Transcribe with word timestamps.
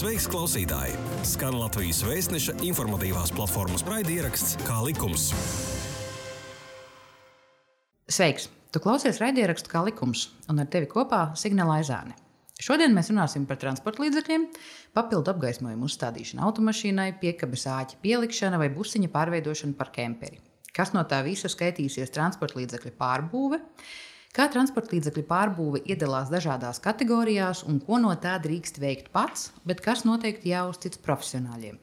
Sveiks, 0.00 0.24
klausītāji! 0.32 0.94
Skan 1.28 1.58
Latvijas 1.60 1.98
vēstneša 2.08 2.54
informatīvās 2.64 3.34
platformas 3.36 3.82
raidieraksts 3.84 4.54
Kā 4.64 4.78
likums. 4.80 5.26
Sveiks! 8.08 8.46
Tu 8.72 8.80
klausies 8.80 9.20
raidierakstu 9.20 9.68
kā 9.68 9.82
likums, 9.84 10.30
un 10.48 10.62
ar 10.64 10.70
tevi 10.72 10.88
kopā 10.88 11.34
Signāla 11.36 11.82
Aizāne. 11.82 12.16
Šodien 12.56 12.96
mēs 12.96 13.12
runāsim 13.12 13.44
par 13.44 13.60
transporta 13.60 14.00
līdzekļiem, 14.06 14.46
papildu 14.96 15.34
apgaismojumu 15.34 15.90
uzstādīšanu 15.90 16.48
automašīnai, 16.48 17.10
piekabes 17.20 17.68
āķa 17.68 18.00
pielikšanu 18.00 18.62
vai 18.62 18.70
busiņa 18.72 19.12
pārveidošanu 19.12 19.76
par 19.76 19.92
kemperi. 19.92 20.40
Kas 20.72 20.94
no 20.96 21.04
tā 21.04 21.20
visa 21.28 21.52
skaitīsies 21.52 22.16
transporta 22.16 22.56
līdzekļu 22.62 22.96
pārbūve? 22.96 23.60
Kā 24.30 24.44
transporta 24.46 24.94
līdzekļu 24.94 25.24
pārbūve 25.26 25.80
iedalās 25.90 26.28
dažādās 26.30 26.78
kategorijās 26.84 27.64
un 27.66 27.80
ko 27.82 27.98
no 27.98 28.12
tā 28.14 28.36
drīkst 28.38 28.76
veikt 28.78 29.08
pats, 29.10 29.48
bet 29.66 29.80
kas 29.82 30.04
noteikti 30.06 30.52
jāuztic 30.52 31.00
profesionāļiem? 31.02 31.80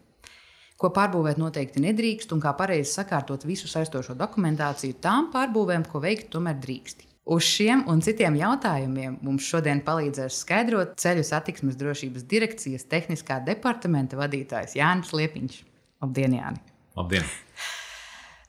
Ko 0.80 0.91
pārbūvēt 0.95 1.41
noteikti 1.41 1.81
nedrīkst 1.84 2.31
un 2.31 2.39
kā 2.39 2.53
pareizi 2.55 2.94
sakārtot 2.94 3.44
visu 3.49 3.67
saistošo 3.67 4.16
dokumentāciju 4.16 4.95
tām 5.03 5.27
pārbūvēm, 5.34 5.84
ko 5.91 5.99
veikt 5.99 6.30
tomēr 6.36 6.55
drīkst. 6.63 7.03
Uz 7.27 7.44
šiem 7.44 7.81
un 7.91 7.99
citiem 8.05 8.38
jautājumiem 8.39 9.17
mums 9.27 9.50
šodien 9.52 9.81
palīdzēs 9.84 10.38
skaidrot 10.45 10.94
ceļu 11.02 11.25
satiksmes 11.27 11.75
drošības 11.81 12.23
direkcijas 12.31 12.88
tehniskā 12.88 13.41
departamenta 13.50 14.16
vadītājs 14.22 14.77
Jānis 14.80 15.11
Liepiņš. 15.11 15.59
Labdien, 16.05 16.39
Jāni! 16.39 16.64
Labdien! 16.95 17.27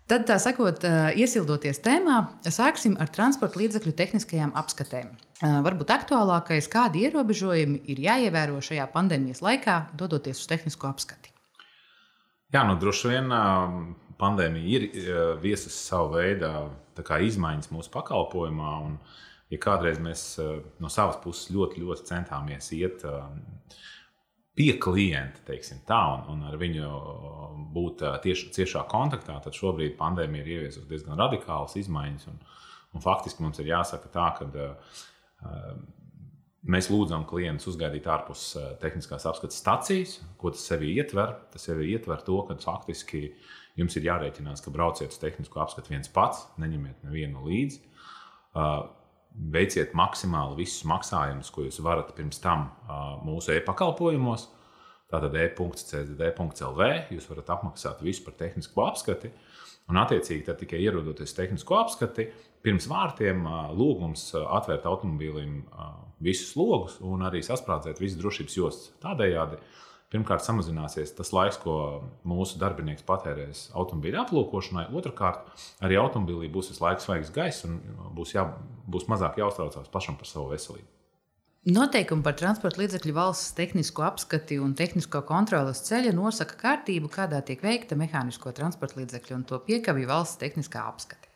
Tad, 0.09 0.23
tā 0.25 0.39
sakot, 0.41 0.85
iesildoties 1.21 1.83
tēmā, 1.85 2.23
sāksim 2.49 2.95
ar 2.97 3.11
transporta 3.13 3.61
līdzekļu 3.61 3.93
tehniskajām 3.93 4.55
apskatēm. 4.57 5.11
Varbūt 5.67 5.93
aktuālākais, 5.93 6.71
kādi 6.73 7.03
ierobežojumi 7.05 7.83
ir 7.93 8.01
jāievēro 8.07 8.63
šajā 8.65 8.87
pandēmijas 8.95 9.43
laikā, 9.45 9.75
dodoties 10.01 10.41
uz 10.41 10.49
tehnisko 10.49 10.89
apskati. 10.89 11.35
Jā, 12.57 12.63
nu 12.65 12.79
droši 12.81 13.13
vien 13.13 13.29
pandēmija 14.17 14.81
ir 14.81 14.89
viesusi 15.43 15.77
savu 15.77 16.17
veidu 16.17 16.55
izmaiņas 17.29 17.69
mūsu 17.77 17.93
pakalpojumā. 17.93 18.73
Un, 18.89 18.97
ja 19.53 19.61
kādreiz 19.61 20.01
mēs 20.01 20.25
no 20.81 20.89
savas 20.89 21.21
puses 21.21 21.53
ļoti, 21.53 21.85
ļoti 21.85 22.09
centāmies 22.09 22.73
iet 22.81 23.05
pie 24.59 24.73
klienta, 24.83 25.43
teiksim, 25.47 25.85
tā, 25.87 26.01
un, 26.17 26.25
un 26.33 26.47
ar 26.51 26.57
viņu 26.59 26.89
būt 27.75 28.03
tieši 28.25 28.51
ciešā 28.57 28.83
kontaktā, 28.91 29.37
tad 29.45 29.55
šobrīd 29.55 29.95
pandēmija 30.01 30.43
ir 30.43 30.51
ieviesusi 30.57 30.89
diezgan 30.91 31.21
radikālas 31.21 31.77
izmaiņas. 31.79 32.27
Un, 32.33 32.41
un 32.97 33.05
faktiski 33.05 33.45
mums 33.45 33.61
ir 33.63 33.71
jāsaka 33.71 34.11
tā, 34.11 34.27
ka 34.41 34.49
uh, 34.49 35.79
mēs 36.67 36.91
lūdzam 36.91 37.29
klientus 37.31 37.71
uzgaidīt 37.71 38.11
ārpus 38.11 38.49
uh, 38.59 38.73
tehniskās 38.83 39.29
apskates 39.31 39.61
stacijas. 39.63 40.19
Ko 40.41 40.51
tas 40.55 40.67
sevi 40.67 40.91
ietver? 40.97 41.37
Tas 41.55 41.69
sevi 41.71 41.93
ietver 41.93 42.27
to, 42.27 42.41
ka 42.49 42.59
faktiski 42.65 43.29
jums 43.79 43.95
ir 43.95 44.11
jārēķinās, 44.11 44.65
ka 44.65 44.75
brauciet 44.75 45.15
uz 45.15 45.23
tehnisko 45.23 45.63
apskatu 45.63 45.95
viens 45.95 46.11
pats, 46.11 46.49
neņemiet 46.59 47.07
nevienu 47.07 47.47
līdzi. 47.47 47.85
Uh, 48.59 48.89
veiciet 49.39 49.95
maksimāli 49.97 50.65
visus 50.65 50.85
maksājumus, 50.89 51.51
ko 51.55 51.65
jūs 51.67 51.81
varat 51.85 52.11
pirms 52.17 52.41
tam 52.43 52.69
mūsu 53.27 53.55
e-pakalpojumos. 53.57 54.49
Tātad 55.09 55.33
e.cdd.lv 55.41 56.89
jūs 57.15 57.29
varat 57.31 57.55
apmaksāt 57.55 58.03
visu 58.05 58.27
par 58.27 58.35
tehnisko 58.41 58.85
apskati. 58.85 59.31
Un, 59.89 59.97
attiecīgi, 59.97 60.45
tad 60.45 60.59
tikai 60.61 60.83
ierodoties 60.85 61.33
tehnisko 61.33 61.79
apskati, 61.79 62.27
pirms 62.61 62.91
vārtiem 62.91 63.47
lūgums 63.79 64.27
atvērt 64.43 64.85
automobīlim 64.91 65.63
visus 66.21 66.53
logus 66.59 66.99
un 67.01 67.25
arī 67.25 67.41
sasprādzēt 67.47 68.03
visas 68.03 68.19
drošības 68.21 68.59
jostas. 68.59 68.91
Tādējādi 69.01 69.63
pirmkārt 70.13 70.45
samazināsies 70.45 71.15
tas 71.17 71.33
laiks, 71.37 71.61
ko 71.63 71.75
mūsu 72.29 72.61
darbinieks 72.61 73.07
patērēs 73.09 73.69
automobīļa 73.77 74.25
aplūkošanai. 74.25 74.87
Otrakārt, 74.97 75.51
arī 75.85 75.99
automobīlī 76.01 76.51
būs 76.53 76.73
visu 76.73 76.85
laiku 76.85 77.05
svaigs 77.05 77.33
gaiss 77.35 77.67
un 77.69 77.81
būs, 78.17 78.37
jā, 78.37 78.47
būs 78.89 79.09
mazāk 79.13 79.41
jāuztraucās 79.43 79.93
pašam 79.93 80.17
par 80.21 80.31
savu 80.31 80.49
veselību. 80.55 80.89
Noteikumi 81.69 82.25
par 82.25 82.37
transporta 82.39 82.81
līdzekļu 82.81 83.13
valsts 83.13 83.53
tehnisko 83.59 84.05
apskati 84.07 84.57
un 84.63 84.73
tehnisko 84.79 85.21
kontrolas 85.29 85.83
ceļa 85.85 86.15
nosaka 86.17 86.57
kārtību, 86.63 87.11
kādā 87.13 87.43
tiek 87.45 87.61
veikta 87.61 87.99
mehānisko 87.99 88.55
transporta 88.57 89.03
līdzekļu 89.03 89.37
un 89.37 89.45
to 89.51 89.59
piekabju 89.67 90.09
valsts 90.09 90.41
tehniskā 90.41 90.87
apskate. 90.89 91.28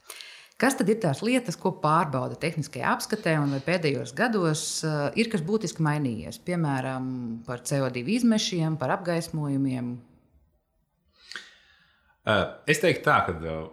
Kas 0.63 0.77
tad 0.79 0.87
ir 0.93 1.01
tās 1.03 1.25
lietas, 1.27 1.57
ko 1.59 1.73
pārbauda 1.83 2.37
tehniskajā 2.39 2.93
apskatē, 2.95 3.35
un 3.43 3.51
vai 3.57 3.59
pēdējos 3.67 4.13
gados 4.15 4.63
uh, 4.87 5.09
ir 5.19 5.27
kas 5.33 5.43
būtiski 5.43 5.83
mainījies? 5.83 6.39
Piemēram, 6.47 7.09
par 7.49 7.65
CO2 7.67 8.05
izmešiem, 8.21 8.77
par 8.79 8.95
apgaismojumiem. 8.95 9.97
Uh, 12.23 12.45
es 12.71 12.79
teiktu, 12.79 13.03
tā, 13.09 13.19
ka 13.27 13.35
uh, 13.35 13.65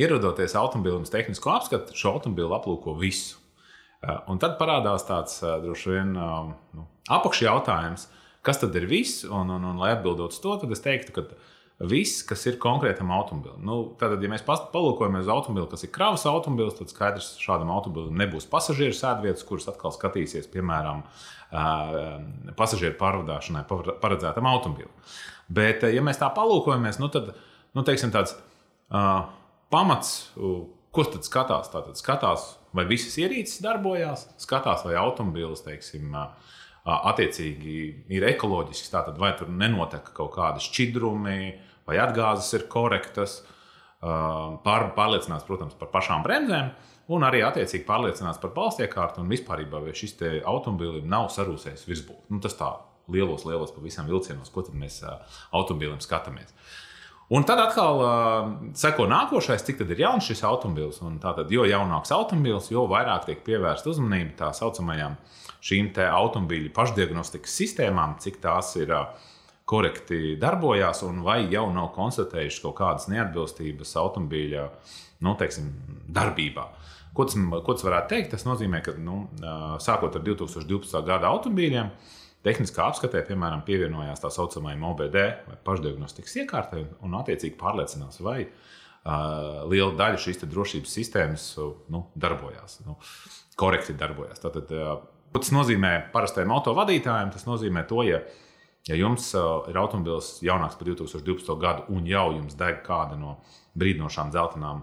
ierodoties 0.00 0.56
automobilim 0.56 1.04
uz 1.04 1.12
tehnisko 1.12 1.52
apskatu, 1.52 1.92
šo 2.00 2.16
automobili 2.16 2.56
aplūko 2.56 2.96
visu. 2.96 3.38
Un 4.02 4.40
tad 4.42 4.56
parādās 4.58 5.04
tāds 5.06 5.36
droši 5.62 5.92
vien 5.92 6.16
um, 6.18 6.48
nu, 6.74 6.88
apakšjautājums, 7.12 8.08
kas 8.42 8.58
tad 8.58 8.74
ir 8.80 8.88
viss. 8.90 9.22
Un, 9.28 9.52
un, 9.54 9.62
un, 9.68 9.78
lai 9.78 9.92
atbildot 9.94 10.34
uz 10.34 10.40
to, 10.42 10.56
tad 10.58 10.72
es 10.74 10.82
teiktu, 10.82 11.14
ka 11.14 11.28
viss, 11.88 12.22
kas 12.26 12.44
ir 12.46 12.58
konkrētam 12.62 13.10
automobilim. 13.14 13.62
Nu, 13.66 13.76
tātad, 13.98 14.22
ja 14.22 14.30
mēs 14.30 14.44
palūkojamies 14.46 15.26
uz 15.26 15.30
automobili, 15.34 15.68
kas 15.72 15.84
ir 15.86 15.92
kravas 15.94 16.24
automobilis, 16.30 16.76
tad 16.78 16.92
skaidrs, 16.92 17.32
ka 17.36 17.46
šādam 17.46 17.72
automobilim 17.74 18.18
nebūs 18.22 18.46
pasažieru 18.50 18.94
sēdvietas, 18.96 19.44
kuras 19.48 19.68
atkal 19.72 19.94
skatīsies, 19.94 20.46
piemēram, 20.52 21.02
pasažieru 22.58 22.96
pārvadāšanai 23.00 23.64
paredzētam 24.02 24.48
automobilim. 24.52 24.92
Bet, 25.52 25.84
ja 25.90 26.04
mēs 26.04 26.20
tā 26.22 26.30
palūkojamies, 26.32 27.00
nu, 27.02 27.10
tad 27.12 27.32
nu, 27.76 27.84
teiksim, 27.86 28.14
tāds 28.14 28.36
uh, 28.36 29.26
pamats, 29.72 30.32
ko 30.36 31.06
tad 31.08 31.26
skatās? 31.26 31.72
Tātad 31.72 31.98
skatās, 32.00 32.46
vai 32.76 32.86
visas 32.88 33.18
ierīces 33.20 33.60
darbojās, 33.64 34.28
skatās, 34.40 34.86
vai 34.86 34.94
automobilis, 35.00 35.64
teiksim, 35.66 36.14
uh, 36.14 36.52
attiecīgi 36.82 37.76
ir 38.10 38.24
ekoloģisks, 38.32 38.90
tātad 38.90 39.18
vai 39.20 39.32
tur 39.38 39.50
nenotiek 39.50 40.08
kaut 40.16 40.32
kādi 40.34 40.62
šķidrumi, 40.64 41.52
vai 41.88 41.98
atgāzes 42.02 42.52
ir 42.58 42.68
korektas, 42.72 43.40
pār, 44.02 44.88
pārliecinās, 44.96 45.44
protams, 45.46 45.76
par 45.78 45.92
pašām 45.94 46.24
bremzēm. 46.26 46.72
Un 47.12 47.26
arī 47.26 47.42
attiecīgi 47.44 47.84
pārliecinās 47.86 48.38
par 48.40 48.52
balstiekārtu 48.54 49.20
un 49.22 49.30
vispār, 49.30 49.64
vai 49.70 49.92
šis 49.96 50.16
automobilim 50.48 51.08
nav 51.10 51.28
sarūsējis 51.34 51.84
virsbūve. 51.88 52.24
Nu, 52.30 52.38
tas 52.42 52.54
tā 52.56 52.70
lielos, 53.12 53.44
lielos 53.44 53.74
pavisam 53.74 54.06
vilcienos, 54.08 54.50
ko 54.54 54.64
mēs 54.78 55.02
automobilim 55.52 56.00
skatāmies. 56.00 56.54
Un 57.32 57.46
tad 57.48 57.60
atkal 57.62 58.00
uh, 58.02 58.48
seko 58.76 59.06
nākošais, 59.08 59.62
cik 59.64 59.80
ir 59.86 60.02
jauns 60.04 60.26
šis 60.28 60.42
automobilis. 60.44 60.98
Tātad, 61.22 61.50
jo 61.52 61.64
jaunāks 61.64 62.12
automobilis, 62.12 62.68
jo 62.72 62.84
vairāk 62.90 63.28
tiek 63.28 63.44
pievērsta 63.46 63.88
uzmanība 63.88 64.36
tā 64.42 64.50
saucamajām 64.56 65.16
šīm 65.64 65.92
automobīļu 65.96 66.72
pašdiagnostikas 66.76 67.54
sistēmām, 67.62 68.18
cik 68.20 68.40
tās 68.42 68.74
ir 68.76 68.92
uh, 68.92 69.14
korekti 69.72 70.36
darbojās, 70.40 71.02
un 71.08 71.22
vai 71.24 71.40
jau 71.52 71.66
nav 71.72 71.92
konstatējuši 71.96 72.62
kaut 72.66 72.76
kādas 72.82 73.08
neatbilstības 73.12 73.96
automobīļa 74.02 74.64
nu, 75.24 75.36
teiksim, 75.40 75.70
darbībā. 76.12 76.66
Ko 77.16 77.26
tas, 77.28 77.36
ko 77.36 77.76
tas 77.76 77.84
varētu 77.84 78.12
teikt? 78.14 78.32
Tas 78.34 78.44
nozīmē, 78.48 78.82
ka 78.84 78.96
nu, 79.00 79.26
sākot 79.84 80.16
ar 80.16 80.24
2012. 80.24 81.00
gada 81.08 81.30
automobīļiem, 81.32 81.90
tehniskā 82.44 82.86
apskatē, 82.88 83.22
piemēram, 83.28 83.64
pievienojās 83.66 84.22
tā 84.22 84.32
saucamajai 84.34 84.80
OBD 84.90 85.18
vai 85.48 85.58
pašdiagnostikas 85.68 86.38
iekārtai 86.42 86.84
un 87.04 87.16
attiecīgi 87.20 87.56
pārliecinās, 87.60 88.18
vai 88.24 88.38
uh, 88.44 89.62
liela 89.70 89.92
daļa 89.98 90.20
šīs 90.24 90.42
drošības 90.42 90.96
sistēmas 90.98 91.48
nu, 91.92 92.06
darbojās, 92.18 92.80
nu, 92.88 92.96
korekti 93.60 93.96
darbojās. 93.98 94.42
Tātad, 94.42 94.72
uh, 94.74 94.96
tas 95.36 95.52
nozīmē 95.54 95.94
parastajam 96.14 96.56
autovadītājam, 96.56 97.30
tas 97.36 97.46
nozīmē 97.46 97.86
to, 97.88 98.02
ja 98.08 98.24
Ja 98.90 98.96
jums 98.98 99.28
uh, 99.38 99.62
ir 99.70 99.78
automobilis 99.78 100.40
jaunāks 100.42 100.74
par 100.78 100.88
2012. 100.88 101.54
gadu 101.62 101.84
un 101.94 102.06
jau 102.08 102.24
jums 102.34 102.56
deg 102.58 102.80
kāda 102.82 103.14
no 103.18 103.36
brīdinošām 103.78 104.32
dzeltenām 104.34 104.82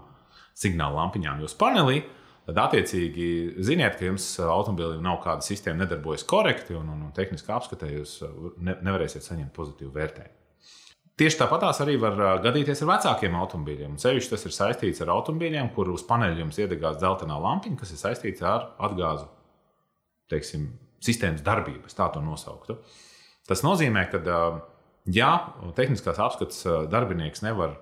signāla 0.56 1.02
lampiņām 1.02 1.42
jūsu 1.44 1.58
panelī, 1.60 1.98
tad 2.46 2.62
attiecīgi 2.62 3.26
ziniet, 3.60 3.98
ka 3.98 4.08
jums 4.08 4.30
uh, 4.38 4.48
automobilim 4.54 5.04
nav 5.04 5.18
kāda 5.24 5.44
sistēma, 5.44 5.82
nedarbojas 5.82 6.24
korekti 6.28 6.78
un, 6.78 6.88
un, 6.94 7.02
un 7.08 7.10
tehniskā 7.16 7.58
apskatē 7.58 7.90
jūs 7.92 8.14
uh, 8.24 8.54
ne, 8.56 8.78
nevarēsiet 8.80 9.26
saņemt 9.26 9.52
pozitīvu 9.56 9.92
vērtējumu. 9.98 10.36
Tieši 11.20 11.36
tāpatās 11.42 11.82
arī 11.84 11.98
var 12.00 12.16
gadīties 12.40 12.80
ar 12.80 12.94
vecākiem 12.94 13.34
automobīļiem. 13.36 13.98
Ceļš 14.00 14.30
tas 14.30 14.46
ir 14.48 14.54
saistīts 14.56 15.02
ar 15.04 15.12
automobīļiem, 15.12 15.68
kur 15.74 15.90
uz 15.92 16.06
paneļa 16.08 16.40
jums 16.40 16.56
iedegās 16.62 16.96
dzeltenā 16.96 17.36
lampiņa, 17.36 17.76
kas 17.82 17.92
ir 17.92 18.00
saistīta 18.00 18.48
ar 18.48 18.64
atgāzu 18.88 19.28
teiksim, 20.32 20.70
sistēmas 21.04 21.44
darbību, 21.44 21.92
tā 21.92 22.08
to 22.14 22.24
nosauktu. 22.24 22.78
Uh, 22.78 23.09
Tas 23.50 23.64
nozīmē, 23.66 24.06
ka, 24.12 24.40
ja 25.10 25.30
tehniskās 25.74 26.20
apskates 26.22 26.62
darbinieks 26.92 27.42
nevar 27.42 27.78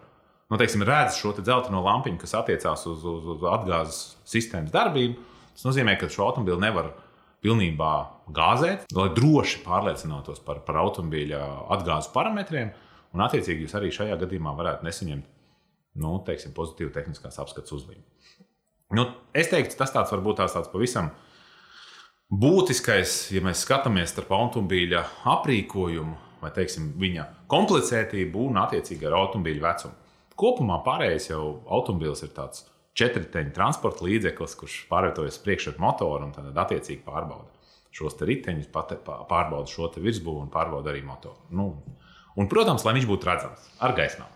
nu, 0.48 0.56
teiksim, 0.56 0.84
redz 0.88 1.18
šo 1.20 1.34
te 1.36 1.44
dzelteno 1.44 1.82
lampiņu, 1.84 2.20
kas 2.22 2.34
attiecās 2.40 2.86
uz, 2.88 3.04
uz, 3.04 3.26
uz 3.34 3.44
atgāzes 3.52 4.00
sistēmas 4.28 4.72
darbību, 4.72 5.20
tas 5.52 5.66
nozīmē, 5.68 5.98
ka 6.00 6.08
šo 6.12 6.28
automobili 6.28 6.62
nevar 6.62 6.92
pilnībā 7.44 7.92
gāzēt, 8.34 8.88
lai 8.96 9.08
droši 9.14 9.62
pārliecinātos 9.66 10.40
par, 10.46 10.62
par 10.66 10.80
automobīļa 10.82 11.42
atgāzes 11.76 12.10
parametriem. 12.14 12.72
Un, 13.14 13.22
attiecīgi, 13.24 13.64
jūs 13.64 13.76
arī 13.78 13.92
šajā 13.94 14.18
gadījumā 14.20 14.52
varētu 14.56 14.84
nesaņemt 14.84 15.28
nu, 16.02 16.16
teiksim, 16.26 16.52
pozitīvu 16.56 16.92
tehniskās 16.94 17.38
apskates 17.42 17.72
uzlīmi. 17.76 18.04
Nu, 18.96 19.04
es 19.36 19.50
teiktu, 19.52 19.76
tas 19.78 19.92
tāds 19.92 20.12
varbūt 20.14 20.40
tās 20.40 20.54
tāds 20.56 20.70
pavisam 20.72 21.10
būtiskais, 22.28 23.18
ja 23.32 23.42
mēs 23.44 23.64
skatāmies 23.64 24.12
starp 24.12 24.32
automobīļa 24.36 25.04
aprīkojumu 25.36 26.28
vai 26.42 26.50
teiksim, 26.54 26.92
viņa 27.00 27.26
komplicētību 27.50 28.48
un 28.50 28.60
attiecīgi 28.62 29.08
ar 29.08 29.16
automobīļa 29.18 29.64
vecumu. 29.64 29.96
Kopumā 30.38 30.80
pārējais 30.86 31.30
jau 31.32 31.44
automobīls 31.66 32.22
ir 32.22 32.34
tāds 32.36 32.66
četriteņu 32.98 33.54
transporta 33.54 34.06
līdzeklis, 34.06 34.54
kurš 34.58 34.76
pārvietojas 34.90 35.40
priekšā 35.42 35.74
ar 35.74 35.80
motoru 35.82 36.28
un 36.28 36.34
tad 36.34 36.60
attiecīgi 36.66 37.02
pārbauda 37.06 37.50
šos 37.98 38.18
riteņus, 38.22 38.68
pārbauda 38.70 39.66
šo 39.70 39.90
virsbūvi 39.96 40.44
un 40.44 40.52
pārbauda 40.52 40.92
arī 40.92 41.02
motoru. 41.06 41.40
Nu, 41.50 41.70
un, 42.36 42.50
protams, 42.50 42.84
lai 42.86 42.94
viņš 42.98 43.08
būtu 43.10 43.30
redzams 43.30 43.66
ar 43.82 43.96
gaismām. 43.98 44.30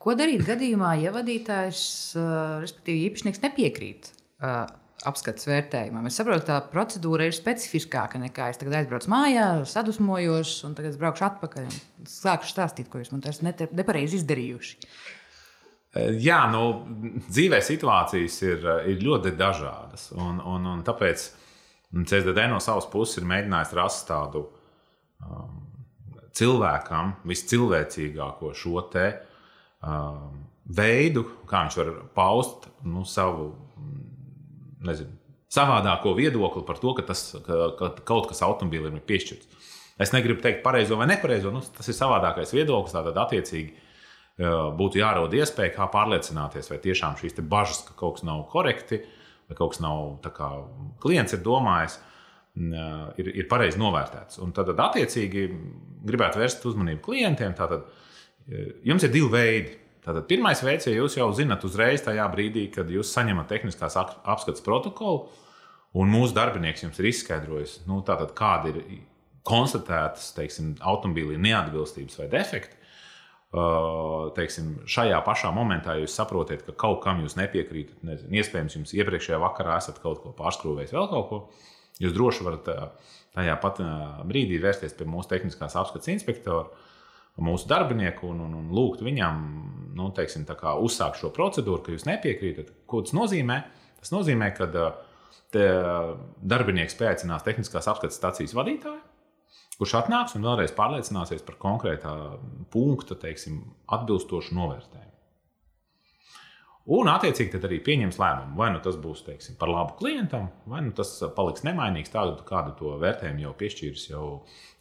Ko 0.00 0.16
darīt 0.16 0.42
gadījumā, 0.48 0.94
ja 1.02 1.12
vadītājs, 1.14 1.82
respektīvi 2.64 3.10
īpašnieks, 3.10 3.42
nepiekrīt 3.44 4.10
apskates 5.08 5.46
vērtējumam? 5.48 6.08
Es 6.08 6.18
saprotu, 6.20 6.44
ka 6.44 6.58
tā 6.58 6.72
procedūra 6.72 7.28
ir 7.28 7.36
specifiskāka 7.36 8.20
nekā 8.20 8.50
es 8.52 8.60
tagad 8.60 8.80
aizbraucu 8.80 9.10
mājā, 9.12 9.46
sadusmojos, 9.68 10.58
un 10.68 10.76
tagad 10.78 10.94
es 10.94 11.00
braukšu 11.00 11.26
atpakaļ 11.30 11.68
un 11.68 12.10
sāku 12.10 12.50
stāstīt, 12.50 12.90
ko 12.90 13.00
jūs 13.00 13.12
man 13.14 13.24
esat 13.30 13.72
nepareizi 13.76 14.20
izdarījuši. 14.20 14.90
Jā, 16.22 16.44
nu, 16.52 16.64
dzīvē 17.26 17.58
situācijas 17.66 18.36
ir, 18.46 18.66
ir 18.92 19.00
ļoti 19.02 19.32
dažādas. 19.38 20.10
Un, 20.14 20.38
un, 20.38 20.68
un 20.76 20.84
tāpēc 20.86 21.24
CSDD 21.90 22.44
no 22.52 22.60
savas 22.62 22.86
puses 22.92 23.18
ir 23.18 23.26
mēģinājis 23.26 23.74
rast 23.74 24.06
tādu 24.06 24.44
um, 25.24 25.64
cilvēkam 26.36 27.16
viscilvēcīgāko 27.26 28.52
šo 28.54 28.84
te 28.92 29.08
um, 29.82 30.44
veidu, 30.70 31.24
kā 31.50 31.64
viņš 31.64 31.80
var 31.80 31.90
paust 32.14 32.70
nu, 32.86 33.02
savu 33.02 33.50
nezinu, 34.86 35.12
savādāko 35.50 36.14
viedokli 36.18 36.62
par 36.66 36.78
to, 36.80 36.94
ka, 36.96 37.04
tas, 37.10 37.24
ka, 37.46 37.70
ka 37.78 37.92
kaut 38.06 38.30
kas 38.30 38.42
automobīlim 38.46 38.98
ir 38.98 39.06
piešķirts. 39.06 39.68
Es 40.00 40.14
negribu 40.14 40.40
teikt 40.40 40.62
pareizo 40.64 40.96
vai 40.96 41.08
nepareizo, 41.10 41.52
nu, 41.52 41.60
tas 41.76 41.90
ir 41.90 41.96
savādākais 41.96 42.54
viedoklis. 42.56 42.94
Tātad, 42.94 43.18
attiecīgi, 43.20 43.74
uh, 43.74 44.70
būtu 44.76 45.02
jārod 45.02 45.34
iespēja, 45.36 45.74
kā 45.74 45.88
pārliecināties, 45.92 46.70
vai 46.72 46.78
tiešām 46.80 47.18
šīs 47.20 47.36
bažas, 47.42 47.82
ka 47.88 47.98
kaut 47.98 48.16
kas 48.18 48.24
nav 48.28 48.46
korekti, 48.52 49.02
vai 49.50 49.58
kaut 49.58 49.74
kas 49.74 49.82
nav 49.84 50.14
tā, 50.24 50.32
kā 50.32 50.48
klients 51.02 51.36
ir 51.36 51.42
domājis, 51.44 51.98
uh, 52.00 53.10
ir, 53.20 53.34
ir 53.42 53.50
pareizi 53.50 53.82
novērtēts. 53.82 54.40
Un 54.40 54.54
tad, 54.56 54.72
attiecīgi, 54.72 55.48
gribētu 56.08 56.40
vērst 56.40 56.64
uzmanību 56.70 57.04
klientiem. 57.10 57.52
Tātad, 57.58 57.90
Jums 58.82 59.04
ir 59.06 59.12
divi 59.14 59.28
veidi. 59.30 59.76
Tātad 60.00 60.24
pirmais 60.30 60.62
veids, 60.64 60.88
ja 60.88 60.94
jūs 60.96 61.18
jau 61.18 61.28
zinat 61.36 61.64
uzreiz 61.68 62.00
tajā 62.06 62.24
brīdī, 62.32 62.64
kad 62.72 62.88
jūs 62.88 63.12
saņemat 63.12 63.50
tehniskās 63.50 63.98
apskates 64.00 64.64
protokolu, 64.64 65.26
un 66.00 66.12
mūsu 66.12 66.36
darbinieks 66.36 66.86
jums 66.86 67.00
ir 67.02 67.10
izskaidrojis, 67.10 67.80
nu, 67.90 68.00
tātad, 68.06 68.32
kāda 68.36 68.72
ir 68.72 68.80
konstatētas 69.46 70.30
teiksim, 70.36 70.74
automobīlī 70.80 71.36
neatbilstības 71.40 72.20
vai 72.20 72.28
defekti. 72.32 72.76
Uh, 73.50 74.28
teiksim, 74.36 74.76
šajā 74.86 75.16
pašā 75.26 75.48
momentā 75.50 75.96
jūs 75.98 76.12
saprotat, 76.14 76.60
ka 76.62 76.74
kaut 76.78 77.00
kam 77.02 77.18
jūs 77.24 77.34
nepiekrītat. 77.34 77.96
Nezinu, 78.06 78.36
iespējams, 78.38 78.76
jums 78.78 78.92
iepriekšējā 78.94 79.40
vakarā 79.42 79.74
esat 79.80 79.98
kaut 80.04 80.20
ko 80.22 80.30
pārskrūvējis, 80.38 80.94
vēl 80.94 81.08
kaut 81.10 81.26
ko. 81.26 81.40
Jūs 82.00 82.14
droši 82.14 82.46
varat 82.46 82.70
uh, 82.70 82.84
tajā 83.34 83.56
pat 83.60 83.80
uh, 83.82 84.20
brīdī 84.28 84.60
vērsties 84.62 84.94
pie 84.94 85.08
mūsu 85.10 85.32
tehniskās 85.32 85.74
apskates 85.82 86.12
inspektora 86.14 86.70
mūsu 87.38 87.68
darbinieku 87.70 88.28
un, 88.32 88.40
un, 88.46 88.56
un 88.58 88.72
lūgt 88.74 89.04
viņam 89.06 89.44
nu, 89.96 90.08
teiksim, 90.16 90.46
uzsākt 90.80 91.20
šo 91.20 91.30
procedūru, 91.34 91.82
ka 91.84 91.94
jūs 91.94 92.06
nepiekrītat. 92.08 92.72
Ko 92.90 93.02
tas 93.04 93.14
nozīmē? 93.16 93.60
Tas 94.00 94.12
nozīmē, 94.14 94.50
ka 94.56 94.68
darbinieks 95.50 96.96
pieaicinās 96.98 97.44
tehniskās 97.46 97.88
apskates 97.90 98.18
stācijas 98.20 98.54
vadītāju, 98.56 99.00
kurš 99.80 99.96
atnāks 100.02 100.36
un 100.38 100.46
vēlreiz 100.46 100.74
pārliecināsies 100.76 101.44
par 101.46 101.58
konkrētā 101.60 102.14
punkta 102.72 103.16
teiksim, 103.18 103.62
atbilstošu 103.90 104.56
novērtējumu. 104.56 105.06
Un, 106.90 107.10
attiecīgi, 107.12 107.52
tad 107.52 107.66
arī 107.68 107.76
pieņems 107.86 108.16
lēmumu, 108.18 108.56
vai 108.58 108.70
nu 108.74 108.80
tas 108.82 108.96
būs 108.98 109.20
teiksim, 109.26 109.54
par 109.60 109.70
labu 109.70 109.94
klientam, 110.00 110.48
vai 110.70 110.80
nu 110.82 110.94
tas 110.96 111.12
paliks 111.36 111.62
nemainīgs, 111.66 112.10
tādu 112.10 112.40
kādu 112.46 112.72
to 112.78 112.94
vērtējumu 113.02 113.44
jau 113.44 113.52
piešķīris 113.60 114.06
jau 114.10 114.24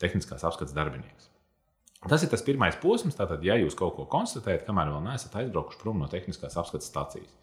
tehniskās 0.02 0.46
apskates 0.48 0.74
darbinieks. 0.78 1.29
Tas 2.08 2.24
ir 2.24 2.32
tas 2.32 2.44
pirmais 2.46 2.78
posms, 2.80 3.18
tātad, 3.18 3.44
ja 3.44 3.58
jūs 3.60 3.76
kaut 3.76 3.98
ko 3.98 4.06
konstatējat, 4.08 4.64
kamēr 4.68 4.94
vēl 4.94 5.02
neesat 5.04 5.36
aizbraukuši 5.42 5.82
prom 5.82 6.00
no 6.00 6.08
tehniskās 6.08 6.56
apskates 6.62 6.88
stācijas. 6.88 7.34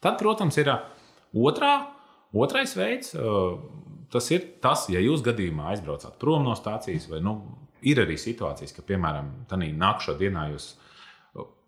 Tad, 0.00 0.16
protams, 0.22 0.56
ir 0.62 0.70
otrā, 1.36 1.74
otrais 2.32 2.72
veids. 2.78 3.12
Tas 4.10 4.30
ir 4.32 4.46
tas, 4.64 4.86
ja 4.90 5.02
jūs 5.04 5.20
gadījumā 5.26 5.68
aizbraucat 5.74 6.16
prom 6.22 6.48
no 6.48 6.56
stācijas, 6.56 7.10
vai 7.12 7.20
nu, 7.22 7.36
ir 7.84 8.00
arī 8.00 8.16
situācijas, 8.18 8.72
ka, 8.74 8.86
piemēram, 8.88 9.28
tādā 9.50 9.68
nākamā 9.68 10.16
dienā 10.18 10.48
jūs. 10.54 10.72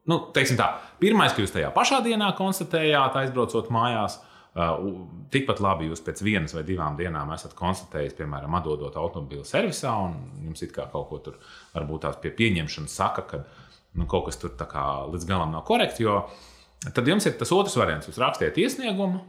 Nu, 0.08 0.19
tā, 0.34 0.73
pirmais, 0.99 1.37
ko 1.37 1.44
jūs 1.44 1.52
tajā 1.55 1.69
pašā 1.76 2.00
dienā 2.02 2.32
konstatējāt, 2.40 3.20
aizbraucot 3.20 3.69
mājās, 3.70 4.23
Uh, 4.23 4.31
tikpat 4.53 5.63
labi 5.65 5.89
jūs 5.89 6.03
pēc 6.05 6.21
vienas 6.27 6.53
vai 6.53 6.63
divām 6.69 6.97
dienām 6.99 7.31
esat 7.33 7.55
konstatējis, 7.57 8.17
piemēram, 8.19 8.53
atdodot 8.59 8.99
automobīlu 9.01 9.47
servisā, 9.49 9.95
un 10.05 10.45
jums 10.45 10.65
it 10.67 10.75
kā 10.77 10.85
kaut 10.93 11.09
ko 11.09 11.21
tur 11.25 11.39
varbūt 11.73 12.05
tās 12.05 12.19
pie 12.21 12.35
pieņemšanas 12.37 12.97
saka, 13.01 13.25
ka 13.31 13.41
nu, 13.97 14.05
kaut 14.05 14.27
kas 14.29 14.37
tur 14.41 14.53
līdz 14.53 15.29
galam 15.29 15.55
nav 15.57 15.65
korekts. 15.65 16.03
Tad 16.83 17.09
jums 17.09 17.25
ir 17.27 17.39
tas 17.39 17.53
otrs 17.55 17.79
variants. 17.79 18.11
Jūs 18.11 18.21
rakstiet 18.21 18.59
iesniegumu, 18.59 19.23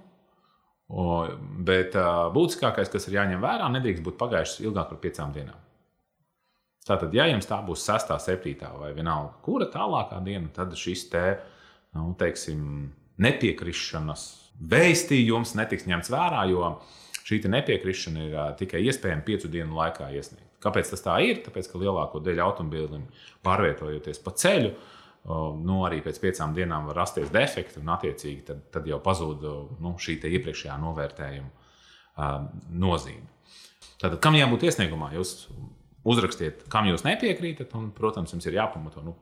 bet 1.64 1.96
uh, 1.96 2.28
būtiskākais, 2.34 2.92
kas 2.92 3.08
ir 3.08 3.20
jāņem 3.22 3.44
vērā, 3.44 3.70
nedrīkst 3.78 4.04
būt 4.04 4.20
pagājušas 4.20 4.66
ilgāk 4.66 4.92
par 4.92 5.00
piecām 5.06 5.32
dienām. 5.36 5.60
Tātad, 6.84 7.14
ja 7.16 7.30
jums 7.30 7.48
tā 7.48 7.62
būs 7.64 7.86
6, 7.88 8.12
7 8.20 8.76
vai 8.82 8.92
vienalga, 8.92 9.38
kura 9.46 9.70
tālākā 9.72 10.20
diena, 10.26 10.50
tad 10.52 10.74
šis 10.76 11.08
te, 11.14 11.28
nu, 11.96 12.10
teiksim, 12.20 12.90
nepiekrišanas 13.24 14.43
vēstījums 14.62 15.56
netiks 15.58 15.88
ņemts 15.90 16.12
vērā, 16.14 16.46
jo 16.52 16.76
šī 17.24 17.42
nepiekrišana 17.50 18.26
ir 18.28 18.36
tikai 18.60 18.84
iespējama 18.88 19.26
piecu 19.26 19.52
dienu 19.52 19.78
laikā 19.78 20.10
iesniegt. 20.14 20.50
Kāpēc 20.64 20.94
tas 20.94 21.04
tā 21.04 21.18
ir? 21.26 21.42
Tāpēc, 21.44 21.68
ka 21.72 21.80
lielāko 21.82 22.22
daļu 22.24 22.44
automobīļiem 22.44 23.04
pārvietojoties 23.44 24.22
pa 24.24 24.32
ceļu, 24.40 24.72
nu, 25.64 25.82
arī 25.88 26.02
pēc 26.04 26.20
piecām 26.24 26.56
dienām 26.56 26.88
var 26.90 27.02
rasties 27.04 27.32
defekti, 27.32 27.80
un 27.80 27.92
attiecīgi 27.96 28.46
tad, 28.48 28.64
tad 28.72 28.88
jau 28.88 29.00
pazūd 29.04 29.44
nu, 29.84 29.96
šī 30.00 30.18
iepriekšējā 30.20 30.78
novērtējuma 30.84 32.30
nozīme. 32.84 33.28
Tātad, 34.00 34.20
kam 34.24 34.36
jābūt 34.36 34.68
iesniegumā? 34.68 35.14
Jūs 35.16 35.48
uzrakstiet, 36.08 36.66
kam 36.72 36.88
jūs 36.90 37.06
nepiekrītat, 37.08 37.72
un, 37.80 37.90
protams, 37.96 38.36
jums 38.36 38.48
ir 38.48 38.60
jāpamato, 38.60 39.04
nu, 39.04 39.16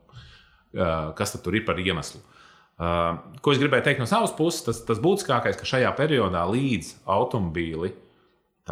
kas 1.18 1.34
tur 1.38 1.54
ir 1.58 1.66
par 1.66 1.78
iemeslu. 1.78 2.18
Uh, 2.18 2.41
ko 2.82 3.52
es 3.52 3.60
gribēju 3.60 3.86
teikt 3.86 4.00
no 4.02 4.08
savas 4.10 4.32
puses, 4.36 4.64
tas, 4.66 4.80
tas 4.86 5.00
būtiskākais, 5.02 5.58
ka 5.58 5.68
šajā 5.68 5.92
periodā 5.98 6.42
līdz 6.50 6.94
automobīli 7.14 7.92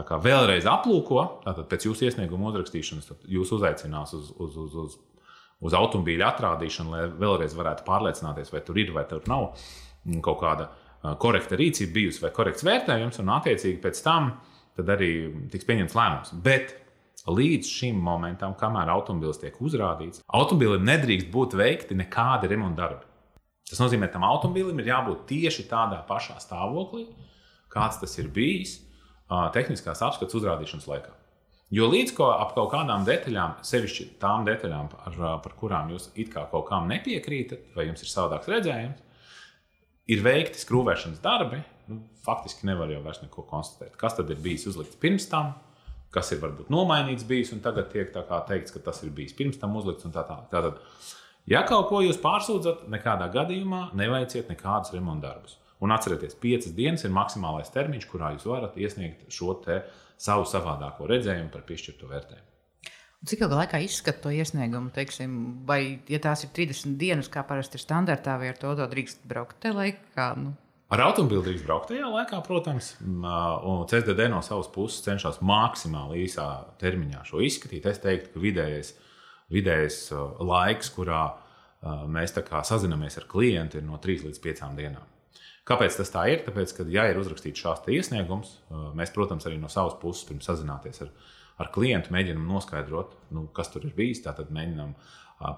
vēlreiz 0.00 0.66
aplūko, 0.70 1.22
tātad 1.44 1.66
pēc 1.70 1.86
jūsu 1.88 2.06
iesnieguma 2.08 2.50
uzrakstīšanas, 2.50 3.10
jūs 3.28 3.52
uzaicinās 3.56 4.14
uz, 4.16 4.30
uz, 4.38 4.56
uz, 4.56 4.76
uz, 4.84 4.98
uz 5.60 5.76
automobīļa 5.76 6.30
atrādīšanu, 6.30 6.94
lai 6.94 7.02
vēlreiz 7.10 7.56
varētu 7.58 7.84
pārliecināties, 7.88 8.52
vai 8.54 8.62
tur 8.66 8.78
ir 8.80 8.94
vai 8.96 9.04
tur 9.10 9.26
nav 9.30 9.50
kaut 10.24 10.40
kāda 10.40 10.70
korekta 11.20 11.58
rīcība 11.60 11.96
bijusi 11.98 12.22
vai 12.24 12.32
korekts 12.34 12.64
vērtējums, 12.66 13.20
un 13.22 13.34
attiecīgi 13.36 13.80
pēc 13.82 14.00
tam 14.04 14.32
arī 14.80 15.12
tiks 15.52 15.68
pieņemts 15.68 15.96
lēmums. 15.98 16.32
Bet 16.44 16.74
līdz 17.28 17.68
šim 17.68 18.00
momentam, 18.00 18.54
kamēr 18.56 18.88
automobilis 18.94 19.42
tiek 19.42 19.58
uzrādīts, 19.60 20.24
automobilim 20.32 20.86
nedrīkst 20.88 21.28
būt 21.32 21.56
veikti 21.60 21.98
nekādi 21.98 22.48
remonta 22.48 22.86
darbi. 22.86 23.09
Tas 23.70 23.80
nozīmē, 23.82 24.08
ka 24.10 24.18
tam 24.18 24.26
automobīlim 24.26 24.82
ir 24.82 24.90
jābūt 24.90 25.26
tieši 25.30 25.68
tādā 25.70 26.00
pašā 26.08 26.40
stāvoklī, 26.42 27.06
kāds 27.70 28.00
tas 28.02 28.18
ir 28.18 28.30
bijis 28.34 28.80
tehniskās 29.54 30.02
apskates 30.02 30.34
uzrādīšanas 30.34 30.88
laikā. 30.90 31.14
Jo 31.70 31.86
līdz 31.86 32.16
ko 32.16 32.32
ap 32.34 32.56
kaut 32.56 32.72
kādām 32.72 33.04
detaļām, 33.06 33.60
sevišķi 33.62 34.08
tām 34.22 34.42
detaļām, 34.48 34.88
par, 34.90 35.18
par 35.44 35.52
kurām 35.58 35.92
jūs 35.94 36.08
it 36.18 36.32
kā 36.32 36.42
kaut 36.50 36.66
kam 36.66 36.90
nepiekrītat, 36.90 37.70
vai 37.76 37.86
jums 37.86 38.02
ir 38.02 38.10
savādāks 38.10 38.50
redzējums, 38.50 39.04
ir 40.10 40.24
veikti 40.26 40.58
skrūvēšanas 40.58 41.22
darbi. 41.22 41.62
Nu, 41.90 42.02
faktiski 42.26 42.66
nevar 42.66 42.90
jau 42.90 43.00
vairs 43.04 43.22
neko 43.22 43.46
konstatēt. 43.46 43.94
Kas 43.98 44.18
tad 44.18 44.30
ir 44.30 44.42
bijis 44.42 44.66
uzlikts 44.70 44.98
pirms 44.98 45.28
tam, 45.30 45.54
kas 46.14 46.30
ir 46.34 46.42
varbūt 46.42 46.70
nomainīts 46.74 47.26
bijis, 47.26 47.54
un 47.54 47.62
tagad 47.62 47.90
tiek 47.94 48.10
teikts, 48.14 48.74
ka 48.74 48.82
tas 48.90 49.02
ir 49.06 49.14
bijis 49.14 49.34
pirms 49.38 49.58
tam 49.62 49.74
uzlikts. 49.78 50.06
Tā 50.10 50.26
tā. 50.26 50.40
Tātad, 50.50 50.82
Ja 51.50 51.64
kaut 51.66 51.88
ko 51.90 51.98
jūs 52.04 52.20
pārsūdzat, 52.22 52.84
nekādā 52.92 53.26
gadījumā 53.34 53.88
neveiciet 53.98 54.52
nekādus 54.52 54.94
remonta 54.94 55.32
darbus. 55.32 55.56
Un 55.82 55.90
atcerieties, 55.90 56.36
piecas 56.38 56.76
dienas 56.76 57.02
ir 57.02 57.10
maksimālais 57.16 57.72
termiņš, 57.74 58.06
kurā 58.06 58.34
jūs 58.36 58.46
varat 58.46 58.76
iesniegt 58.78 59.26
šo 59.32 59.56
savu 60.20 60.44
savādāko 60.46 61.08
redzējumu 61.08 61.50
par 61.50 61.64
piešķirto 61.66 62.06
vērtējumu. 62.06 62.46
Cik 63.26 63.42
ilgā 63.44 63.58
laikā 63.64 63.80
izskata 63.84 64.22
to 64.24 64.30
iesniegumu? 64.32 64.92
Teiksim, 64.94 65.32
vai, 65.68 66.00
ja 66.08 66.20
tās 66.22 66.46
ir 66.46 66.54
30 66.56 66.94
dienas, 67.00 67.28
kā 67.32 67.42
parasti 67.44 67.76
ir 67.76 67.82
standartā, 67.82 68.38
vai 68.40 68.52
ar 68.52 68.60
to 68.60 68.72
drīkst 68.78 69.26
braukt 69.28 69.58
tajā 69.64 69.76
laikā? 69.76 70.28
Nu? 70.40 70.54
Ar 70.90 71.02
automobili 71.08 71.50
drīkst 71.50 71.66
braukt 71.66 71.90
tajā 71.90 72.08
laikā, 72.14 72.40
protams, 72.46 72.94
un 73.02 73.84
CSDD 73.90 74.30
no 74.32 74.40
savas 74.46 74.70
puses 74.72 75.04
cenšas 75.04 75.42
maksimāli 75.44 76.24
īsā 76.28 76.46
termiņā 76.80 77.26
šo 77.28 77.42
izskatīt. 77.44 77.90
Es 77.90 78.00
teiktu, 78.00 78.32
ka 78.34 78.44
vidējais, 78.46 78.94
vidējais 79.50 80.02
laiks, 80.40 80.92
kurā 80.94 81.22
mēs 82.10 82.34
sazināmies 82.68 83.16
ar 83.20 83.26
klientu, 83.30 83.80
ir 83.80 83.86
no 83.86 83.98
3 84.02 84.26
līdz 84.28 84.42
5 84.44 84.76
dienām. 84.78 85.06
Kāpēc 85.68 86.00
tas 86.00 86.10
tā 86.10 86.24
ir? 86.32 86.40
Tāpēc, 86.46 86.72
ka, 86.74 86.84
ja 86.90 87.04
ir 87.10 87.20
uzrakstīts 87.20 87.62
šāds 87.62 87.88
iesniegums, 87.92 88.56
mēs, 88.96 89.12
protams, 89.14 89.46
arī 89.46 89.60
no 89.60 89.68
savas 89.70 89.94
puses 90.00 90.26
pirms 90.28 90.48
sazināties 90.48 91.04
ar, 91.04 91.12
ar 91.62 91.70
klientu, 91.74 92.12
mēģinām 92.14 92.48
noskaidrot, 92.48 93.14
nu, 93.36 93.46
kas 93.54 93.70
tur 93.72 93.86
ir 93.86 93.94
bijis. 93.96 94.22
Tātad 94.24 94.50
mēģinām 94.54 94.96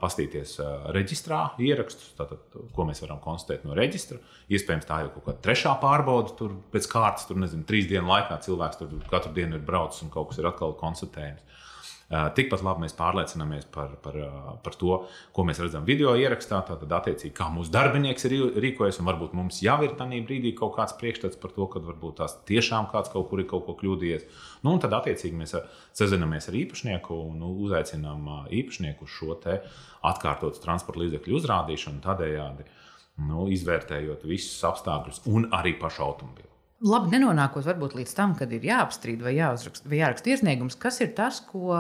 pastīties 0.02 0.58
reģistrā 0.94 1.40
ierakstus, 1.62 2.12
tātad, 2.18 2.42
ko 2.74 2.84
mēs 2.86 3.02
varam 3.02 3.22
konstatēt 3.22 3.64
no 3.66 3.74
reģistra. 3.78 4.20
Iespējams, 4.52 4.86
tā 4.86 5.00
ir 5.02 5.10
kaut 5.14 5.26
kāda 5.26 5.42
trešā 5.48 5.72
pārbauda, 5.82 6.36
tur 6.38 6.54
pēc 6.74 6.86
kārtas, 6.92 7.26
tur 7.26 7.40
nezinu, 7.42 7.66
trīs 7.66 7.88
dienu 7.90 8.06
laikā 8.12 8.38
cilvēks 8.44 8.78
tur 8.82 8.92
katru 9.10 9.32
dienu 9.38 9.58
ir 9.58 9.64
braucis 9.66 10.04
un 10.04 10.12
kaut 10.14 10.30
kas 10.30 10.38
ir 10.42 10.50
atkal 10.50 10.76
konstatējams. 10.78 11.42
Tikpat 12.12 12.60
labi 12.60 12.84
mēs 12.84 12.92
pārliecināmies 12.98 13.64
par, 13.72 13.94
par, 14.04 14.16
par 14.60 14.74
to, 14.76 14.98
ko 15.32 15.44
mēs 15.48 15.62
redzam 15.62 15.86
video 15.88 16.12
ierakstā. 16.20 16.58
Tad, 16.68 16.84
attiecīgi, 16.84 17.32
kā 17.38 17.46
mūsu 17.52 17.72
darbinieks 17.72 18.28
ir 18.28 18.34
rīkojies, 18.60 18.98
un 19.00 19.08
varbūt 19.08 19.32
mums 19.38 19.62
jau 19.64 19.78
ir 19.86 19.94
tajā 19.96 20.20
brīdī 20.28 20.52
kaut 20.58 20.74
kāds 20.76 20.92
priekšstats 21.00 21.40
par 21.40 21.54
to, 21.56 21.70
ka 21.72 21.80
varbūt 21.86 22.20
tās 22.20 22.36
tiešām 22.50 22.90
kāds 22.92 23.12
kaut 23.14 23.30
kur 23.30 23.40
ir 23.40 23.48
kaut 23.48 23.64
ko 23.68 23.78
kļūdījies. 23.80 24.28
Nu, 24.66 24.76
tad, 24.82 24.92
attiecīgi, 25.00 25.40
mēs 25.40 25.56
sazināmies 25.96 26.50
ar 26.52 26.60
īpašnieku 26.60 27.16
un 27.30 27.40
nu, 27.40 27.56
uzaicinām 27.64 28.30
īpašnieku 28.60 29.08
uz 29.08 29.16
šo 29.16 29.40
atkārtotu 30.12 30.60
transporta 30.60 31.06
līdzekļu 31.06 31.40
uzrādīšanu, 31.40 32.04
tādējādi 32.04 32.68
nu, 33.24 33.48
izvērtējot 33.56 34.28
visus 34.28 34.60
apstākļus 34.68 35.24
un 35.32 35.48
arī 35.56 35.78
pašu 35.80 36.04
automobili 36.04 36.51
labi 36.82 37.12
nenonākot 37.14 37.64
varbūt 37.66 37.94
līdz 37.96 38.12
tam, 38.16 38.32
kad 38.38 38.50
ir 38.54 38.64
jāapstrīd 38.66 39.22
vai, 39.22 39.34
jāuzrakst, 39.36 39.84
vai 39.86 40.00
jāraksta 40.00 40.32
iesniegums, 40.32 40.76
kas 40.80 40.98
ir 41.04 41.12
tas, 41.16 41.38
ko 41.46 41.76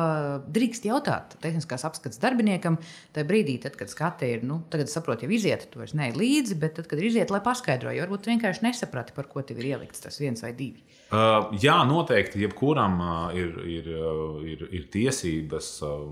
drīkst 0.54 0.86
jautāt 0.86 1.34
tehniskās 1.42 1.84
apskates 1.88 2.20
darbiniekam. 2.22 2.78
Tajā 3.14 3.26
brīdī, 3.28 3.56
tad, 3.62 3.76
kad 3.80 3.90
skate 3.90 4.28
ir, 4.30 4.44
nu, 4.46 4.60
tagad 4.72 4.90
saproti, 4.92 5.26
jau 5.26 5.34
iziet, 5.34 5.66
tu 5.72 5.82
vairs 5.82 5.94
neej 5.98 6.14
līdzi, 6.18 6.58
bet 6.62 6.76
tad, 6.78 6.88
kad 6.90 7.02
ir 7.02 7.08
iziet, 7.10 7.32
lai 7.34 7.42
paskaidrotu, 7.44 7.98
varbūt 8.02 8.28
vienkārši 8.30 8.66
nesaprati, 8.68 9.14
par 9.16 9.26
ko 9.30 9.42
tev 9.46 9.62
ir 9.62 9.72
ielikts 9.72 10.04
tas 10.04 10.20
viens 10.22 10.44
vai 10.44 10.52
divi. 10.58 10.84
Uh, 11.12 11.50
jā, 11.60 11.80
noteikti, 11.88 12.42
jebkuram 12.46 13.00
uh, 13.02 13.24
ir, 13.36 13.56
ir, 13.68 13.88
uh, 13.96 14.38
ir, 14.46 14.62
ir 14.70 14.86
tiesības 14.92 15.72
uh, 15.88 16.06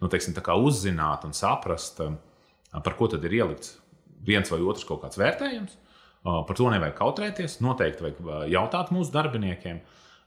nu, 0.00 0.08
teiksim, 0.08 0.36
uzzināt 0.56 1.28
un 1.28 1.36
saprast, 1.36 2.00
uh, 2.00 2.80
par 2.80 2.96
ko 2.96 3.10
tad 3.12 3.28
ir 3.28 3.42
ielikts 3.42 3.76
viens 4.24 4.48
vai 4.50 4.58
otrs 4.64 4.88
kaut 4.88 5.04
kāds 5.04 5.20
vērtējums. 5.20 5.76
Par 6.24 6.56
to 6.58 6.66
nevajag 6.72 6.96
kautrēties. 6.98 7.60
Noteikti 7.64 8.04
vajag 8.04 8.50
jautāt 8.52 8.90
mūsu 8.94 9.14
darbiniekiem. 9.14 9.80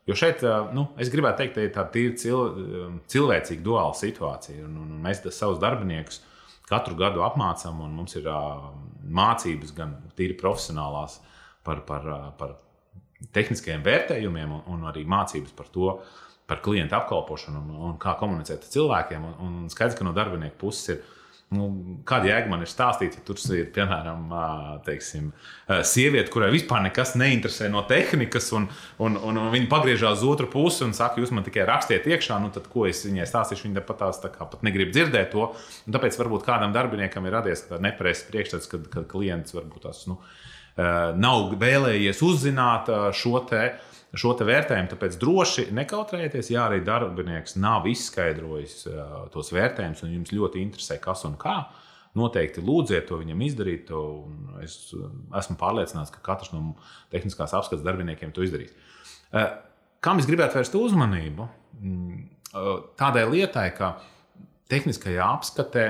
Jo 0.10 0.16
šeit, 0.18 0.42
nu, 0.74 0.88
es 1.02 1.12
gribētu 1.14 1.44
teikt, 1.44 1.54
ka 1.56 1.66
ir 1.66 1.74
tāda 1.76 1.94
tīri 1.94 2.16
cil, 2.18 2.40
cilvēcīga 3.12 3.66
duāla 3.66 3.94
situācija. 3.98 4.64
Un, 4.66 4.80
un 4.82 5.04
mēs 5.04 5.22
savus 5.36 5.62
darbiniekus 5.62 6.24
katru 6.72 6.96
gadu 6.98 7.26
apmācām, 7.26 7.84
un 7.86 7.94
mums 8.00 8.16
ir 8.18 8.28
mācības 9.12 9.76
gan 9.78 9.94
tīri 10.18 10.38
profesionālās 10.40 11.20
par, 11.68 11.84
par, 11.86 12.08
par 12.40 12.56
tehniskajiem 13.36 13.84
vērtējumiem, 13.86 14.58
un, 14.58 14.62
un 14.74 14.90
arī 14.90 15.04
mācības 15.10 15.54
par 15.58 15.70
to, 15.74 15.96
par 16.50 16.64
klientu 16.66 16.98
apkalpošanu 16.98 17.62
un, 17.62 17.76
un 17.92 17.98
kā 18.02 18.16
komunicēt 18.20 18.66
ar 18.66 18.74
cilvēkiem. 18.74 19.28
Un, 19.28 19.36
un 19.46 19.72
skaidrs, 19.72 20.00
ka 20.00 20.08
no 20.08 20.16
darbinieku 20.16 20.58
puses 20.66 20.96
ir 20.96 21.04
Nu, 21.52 21.66
kāda 22.08 22.30
jēga 22.30 22.48
man 22.48 22.62
ir 22.64 22.70
stāstīt, 22.72 23.18
ja 23.18 23.22
tur 23.28 23.36
ir 23.58 23.66
piemēram 23.76 24.30
teiksim, 24.86 25.34
sieviete, 25.84 26.32
kurai 26.32 26.48
vispār 26.54 26.86
nekas 26.86 27.12
neinteresē 27.20 27.68
no 27.74 27.82
tehnikas, 27.90 28.48
un, 28.56 28.70
un, 29.04 29.18
un, 29.20 29.40
un 29.42 29.50
viņa 29.52 29.68
pagriežās 29.74 30.22
uz 30.22 30.30
otru 30.32 30.48
pusi 30.54 30.86
un 30.86 30.96
saka, 30.96 31.20
jūs 31.20 31.34
man 31.36 31.44
tikai 31.44 31.66
rakstiet 31.68 32.08
iekšā, 32.08 32.38
nu 32.40 32.54
tad 32.56 32.70
ko 32.72 32.86
es 32.88 33.04
viņai 33.04 33.28
stāstīšu? 33.28 33.68
Viņa 33.68 33.84
pat 33.90 34.00
tās 34.06 34.24
tā 34.24 34.32
kā 34.32 34.48
pat 34.48 34.64
negrib 34.64 34.94
dzirdēt 34.96 35.34
to. 35.36 35.50
Un 35.88 35.98
tāpēc 35.98 36.16
varbūt 36.22 36.48
kādam 36.48 36.72
darbiniekam 36.72 37.28
ir 37.28 37.36
radies 37.36 37.66
nepareizs 37.84 38.24
priekšstats, 38.32 38.72
kad, 38.72 38.88
kad 38.94 39.12
klients 39.12 39.52
varbūt 39.58 39.90
tās 39.90 40.06
nu, 40.08 40.22
nav 41.20 41.52
vēlējies 41.60 42.24
uzzināt 42.32 42.88
šo 43.20 43.44
te 43.52 43.74
šo 44.18 44.34
vērtējumu. 44.36 44.92
Tāpēc 44.92 45.16
droši 45.22 45.68
nekautrējieties, 45.76 46.52
ja 46.52 46.66
arī 46.68 46.82
darbinieks 46.86 47.56
nav 47.62 47.88
izskaidrojis 47.92 48.84
tos 49.34 49.52
vērtējumus, 49.56 50.04
un 50.06 50.18
jums 50.18 50.34
ļoti 50.36 50.64
interesē, 50.66 51.00
kas 51.04 51.24
un 51.30 51.38
kā. 51.42 51.62
Noteikti 52.20 52.60
lūdziet 52.60 53.06
to 53.08 53.22
viņam 53.22 53.44
izdarīt. 53.46 53.92
Es 54.66 54.92
esmu 55.40 55.56
pārliecināts, 55.60 56.12
ka 56.12 56.20
katrs 56.26 56.52
no 56.52 56.74
tehniskās 57.14 57.54
apskates 57.56 57.86
darbiniekiem 57.86 58.34
to 58.36 58.44
izdarīs. 58.44 58.76
Kam 60.04 60.20
es 60.20 60.28
gribētu 60.28 60.60
vērst 60.60 60.76
uzmanību? 60.76 61.48
Mm, 61.80 62.26
tādai 63.00 63.24
lietai, 63.32 63.70
ka 63.78 63.94
tehniskajā 64.72 65.24
apskatē 65.38 65.86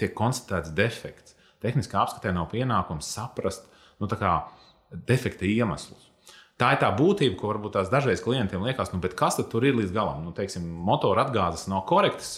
tiek 0.00 0.16
konstatēts 0.16 0.72
defekts. 0.76 1.36
Tehniskā 1.60 2.00
apskatē 2.00 2.32
nav 2.32 2.48
pienākums 2.52 3.12
saprast 3.12 3.68
nu, 4.00 4.08
defekta 5.08 5.44
iemeslus. 5.48 6.08
Tā 6.54 6.68
ir 6.70 6.78
tā 6.78 6.86
būtība, 6.94 7.34
ko 7.34 7.48
varbūt 7.50 7.72
tās 7.74 7.88
dažreiz 7.90 8.20
klientiem 8.22 8.62
liekas, 8.62 8.92
nu, 8.94 9.00
kas 9.18 9.40
tur 9.50 9.64
ir 9.66 9.74
līdz 9.74 9.90
galam. 9.94 10.20
Nu, 10.22 10.30
teiksim, 10.36 10.68
motora 10.86 11.24
atgāzes 11.26 11.66
nav 11.70 11.82
korektas. 11.88 12.36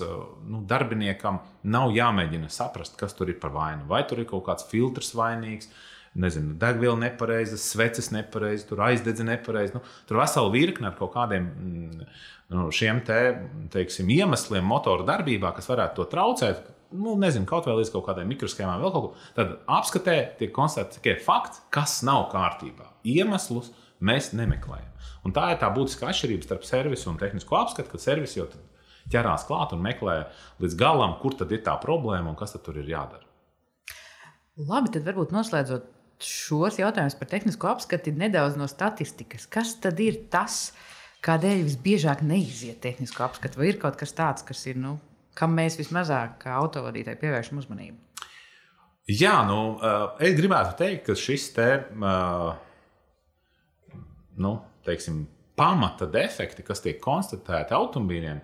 Nu, 0.49 0.62
darbiniekam 0.64 1.42
nav 1.68 1.92
jāmēģina 1.92 2.49
saprast, 2.52 2.96
kas 2.96 3.12
tur 3.18 3.28
ir 3.28 3.37
par 3.42 3.52
vainu. 3.52 3.85
Vai 3.90 4.06
tur 4.08 4.23
ir 4.23 4.30
kaut 4.30 4.46
kāds 4.49 4.64
filtrs 4.70 5.12
vainīgs, 5.18 5.68
nezinu, 6.16 6.56
degviela 6.56 6.96
nepareiza, 7.02 7.61
sveces 7.61 8.08
nepareiza, 8.14 8.64
tur 8.70 8.80
aizdedze 8.88 9.26
nepareiza. 9.28 9.76
Nu, 9.76 9.85
tur 10.08 10.23
vesela 10.23 10.49
virkne 10.54 10.88
ar 10.88 10.96
kaut 10.96 11.12
kādiem 11.12 11.52
mm, 11.52 12.11
nu, 12.56 12.70
šiem 12.73 13.04
te, 13.04 13.20
teiksim, 13.76 14.08
iemesliem 14.16 14.64
motora 14.64 15.04
darbībā, 15.12 15.52
kas 15.52 15.68
varētu 15.68 16.00
to 16.00 16.11
traucēt. 16.16 16.64
Nu, 16.96 17.18
nezinu, 17.20 17.44
kaut 17.50 17.68
vai 17.68 17.76
līdz 17.82 17.92
kaut 17.92 18.08
kādai 18.08 18.25
mikroshēmai, 18.30 18.80
vēl 18.80 18.92
kaut 18.94 19.11
ko. 19.11 19.26
Tad 19.37 19.58
apskatē 19.76 20.20
tiek 20.40 20.56
konstatēts 20.56 21.02
tikai 21.02 21.18
fakts, 21.20 21.66
kas 21.75 21.99
nav 22.06 22.30
kārtībā. 22.32 22.94
Iemeslus 23.04 23.75
mēs 24.00 24.32
nemeklējam. 24.36 24.92
Un 25.26 25.34
tā 25.34 25.50
ir 25.52 25.60
tā 25.60 25.70
būtiskā 25.74 26.10
atšķirība 26.10 26.46
starp 26.46 26.66
servisu 26.66 27.10
un 27.10 27.20
tehnisko 27.20 27.58
apskatu, 27.58 27.90
kad 27.92 28.02
servis 28.02 28.36
jau 28.36 28.46
ķerās 29.12 29.46
klāt 29.48 29.74
un 29.74 29.82
meklē 29.82 30.16
līdz 30.62 30.76
galam, 30.78 31.16
kur 31.22 31.36
tad 31.38 31.52
ir 31.54 31.64
tā 31.66 31.76
problēma 31.82 32.32
un 32.32 32.38
kas 32.38 32.56
tur 32.58 32.78
ir 32.78 32.88
jādara. 32.90 33.24
Labi, 34.56 34.92
tad 34.94 35.04
varbūt 35.04 35.34
noslēdzot 35.36 35.90
šos 36.22 36.78
jautājumus 36.80 37.18
par 37.18 37.28
tehnisko 37.28 37.68
apskati 37.74 38.14
nedaudz 38.16 38.56
no 38.56 38.68
statistikas. 38.70 39.44
Kas 39.52 39.74
tad 39.82 40.00
ir 40.00 40.22
tas, 40.32 40.70
kādēļ 41.26 41.66
visbiežāk 41.66 42.22
neiziet 42.24 42.80
tehnisko 42.84 43.26
apskatu? 43.26 43.60
Vai 43.60 43.74
ir 43.74 43.80
kaut 43.82 43.98
kas 44.00 44.14
tāds, 44.16 44.46
kas 44.46 44.62
ir, 44.70 44.78
nu, 44.80 44.96
kam 45.36 45.52
mēs 45.58 45.76
vismazāk 45.80 46.38
kā 46.46 46.56
autovadītāji 46.62 47.20
pievēršam 47.20 47.60
uzmanību? 47.60 48.00
Jā, 49.06 49.36
nu, 49.46 49.76
es 50.24 50.32
gribētu 50.34 50.72
teikt, 50.80 51.04
ka 51.06 51.14
šis 51.18 51.50
te. 51.54 51.68
Uh, 51.94 52.56
nu, 54.43 54.57
teiksim, 54.87 55.25
pamata 55.57 56.09
defekti, 56.11 56.64
kas 56.66 56.83
tiek 56.85 57.00
konstatēti 57.02 57.75
automobīļiem, 57.76 58.40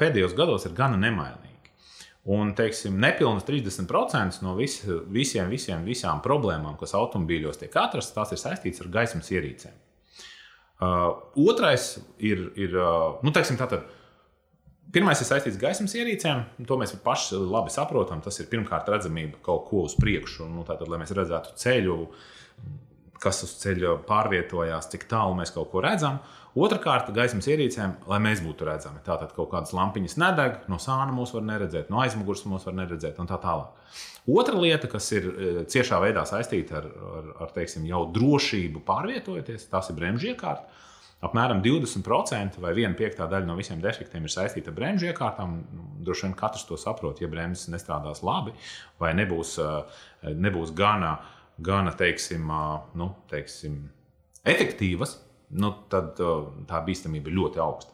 pēdējos 0.00 0.36
gados 0.36 0.66
ir 0.68 0.76
gana 0.76 0.98
nemainīgi. 1.00 1.52
Un, 2.32 2.52
teiksim, 2.54 3.00
nepilnīgi 3.02 3.48
30% 3.48 4.44
no 4.44 4.54
vis, 4.54 4.78
visiem, 5.10 5.48
visiem, 5.50 5.82
visām 5.82 6.20
problēmām, 6.22 6.76
kas 6.78 6.94
automobīļos 6.94 7.58
tiek 7.64 7.74
atrastas, 7.82 8.14
tās 8.14 8.34
ir 8.34 8.40
saistītas 8.42 8.84
ar 8.84 8.92
gaismas 8.94 9.32
ierīcēm. 9.34 9.80
Uh, 10.82 11.10
otrais 11.50 11.96
ir, 12.18 12.48
ir 12.58 12.72
uh, 12.78 13.18
nu, 13.22 13.30
teiksim, 13.34 13.58
tātad, 13.58 13.84
pirmais 14.94 15.20
ir 15.22 15.28
saistīts 15.28 15.58
ar 15.58 15.64
gaismas 15.66 15.94
ierīcēm. 15.98 16.44
To 16.66 16.78
mēs 16.78 16.94
paši 17.04 17.38
labi 17.38 17.74
saprotam. 17.74 18.22
Tas 18.22 18.38
ir 18.42 18.48
pirmkārt 18.50 18.90
redzamība 18.90 19.42
kaut 19.46 19.68
ko 19.68 19.84
uz 19.86 19.94
priekšu, 19.98 20.46
nu, 20.50 20.64
tātad, 20.66 20.90
lai 20.90 20.98
mēs 21.02 21.14
redzētu 21.14 21.54
ceļu, 21.58 21.98
kas 23.22 23.42
uz 23.46 23.56
ceļa 23.62 23.96
pārvietojās, 24.08 24.90
cik 24.92 25.06
tālu 25.10 25.36
mēs 25.38 25.54
kaut 25.54 25.70
ko 25.72 25.82
redzam. 25.84 26.20
Otrakārt, 26.52 27.08
gaismas 27.16 27.46
ierīcēm, 27.48 27.94
lai 28.10 28.18
mēs 28.20 28.42
būtu 28.44 28.66
redzami. 28.68 29.00
Tātad 29.06 29.30
kaut 29.32 29.48
kādas 29.54 29.72
lampiņas 29.72 30.18
nedeg, 30.20 30.58
no 30.68 30.76
sāna 30.82 31.08
mūs 31.14 31.32
var 31.32 31.46
neredzēt, 31.48 31.88
no 31.92 32.02
aizmugures 32.02 32.44
mūs 32.50 32.66
var 32.68 32.76
neredzēt 32.82 33.22
un 33.22 33.30
tā 33.30 33.38
tālāk. 33.40 33.72
Otra 34.28 34.60
lieta, 34.60 34.90
kas 34.90 35.08
ir 35.16 35.30
e, 35.30 35.50
ciešā 35.72 36.02
veidā 36.02 36.26
saistīta 36.28 36.82
ar, 36.82 36.90
ar, 37.16 37.32
ar 37.46 37.56
teiksim, 37.56 37.88
jau 37.88 38.04
drošību 38.12 38.84
pārvietojoties, 38.84 39.64
tas 39.72 39.88
ir 39.88 39.96
bremžu 39.96 40.34
iekārta. 40.34 40.68
Apmēram 41.22 41.62
20% 41.64 42.60
vai 42.60 42.74
1,5 42.74 43.22
daļa 43.30 43.46
no 43.46 43.56
visiem 43.56 43.80
defektiem 43.80 44.26
ir 44.26 44.32
saistīta 44.34 44.72
ar 44.72 44.76
bremžu 44.76 45.08
iekārtām. 45.08 45.60
Droši 46.04 46.26
vien 46.26 46.34
katrs 46.36 46.66
to 46.68 46.76
saprot, 46.76 47.22
ja 47.22 47.30
bremzes 47.30 47.70
nestrādās 47.72 48.24
labi 48.26 48.52
vai 49.00 49.12
nebūs, 49.14 49.54
nebūs 50.26 50.74
gana 50.76 51.12
uh, 51.14 51.41
gana 51.58 51.92
teiksim, 51.98 52.48
nu, 52.98 53.08
teiksim, 53.30 53.82
efektīvas, 54.48 55.16
nu, 55.58 55.72
tad 55.92 56.16
tā 56.68 56.84
bīstamība 56.86 57.30
ir 57.30 57.38
ļoti 57.40 57.62
augsta. 57.62 57.92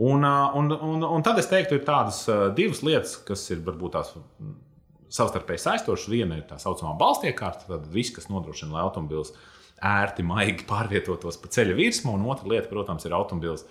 Un, 0.00 0.24
un, 0.24 0.72
un, 0.72 1.04
un 1.04 1.22
tad 1.24 1.38
es 1.42 1.48
teiktu, 1.50 1.76
ir 1.76 1.84
tādas 1.84 2.22
divas 2.56 2.80
lietas, 2.86 3.18
kas 3.26 3.42
ir 3.52 3.60
varbūt 3.66 3.98
tās 3.98 4.14
savstarpēji 5.12 5.64
saistošas. 5.66 6.08
Viena 6.08 6.38
ir 6.38 6.46
tā 6.48 6.56
saucamā 6.62 6.94
balstiekārta, 7.00 7.68
tad 7.68 7.88
viss, 7.92 8.14
kas 8.16 8.30
nodrošina, 8.32 8.78
lai 8.78 8.86
automobils 8.86 9.34
ērti, 9.84 10.24
maigi 10.26 10.64
pārvietotos 10.68 11.38
pa 11.40 11.50
ceļa 11.52 11.76
virsmu, 11.76 12.14
un 12.16 12.26
otra 12.32 12.48
lieta, 12.48 12.68
protams, 12.72 13.04
ir 13.04 13.16
automobils 13.16 13.66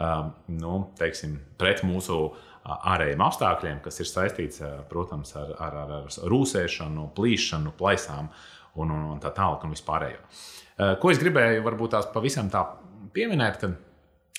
um, 0.00 0.32
nu, 0.60 0.76
teiksim, 1.00 1.38
pret 1.60 1.84
mūsu 1.86 2.20
ārējiem 2.60 3.22
apstākļiem, 3.24 3.80
kas 3.84 4.02
ir 4.02 4.08
saistīts, 4.08 4.60
protams, 4.90 5.32
ar, 5.40 5.52
ar, 5.64 5.76
ar, 5.84 5.92
ar 6.00 6.30
rūsēšanu, 6.32 7.08
plīšanu, 7.16 7.72
plaisām 7.78 8.28
un, 8.76 8.90
un, 8.90 9.06
un 9.14 9.22
tā 9.22 9.32
tālāk 9.34 9.64
un 9.66 9.74
vispārējo. 9.74 10.20
Ko 11.00 11.10
es 11.12 11.20
gribēju 11.20 11.64
varbūt 11.66 11.94
tās 11.96 12.06
pavisam 12.14 12.48
tā 12.52 12.62
pieminēt, 13.14 13.58
ka 13.60 13.72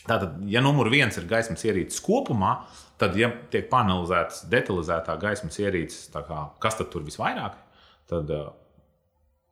tātad, 0.08 0.40
ja 0.50 0.64
numur 0.64 0.90
viens 0.92 1.18
ir 1.20 1.28
gaismas 1.30 1.64
ierīces 1.68 2.02
kopumā, 2.04 2.56
tad, 3.02 3.18
ja 3.20 3.32
tiek 3.54 3.70
panelizētas 3.72 4.46
detalizētā 4.52 5.18
gaismas 5.22 5.60
ierīces, 5.62 6.10
kā, 6.14 6.42
kas 6.64 6.80
tad 6.80 6.92
tur 6.94 7.06
visvairāk, 7.06 7.58
tad 8.10 8.32
uh, 8.34 8.52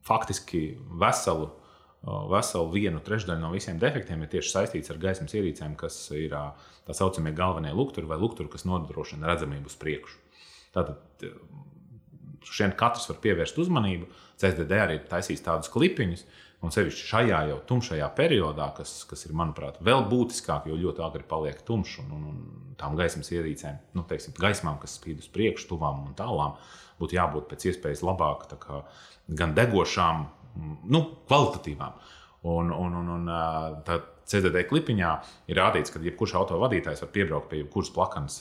faktiski 0.05 0.63
veselu, 1.01 1.49
uh, 1.49 2.23
veselu 2.31 2.71
vienu 2.73 3.03
trešdaļu 3.05 3.43
no 3.43 3.53
visiem 3.53 3.81
defektiem 3.81 4.25
ir 4.25 4.33
tieši 4.33 4.55
saistīts 4.55 4.93
ar 4.93 5.01
gaismas 5.01 5.35
ierīcēm, 5.37 5.77
kas 5.79 6.01
ir 6.17 6.33
tā 6.33 6.97
saucamie 6.97 7.35
galvenie 7.37 7.75
lukturi 7.75 8.09
vai 8.09 8.19
lukturi, 8.21 8.49
kas 8.51 8.65
nodrošina 8.69 9.29
redzamību 9.29 9.69
uz 9.69 9.77
priekšu. 9.81 10.17
Tātad 10.73 11.25
šeit 12.45 12.75
katrs 12.79 13.09
var 13.11 13.19
pievērst 13.23 13.59
uzmanību. 13.61 14.09
CSDD 14.39 14.77
arī 14.79 14.99
ir 14.99 15.07
taisījis 15.09 15.43
tādus 15.45 15.71
klipiņus, 15.73 16.23
un 16.63 16.73
sevišķi 16.75 17.07
šajā 17.07 17.39
jau 17.51 17.59
tumšajā 17.69 18.07
periodā, 18.17 18.69
kas, 18.75 18.93
kas 19.07 19.25
ir, 19.27 19.35
manuprāt, 19.37 19.79
vēl 19.85 20.05
būtiskāk, 20.11 20.67
jo 20.67 20.79
ļoti 20.79 21.03
agri 21.05 21.25
paliek 21.27 21.61
tumšs 21.67 22.01
un, 22.03 22.11
un, 22.15 22.27
un 22.31 22.75
tām 22.79 22.97
gaismas 22.99 23.31
ierīcēm, 23.35 23.79
nu, 23.95 24.03
teiksim, 24.07 24.35
gaismām, 24.39 24.79
kas 24.81 24.97
spīd 24.99 25.23
uz 25.23 25.29
priekšu, 25.31 25.69
tuvām 25.71 26.05
un 26.09 26.15
tālām, 26.19 26.55
būtu 26.99 27.15
jābūt 27.15 27.49
pēc 27.51 27.69
iespējas 27.71 28.03
labāk, 28.03 28.47
kā, 28.59 28.83
gan 29.39 29.55
degošām, 29.55 30.25
nu, 30.91 31.03
kvalitatīvām. 31.29 31.99
Un, 32.49 32.71
un, 32.71 32.95
un, 32.95 33.11
un 33.17 33.31
tā 33.87 33.99
CDD 34.29 34.63
klipiņā 34.69 35.09
ir 35.49 35.59
rādīts, 35.59 35.91
ka 35.91 35.99
jebkurš 36.03 36.37
autovadītājs 36.39 37.01
var 37.03 37.11
piebraukt 37.15 37.49
pie 37.51 37.63
jebkuras 37.63 37.91
plakanas 37.95 38.37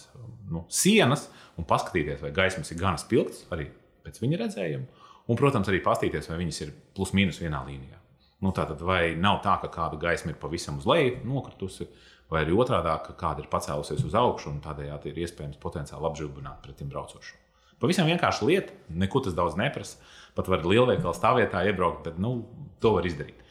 nu, 0.52 0.64
sienas 0.71 1.26
un 1.59 1.67
paskatīties, 1.69 2.21
vai 2.23 2.33
gaismas 2.35 2.71
ir 2.73 2.81
gana 2.81 3.00
spilgts, 3.00 3.47
arī 3.55 3.71
pēc 4.08 4.20
viņa 4.24 4.42
redzējuma. 4.42 5.06
Un, 5.28 5.36
protams, 5.36 5.68
arī 5.68 5.82
paskatīties, 5.84 6.30
vai 6.32 6.40
viņas 6.40 6.60
ir 6.64 6.76
plus 6.96 7.12
mīnus 7.16 7.40
vienā 7.42 7.60
līnijā. 7.68 7.98
Nu, 8.44 8.52
tātad, 8.54 8.80
vai 8.86 9.12
nav 9.18 9.42
tā, 9.44 9.58
ka 9.60 9.68
kāda 9.72 9.98
gaisma 10.00 10.32
ir 10.32 10.38
pavisam 10.40 10.78
uz 10.80 10.86
leju 10.88 11.18
nokritusi, 11.26 11.88
vai 12.32 12.44
arī 12.44 12.54
otrādi, 12.56 12.92
ka 13.04 13.16
kāda 13.18 13.42
ir 13.42 13.50
pacēlusies 13.50 14.04
uz 14.06 14.14
augšu 14.16 14.52
un 14.52 14.62
tādējādi 14.64 15.10
ir 15.10 15.20
iespējams 15.24 15.60
potenciāli 15.60 16.08
apžilbināt 16.08 16.62
pretim 16.64 16.90
braucošo. 16.92 17.36
Pavisam 17.82 18.08
vienkārši 18.10 18.46
lieta, 18.46 18.76
neko 18.90 19.22
tas 19.26 19.36
daudz 19.38 19.58
neprasa. 19.58 19.98
Pat 20.38 20.48
var 20.50 20.64
lielveikala 20.66 21.14
stāvvietā 21.14 21.64
iebraukt, 21.66 22.04
bet 22.06 22.18
nu, 22.22 22.40
to 22.82 22.94
var 22.96 23.06
izdarīt. 23.06 23.42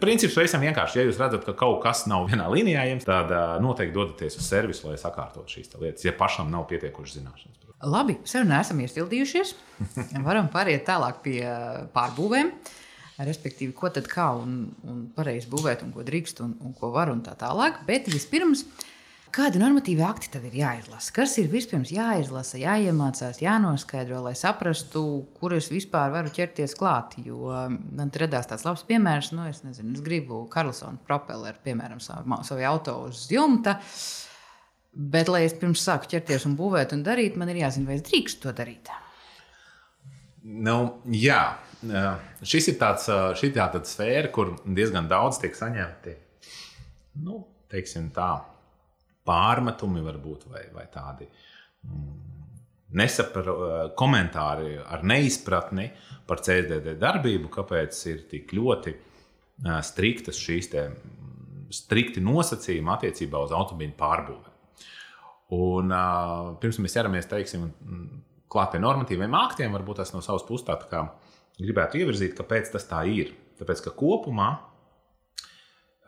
Princips 0.00 0.36
pavisam 0.36 0.62
vienkārši. 0.62 1.00
Ja 1.00 1.06
jūs 1.08 1.18
redzat, 1.18 1.46
ka 1.46 1.54
kaut 1.58 1.80
kas 1.82 2.04
nav 2.10 2.28
vienā 2.30 2.46
līnijā, 2.52 2.84
jums, 2.90 3.06
tad 3.08 3.32
noteikti 3.64 3.96
dodaties 3.96 4.38
uz 4.38 4.46
servisu, 4.46 4.90
lai 4.90 4.98
sakārtotu 5.00 5.56
šīs 5.56 5.74
lietas, 5.80 6.06
ja 6.06 6.14
pašam 6.18 6.50
nav 6.52 6.66
pietiekušas 6.70 7.18
zināšanas. 7.20 7.63
Labi, 7.84 8.16
sarunā 8.28 8.62
esam 8.64 8.80
iestildījušies. 8.84 9.54
Varam 10.26 10.48
pāriet 10.52 10.86
tālāk 10.88 11.20
pie 11.24 11.38
pārbūvēm. 11.94 12.50
Respektīvi, 13.24 13.74
ko 13.76 13.92
tad 13.94 14.08
kā 14.10 14.32
un, 14.40 14.72
un 14.90 15.04
pareizi 15.14 15.46
būvēt, 15.50 15.84
un 15.86 15.92
ko 15.94 16.02
drīkst, 16.06 16.40
un, 16.42 16.56
un 16.64 16.74
ko 16.74 16.90
var 16.94 17.12
un 17.12 17.22
tā 17.22 17.36
tālāk. 17.38 17.84
Bet 17.86 18.10
vispirms. 18.10 18.66
Kādi 19.34 19.58
normatīvi 19.58 20.02
akti 20.06 20.28
tad 20.30 20.44
ir 20.46 20.52
jāizlasa? 20.60 21.10
Kas 21.14 21.32
ir 21.42 21.48
vispirms 21.50 21.90
jāizlasa, 21.90 22.54
jāiemācās, 22.60 23.40
jānoskaidro, 23.42 24.20
lai 24.22 24.36
saprastu, 24.38 25.02
kur 25.40 25.56
es 25.56 25.72
vispār 25.72 26.12
varu 26.14 26.30
ķerties 26.34 26.76
klāt? 26.78 27.16
Jo 27.18 27.50
man 27.66 28.12
te 28.14 28.22
radās 28.22 28.46
tāds 28.50 28.62
labs 28.62 28.84
piemērs, 28.86 29.32
nu, 29.34 29.48
es 29.50 29.64
nezinu, 29.66 29.96
es 29.96 30.04
gribu 30.06 30.44
Karlsona 30.52 31.02
propelleru, 31.08 31.58
piemēram, 31.66 31.98
savu, 32.02 32.38
savu 32.46 32.62
auto 32.70 32.94
uz 33.08 33.24
jumta. 33.34 33.80
Bet, 34.94 35.26
lai 35.32 35.42
es 35.48 35.56
pirms 35.58 35.82
sāku 35.82 36.06
ķerties 36.12 36.44
un 36.46 36.54
būvēt 36.58 36.92
un 36.94 37.02
darīt, 37.06 37.38
man 37.40 37.50
ir 37.50 37.64
jāzina, 37.64 37.90
vai 37.90 37.98
es 37.98 38.04
drīkstu 38.06 38.46
to 38.46 38.52
darīt. 38.54 38.92
Nu, 40.44 40.76
jā, 41.10 41.40
šis 42.44 42.68
ir 42.70 42.76
tāds, 42.78 43.08
šī 43.40 43.50
ir 43.50 43.56
tāda 43.56 43.80
sfēra, 43.88 44.30
kur 44.34 44.52
diezgan 44.64 45.08
daudz 45.10 45.40
tiek 45.42 45.56
saņemti. 45.56 46.14
Nu, 47.24 47.40
tā, 48.14 48.30
pārmetumi, 49.26 50.04
varbūt, 50.04 50.46
vai, 50.52 50.62
vai 50.74 50.84
tādi 50.92 51.26
mm, 51.26 52.14
nesapra, 53.00 53.56
komentāri 53.98 54.76
ar 54.78 55.02
neizpratni 55.02 55.88
par 56.28 56.42
CSDD 56.44 56.96
darbību, 57.00 57.50
kāpēc 57.52 58.00
ir 58.12 58.24
tik 58.30 58.54
ļoti 58.54 58.94
striktas 59.86 60.38
šīs 60.38 60.70
te, 60.70 60.88
mm, 60.92 61.70
strikti 61.74 62.22
nosacījumi 62.22 62.94
attiecībā 62.94 63.42
uz 63.46 63.54
automobīļu 63.56 63.96
pārbūvi. 63.98 64.53
Un, 65.54 65.92
uh, 65.92 66.54
pirms 66.62 66.80
mēs 66.82 66.96
ķeramies 66.96 67.30
teiksim, 67.30 67.68
klāt 68.50 68.74
pie 68.74 68.80
normatīviem 68.82 69.34
aktiem, 69.38 69.74
varbūt 69.74 70.02
tas 70.02 70.14
no 70.14 70.22
savas 70.24 70.46
puses 70.48 70.66
tā, 70.66 70.78
kā 70.90 71.04
gribētu 71.58 72.00
ievirzīt, 72.00 72.36
kāpēc 72.38 72.72
tas 72.74 72.86
tā 72.90 73.02
ir. 73.10 73.34
Tāpēc, 73.58 73.84
ka 73.84 73.92
kopumā 73.94 74.48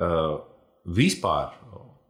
uh, 0.02 0.38
vispār 0.96 1.54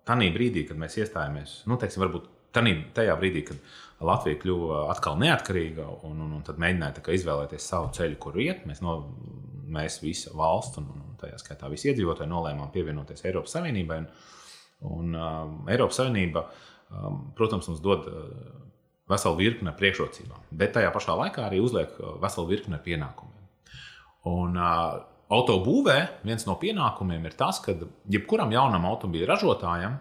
tajā 0.06 0.30
brīdī, 0.32 0.64
kad 0.68 0.78
mēs 0.80 0.96
iestājāmies, 1.02 1.58
nu, 1.68 1.78
teiksim, 1.80 2.04
varbūt 2.04 2.30
tanī, 2.56 2.76
tajā 2.96 3.16
brīdī, 3.20 3.42
kad 3.50 4.06
Latvija 4.06 4.38
kļuva 4.42 4.84
atkal 4.92 5.18
neatkarīga 5.20 5.86
un, 6.06 6.20
un, 6.20 6.36
un 6.38 6.44
tad 6.46 6.60
mēģināja 6.62 7.04
izvēlēties 7.16 7.68
savu 7.72 7.90
ceļu, 7.96 8.18
kur 8.20 8.38
iet, 8.40 8.64
mēs, 8.68 8.82
no, 8.84 8.98
mēs 9.72 10.00
visa 10.04 10.32
valsts 10.36 10.80
un, 10.80 10.88
un 10.92 11.18
tajā 11.20 11.40
skaitā 11.42 11.70
visi 11.72 11.90
iedzīvotāji 11.90 12.30
nolēmām 12.30 12.72
pievienoties 12.74 13.24
Eiropas 13.26 13.56
Savienībai. 13.56 14.00
Un, 14.04 14.08
un, 14.96 15.14
um, 15.16 15.58
Eiropas 15.72 16.00
Savienība, 16.02 16.44
um, 16.44 16.74
protams, 17.38 17.68
mums 17.70 17.82
dod 17.84 18.06
uh, 18.10 18.30
veselu 19.10 19.38
virkni 19.38 19.74
priekšrocībām, 19.78 20.48
bet 20.50 20.74
tajā 20.76 20.92
pašā 20.94 21.16
laikā 21.18 21.46
arī 21.48 21.60
uzliek 21.64 21.92
uh, 22.00 22.16
veselu 22.22 22.50
virkni 22.52 22.80
pienākumiem. 22.84 23.44
Un, 24.26 24.56
uh, 24.56 25.04
Autobūvē 25.26 26.22
viens 26.22 26.44
no 26.46 26.54
pienākumiem 26.54 27.24
ir 27.26 27.32
tas, 27.34 27.58
ka 27.58 27.72
jebkuram 28.14 28.52
jaunam 28.54 28.84
automobīļa 28.86 29.26
ražotājam, 29.32 29.96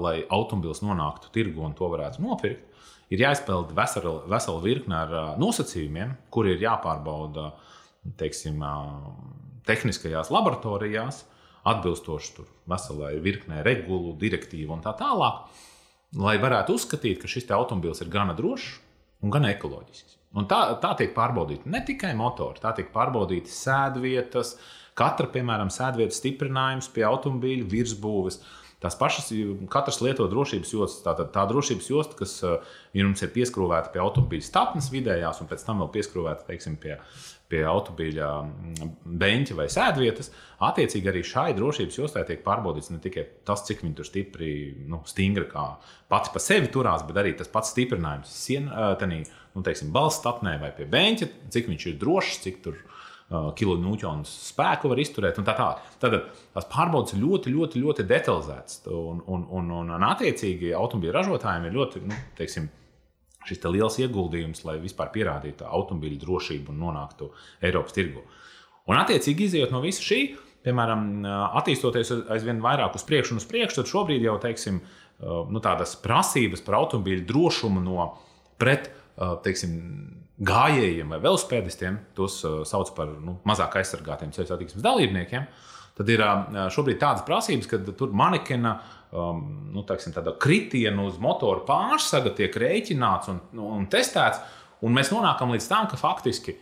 lai 0.00 0.14
automobilis 0.32 0.80
nonāktu 0.84 1.28
tirgu 1.32 1.60
un 1.64 1.74
to 1.76 1.90
varētu 1.92 2.24
nopirkt, 2.24 2.64
ir 3.12 3.20
jāizpild 3.20 3.74
vesela, 3.76 4.14
vesela 4.32 4.62
virkne 4.64 4.96
ar 4.96 5.12
nosacījumiem, 5.40 6.16
kuri 6.32 6.54
ir 6.54 6.64
jāpārbauda 6.64 7.50
teiksim, 8.20 8.64
tehniskajās 9.68 10.32
laboratorijās, 10.32 11.26
atbilstoši 11.68 12.48
veselai 12.68 13.14
virknei 13.24 13.60
regulu, 13.64 14.16
direktīvu 14.20 14.72
un 14.76 14.84
tā 14.84 14.96
tālāk, 14.96 15.44
lai 16.18 16.36
varētu 16.42 16.76
uzskatīt, 16.78 17.20
ka 17.22 17.30
šis 17.30 17.50
automobilis 17.54 18.02
ir 18.04 18.12
gana 18.12 18.36
drošs 18.36 18.76
un 19.24 19.32
gan 19.34 19.46
ekoloģisks. 19.48 20.18
Un 20.34 20.48
tā, 20.50 20.60
tā 20.82 20.94
tiek 20.98 21.12
pārbaudīta 21.14 21.70
ne 21.70 21.80
tikai 21.86 22.10
motori, 22.18 22.62
tā 22.62 22.72
tiek 22.74 22.90
pārbaudīta 22.94 23.50
sēdvietas, 23.54 24.56
katra, 24.98 25.28
piemēram, 25.30 25.70
sēdvietas 25.70 26.18
stiprinājums 26.18 26.90
pie 26.94 27.06
automobīļa 27.06 27.68
virsbūves. 27.70 28.40
Tās 28.82 28.98
pašas, 29.00 29.30
katrs 29.72 30.02
lieto 30.04 30.26
drošības 30.28 30.72
jostas. 30.74 31.04
Tā, 31.06 31.14
tā 31.32 31.44
drošības 31.48 31.86
josta, 31.88 32.18
kas 32.18 32.34
ja 32.42 33.06
mums 33.06 33.22
ir 33.24 33.30
pieskrūvēta 33.32 33.94
pie 33.94 34.02
automobīļa 34.02 34.44
statnes 34.44 34.90
vidējās, 34.92 35.40
un 35.40 35.48
pēc 35.48 35.64
tam 35.64 35.80
vēl 35.80 35.92
pieskrūvēta 35.94 36.44
teiksim, 36.50 36.76
pie, 36.82 36.98
pie 37.52 37.60
automobīļa 37.68 38.28
beņķa 39.04 39.56
vai 39.58 39.66
sēdvietas, 39.70 40.30
attiecīgi 40.64 41.10
arī 41.10 41.22
šai 41.26 41.50
drošības 41.58 41.98
jostai 42.00 42.24
tiek 42.28 42.40
pārbaudīts 42.46 42.90
ne 42.94 43.00
tikai 43.04 43.26
tas, 43.46 43.66
cik 43.68 43.84
viņi 43.84 43.98
tur 43.98 44.08
stipri, 44.08 44.50
nu, 44.88 45.02
stingri 45.08 45.44
kā 45.50 45.66
pats 46.10 46.32
par 46.32 46.42
sevi 46.42 46.72
turās, 46.72 47.04
bet 47.06 47.20
arī 47.20 47.34
tas 47.38 47.50
pats 47.52 47.74
stiprinājums 47.74 48.32
sienā 48.32 48.94
nu, 49.54 49.62
teiksim, 49.62 49.92
balss 49.94 50.18
statnē 50.20 50.56
vai 50.62 50.72
pie 50.74 50.86
beņķa, 50.90 51.30
cik 51.54 51.70
viņš 51.70 51.88
ir 51.90 51.98
drošs, 52.00 52.40
cik 52.44 52.60
tur 52.64 52.78
uh, 52.80 53.50
kilonūķonu 53.58 54.26
spēku 54.28 54.90
var 54.90 55.02
izturēt. 55.02 55.38
Tā 55.46 55.54
tā. 55.58 55.68
Tad 56.02 56.16
tās 56.54 56.68
pārbaudas 56.70 57.16
ļoti, 57.18 57.52
ļoti, 57.54 57.82
ļoti 57.84 58.06
detalizētas. 58.10 58.80
Un, 58.90 59.22
un, 59.26 59.46
un, 59.50 59.70
un, 59.80 59.92
un 59.96 60.06
attiecīgi 60.10 60.74
automobīļu 60.76 61.14
ražotājiem 61.14 61.68
ir 61.68 61.78
ļoti 61.78 62.04
nu, 62.08 62.18
teiksim, 62.38 62.68
šis 63.48 63.62
liels 63.68 63.98
ieguldījums, 64.02 64.64
lai 64.66 64.78
vispār 64.82 65.12
pierādītu 65.14 65.66
automobīļu 65.68 66.20
drošību 66.22 66.72
un 66.72 66.82
nonāktu 66.86 67.30
Eiropas 67.64 67.96
tirgu. 67.96 68.24
Un 68.88 69.00
attiecīgi 69.00 69.48
izējot 69.48 69.72
no 69.72 69.80
visa 69.84 70.04
šī, 70.04 70.20
piemēram, 70.64 71.06
attīstoties 71.60 72.12
aizvien 72.32 72.60
vairāk 72.64 72.96
uz 72.96 73.04
priekšu 73.08 73.34
un 73.34 73.40
uz 73.42 73.48
priekšu, 73.48 73.80
tad 73.80 73.92
šobrīd 73.92 74.24
jau 74.24 74.36
teiksim, 74.42 74.80
nu, 75.20 75.62
tādas 75.64 75.94
prasības 76.00 76.64
par 76.64 76.80
automobīļu 76.80 77.26
drošumu 77.28 77.84
no 77.84 78.10
pret 78.60 78.90
teiksim, 79.44 79.74
gājējiem 80.44 81.12
vai 81.14 81.20
velospēdistiem, 81.22 82.00
tos 82.16 82.40
sauc 82.66 82.90
par 82.96 83.12
nu, 83.22 83.38
mazāk 83.46 83.78
aizsargātiem 83.78 84.32
ceļu 84.34 84.50
satiksmes 84.50 84.84
dalībniekiem. 84.84 85.46
tad 85.94 86.08
ir 86.10 86.24
šobrīd 86.74 86.98
tādas 86.98 87.22
prasības, 87.26 87.68
ka 87.70 87.78
tur 87.94 88.10
manekena 88.10 88.80
um, 89.14 89.70
nu, 89.72 89.84
teiksim, 89.86 90.14
kritienu 90.42 91.08
uz 91.08 91.16
motora 91.22 91.64
pārsaga 91.66 92.34
tiek 92.36 92.54
rēķināts 92.60 93.32
un, 93.32 93.40
un 93.62 93.88
testēts. 93.90 94.42
Un 94.84 94.92
mēs 94.92 95.12
nonākam 95.14 95.54
līdz 95.54 95.66
tam, 95.70 95.88
ka 95.88 95.96
faktiski 95.96 96.58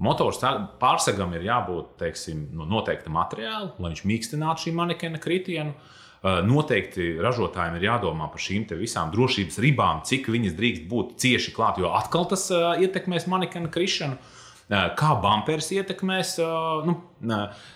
motors 0.00 0.40
pārsegam 0.80 1.34
ir 1.36 1.44
jābūt 1.48 1.98
teiksim, 2.00 2.46
no 2.54 2.64
nu, 2.64 2.78
noteikta 2.78 3.12
materiāla, 3.12 3.74
lai 3.76 3.92
viņš 3.92 4.04
mīkstinātu 4.08 4.68
šī 4.68 4.74
manekena 4.78 5.20
kritienu. 5.20 5.76
Uh, 6.18 6.40
noteikti 6.42 7.12
ražotājiem 7.22 7.76
ir 7.78 7.84
jādomā 7.92 8.26
par 8.32 8.42
šīm 8.42 8.64
visām 8.80 9.12
drošības 9.12 9.60
ribām, 9.62 10.00
cik 10.02 10.26
viņas 10.34 10.56
drīkst 10.58 10.88
būt 10.90 11.12
cieši 11.22 11.52
klāt, 11.54 11.78
jo 11.78 11.92
atkal 11.94 12.26
tas 12.26 12.48
uh, 12.50 12.72
ietekmēs 12.82 13.28
manekena 13.30 13.70
krišanu. 13.70 14.18
Uh, 14.18 14.37
kā 14.68 15.10
bumpers 15.22 15.70
ietekmēs 15.72 16.34
nu, 16.84 16.94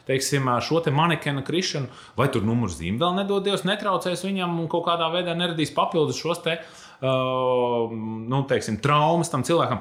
teiksim, 0.08 0.50
šo 0.64 0.82
te 0.84 0.92
manekena 0.94 1.44
krišanu, 1.46 1.88
vai 2.18 2.28
tur 2.32 2.44
numurs 2.46 2.76
zīme 2.80 3.00
vēl 3.00 3.16
nedod 3.20 3.44
Dievs, 3.46 3.66
netraucēs 3.68 4.24
viņam 4.26 4.58
un 4.60 4.70
kaut 4.72 4.86
kādā 4.90 5.08
veidā 5.14 5.36
neradīs 5.38 5.72
papildus 5.76 6.20
šos 6.20 6.42
te, 6.44 6.58
nu, 7.02 8.42
teiksim, 8.48 8.80
traumas 8.84 9.32
tam 9.32 9.46
cilvēkam. 9.46 9.80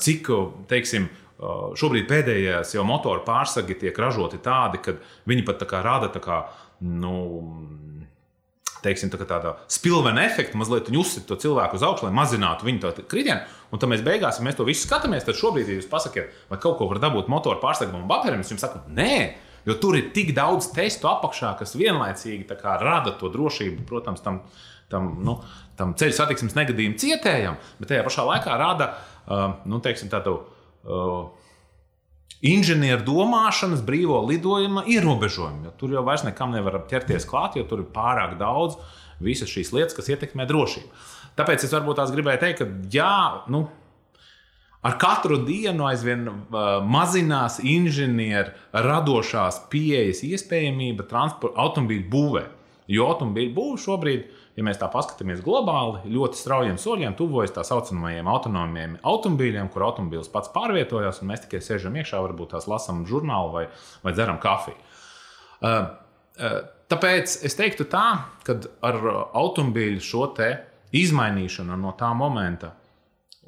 Cik, 0.00 0.32
teiksim, 0.70 1.06
Šobrīd 1.40 2.04
pēdējās 2.04 2.74
jau 2.74 2.82
motoru 2.84 3.22
pārsagi 3.24 3.78
tiek 3.80 3.96
ražoti 3.96 4.42
tādi, 4.44 4.80
ka 4.84 4.92
viņi 5.30 5.44
pat 5.48 5.62
tā 5.62 5.68
kā 5.70 5.80
rada 5.84 6.10
tā 6.12 6.20
kā, 6.20 6.42
nu, 6.84 7.14
teiksim, 8.84 9.10
tā 9.12 9.20
tāda 9.28 9.54
spilvena 9.70 10.24
efekta, 10.26 10.58
mazliet 10.60 10.90
uzsit 10.92 11.26
to 11.28 11.36
cilvēku 11.40 11.78
uz 11.78 11.84
augšu, 11.86 12.06
lai 12.08 12.14
mazinātu 12.16 12.66
viņu 12.68 12.92
kritienu. 13.10 13.40
Un 13.70 13.78
tad 13.82 13.92
mēs 13.92 14.02
beigās, 14.06 14.40
ja 14.40 14.46
mēs 14.46 14.58
to 14.58 14.66
visu 14.66 14.86
skatāmies, 14.86 15.26
tad 15.26 15.38
šobrīd, 15.38 15.68
ja 15.68 15.78
jūs 15.78 15.90
pasakiet, 15.90 16.34
vai 16.50 16.58
kaut 16.62 16.78
ko 16.78 16.88
var 16.90 17.02
dabūt 17.02 17.30
motoru 17.30 17.60
pārstāvjiem 17.62 18.00
un 18.00 18.10
baperiem, 18.10 18.42
es 18.42 18.50
jums 18.52 18.64
saku, 18.64 18.82
nē. 18.96 19.14
Jo 19.68 19.76
tur 19.76 19.98
ir 19.98 20.08
tik 20.16 20.32
daudz 20.36 20.70
testu 20.72 21.08
apakšā, 21.10 21.52
kas 21.58 21.76
vienlaicīgi 21.76 22.48
kā, 22.48 22.78
rada 22.80 23.12
to 23.20 23.28
drošību, 23.32 23.84
protams, 23.88 24.22
tam, 24.24 24.40
tam, 24.90 25.10
nu, 25.26 25.36
tam 25.78 25.92
ceļu 26.00 26.16
satiksmes 26.16 26.56
negadījumu 26.56 26.96
cietējam, 27.00 27.60
bet 27.78 27.92
tajā 27.92 28.06
pašā 28.06 28.24
laikā 28.26 28.56
rada 28.58 28.88
uh, 28.94 29.60
nu, 29.68 29.82
teiksim, 29.84 30.08
tādu 30.12 30.38
uh, 30.40 31.28
inženieru 32.40 33.04
domāšanas, 33.04 33.82
brīvo 33.84 34.20
lidojuma 34.28 34.86
ierobežojumi. 34.88 35.74
Tur 35.80 35.92
jau 35.96 36.04
vairs 36.06 36.24
nekam 36.24 36.54
nevar 36.54 36.80
ķerties 36.90 37.28
klāt, 37.28 37.58
jo 37.58 37.66
tur 37.68 37.84
ir 37.84 37.90
pārāk 37.94 38.38
daudz 38.40 38.78
visas 39.20 39.50
šīs 39.52 39.74
lietas, 39.76 39.96
kas 39.96 40.08
ietekmē 40.12 40.46
drošību. 40.48 40.88
Tāpēc 41.36 41.66
es 41.66 41.74
varbūt 41.74 42.00
tās 42.00 42.12
gribēju 42.14 42.40
teikt, 42.42 42.62
ka 42.62 42.88
jā, 42.92 43.44
nu, 43.52 43.66
ar 44.80 44.96
katru 45.00 45.42
dienu 45.44 45.84
aizvien 45.90 46.26
uh, 46.28 46.70
mazinās 46.84 47.60
inženieru 47.60 48.56
radošās 48.72 49.62
pieejas 49.72 50.24
iespējamība 50.26 51.06
automobīļu 51.52 52.08
būvē. 52.12 52.44
Jo 52.90 53.12
automobīļu 53.12 53.54
būvē 53.54 53.82
šobrīd 53.84 54.24
ir 54.24 54.39
ja 54.56 54.64
mēs 54.66 54.80
tā 54.80 54.88
paskatāmies 54.90 55.42
globāli, 55.44 56.10
ļoti 56.14 56.40
straujiem 56.40 56.78
soļiem 56.80 57.14
tuvojas 57.18 57.54
tā 57.54 57.64
saucamajiem 57.66 58.28
autonomiem 58.30 58.96
automobīļiem, 59.06 59.70
kur 59.72 59.86
automobīls 59.86 60.30
pats 60.32 60.52
pārvietojas, 60.54 61.22
un 61.22 61.30
mēs 61.30 61.44
tikai 61.46 61.62
sēžam 61.64 61.96
iekšā, 62.00 62.20
varbūt 62.26 62.54
tās 62.56 62.68
lasām 62.70 63.04
žurnālu 63.08 63.54
vai, 63.54 63.64
vai 64.04 64.14
dzeram 64.16 64.40
kafiju. 64.42 64.76
Uh, 65.60 65.78
uh, 66.40 66.58
tāpēc 66.90 67.38
es 67.46 67.56
teiktu 67.58 67.86
tā, 67.92 68.06
ka 68.46 68.58
ar 68.86 69.00
automobīļu 69.38 70.04
šo 70.04 70.28
izmainīšanu 70.90 71.76
no 71.78 71.94
tā 71.98 72.10
momenta, 72.18 72.74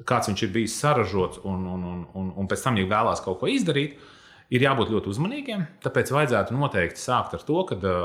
kāds 0.07 0.29
viņš 0.31 0.43
ir 0.45 0.51
bijis 0.55 0.79
saražots, 0.79 1.43
un, 1.43 1.67
un, 1.67 1.83
un, 1.89 2.03
un, 2.15 2.33
un 2.39 2.47
pēc 2.49 2.63
tam, 2.63 2.79
ja 2.79 2.87
vēlās 2.87 3.21
kaut 3.23 3.41
ko 3.41 3.51
izdarīt, 3.51 3.97
uh, 3.97 4.22
Ir 4.53 4.61
jābūt 4.61 4.91
ļoti 4.93 5.09
uzmanīgiem, 5.09 5.63
tāpēc 5.81 6.11
vajadzētu 6.13 6.53
noteikti 6.53 7.01
sākt 7.01 7.33
ar 7.33 7.45
to, 7.45 7.61
ka 7.69 7.77
uh, 7.79 8.01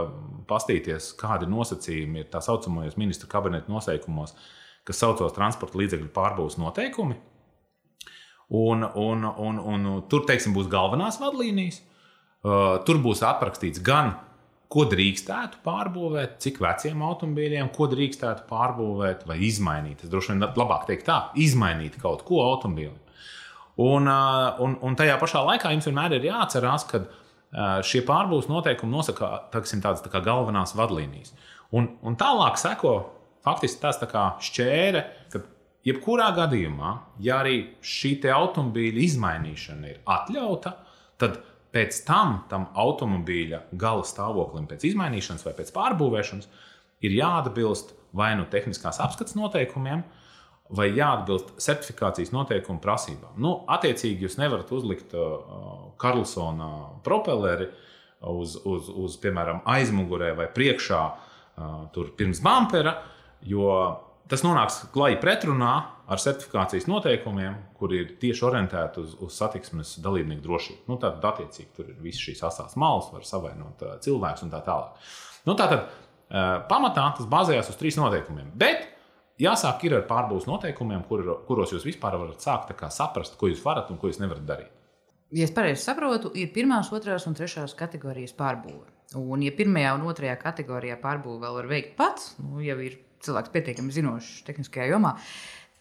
pastīties, 0.48 1.10
kādi 1.20 1.48
nosacījumi 1.50 2.22
ir 2.22 2.30
tā 2.32 2.40
saucamajos 2.44 2.96
ministru 3.00 3.28
kabineta 3.28 3.68
noseikumos, 3.68 4.32
kas 4.88 5.02
saucos 5.02 5.34
transporta 5.36 5.76
līdzekļu 5.80 6.08
pārbūves 6.14 6.56
noteikumi. 6.60 7.18
Un, 8.56 8.86
un, 8.96 9.26
un, 9.28 9.58
un 9.60 9.84
tur 10.08 10.24
teiksim, 10.24 10.54
būs 10.56 10.70
galvenās 10.72 11.20
vadlīnijas. 11.20 11.82
Uh, 12.38 12.78
tur 12.86 13.02
būs 13.04 13.20
aprakstīts 13.26 13.82
gan, 13.84 14.14
ko 14.72 14.84
drīkstētu 14.88 15.60
pārbūvēt, 15.64 16.38
cik 16.44 16.62
veciem 16.64 17.02
automobīļiem, 17.04 17.68
ko 17.76 17.88
drīkstētu 17.92 18.46
pārbūvēt 18.48 19.26
vai 19.28 19.38
izmainīt. 19.48 20.04
Es 20.04 20.12
droši 20.12 20.32
vien 20.32 20.44
labāk 20.44 20.88
teiktu 20.88 21.08
tā, 21.08 21.18
izmainīt 21.40 21.96
kaut 22.00 22.24
ko 22.28 22.40
automobīlim. 22.46 22.96
Un, 23.78 24.08
un, 24.10 24.74
un 24.82 24.96
tajā 24.98 25.14
pašā 25.20 25.44
laikā 25.46 25.70
jums 25.70 25.86
vienmēr 25.86 26.16
ir 26.16 26.28
jāatcerās, 26.32 26.86
ka 26.90 27.04
šie 27.86 28.02
pārbūves 28.06 28.48
noteikumi 28.50 28.92
nosaka 28.92 29.30
taksim, 29.52 29.82
tādas 29.84 30.02
tā 30.04 30.22
galvenās 30.24 30.74
vadlīnijas. 30.76 31.32
Un, 31.76 31.92
un 32.02 32.16
tālāk 32.18 32.58
seko 32.60 32.96
faktiski 33.44 33.80
tas 33.82 34.00
tā 34.00 34.24
šķēre, 34.44 35.04
ka 35.32 35.42
jebkurā 35.86 36.32
gadījumā, 36.36 36.94
ja 37.24 37.40
arī 37.44 37.60
šī 37.84 38.18
automobīļa 38.34 39.04
izmainīšana 39.04 39.92
ir 39.92 40.02
atļauta, 40.10 40.74
tad 41.20 41.40
pēc 41.74 42.02
tam 42.08 42.42
tam 42.50 42.68
automobīļa 42.78 43.62
gala 43.78 44.04
stāvoklim, 44.06 44.68
pēc 44.68 44.88
izmainīšanas 44.90 45.44
vai 45.46 45.54
pēc 45.58 45.72
pārbūvēšanas, 45.76 46.48
ir 47.04 47.16
jāatbilst 47.20 47.94
vai 48.16 48.32
nu 48.38 48.46
tehniskās 48.50 49.00
apskates 49.04 49.36
noteikumiem, 49.38 50.02
vai 50.74 50.90
jāatbilst 50.92 51.54
certifikācijas 51.64 52.32
noteikumu 52.34 52.80
prasībām. 52.82 53.36
Nu, 53.40 53.54
attiecīgi, 53.72 54.26
jūs 54.26 54.36
nevarat 54.40 54.72
uzlikt 54.76 55.14
uh, 55.16 55.92
Karlsona 56.00 56.70
propelleri 57.06 57.70
uz, 58.28 58.58
uz, 58.68 58.90
uz, 58.92 59.16
piemēram, 59.22 59.62
aizmugurē 59.68 60.34
vai 60.36 60.48
priekšā 60.52 61.04
uh, 61.08 62.02
pirms 62.18 62.42
bumpera, 62.44 62.98
jo 63.48 63.70
tas 64.28 64.44
nonāks 64.44 64.82
klajā 64.92 65.16
pretrunā 65.22 65.72
ar 66.08 66.20
certifikācijas 66.20 66.88
noteikumiem, 66.88 67.56
kur 67.80 67.94
ir 67.96 68.12
tieši 68.20 68.44
orientēti 68.48 69.00
uz, 69.00 69.14
uz 69.24 69.40
satiksmes 69.40 69.94
dalībnieku 70.04 70.44
drošību. 70.44 70.84
Nu, 70.90 70.98
tad, 71.00 71.24
attiecīgi, 71.24 71.70
tur 71.76 71.88
ir 71.88 71.96
visas 72.04 72.26
šīs 72.26 72.44
asās 72.48 72.76
malas, 72.80 73.08
var 73.14 73.24
savainot 73.28 73.86
uh, 73.86 73.96
cilvēkus 74.04 74.44
un 74.44 74.52
tā 74.52 74.60
tālāk. 74.68 75.00
Nu, 75.48 75.56
tātad, 75.56 75.88
pamatā 76.68 77.06
tas 77.16 77.28
bāzējās 77.30 77.70
uz 77.72 77.76
trīs 77.80 77.96
noteikumiem. 77.96 78.50
Bet 78.58 78.84
jāsāk 79.42 79.86
ar 79.92 80.04
pārbūves 80.08 80.48
noteikumiem, 80.48 81.04
kur, 81.08 81.24
kuros 81.46 81.72
jūs 81.74 81.86
vispār 81.86 82.18
varat 82.18 82.42
sākt 82.42 82.74
saprast, 82.90 83.38
ko 83.38 83.48
jūs 83.48 83.64
varat 83.64 83.90
un 83.90 83.98
ko 83.98 84.10
jūs 84.10 84.20
nevarat 84.22 84.46
darīt. 84.46 84.74
Ja 85.30 85.44
es 85.44 85.52
pareizi 85.52 85.84
saprotu, 85.84 86.30
ir 86.34 86.48
pirmās, 86.54 86.88
otrās 86.92 87.26
un 87.28 87.36
trešās 87.36 87.74
kategorijas 87.76 88.32
pārbūve. 88.36 88.86
Un, 89.20 89.42
ja 89.44 89.52
pirmajā 89.56 89.94
un 89.96 90.06
otrajā 90.08 90.36
kategorijā 90.40 90.96
pārbūve 91.02 91.42
vēl 91.42 91.58
var 91.58 91.68
veikt 91.68 91.96
pats, 91.98 92.32
nu, 92.40 92.62
jau 92.64 92.78
ir 92.84 92.96
cilvēks 93.24 93.52
pietiekami 93.52 93.92
zinošs 93.92 94.46
tehniskajā 94.46 94.88
jomā, 94.88 95.14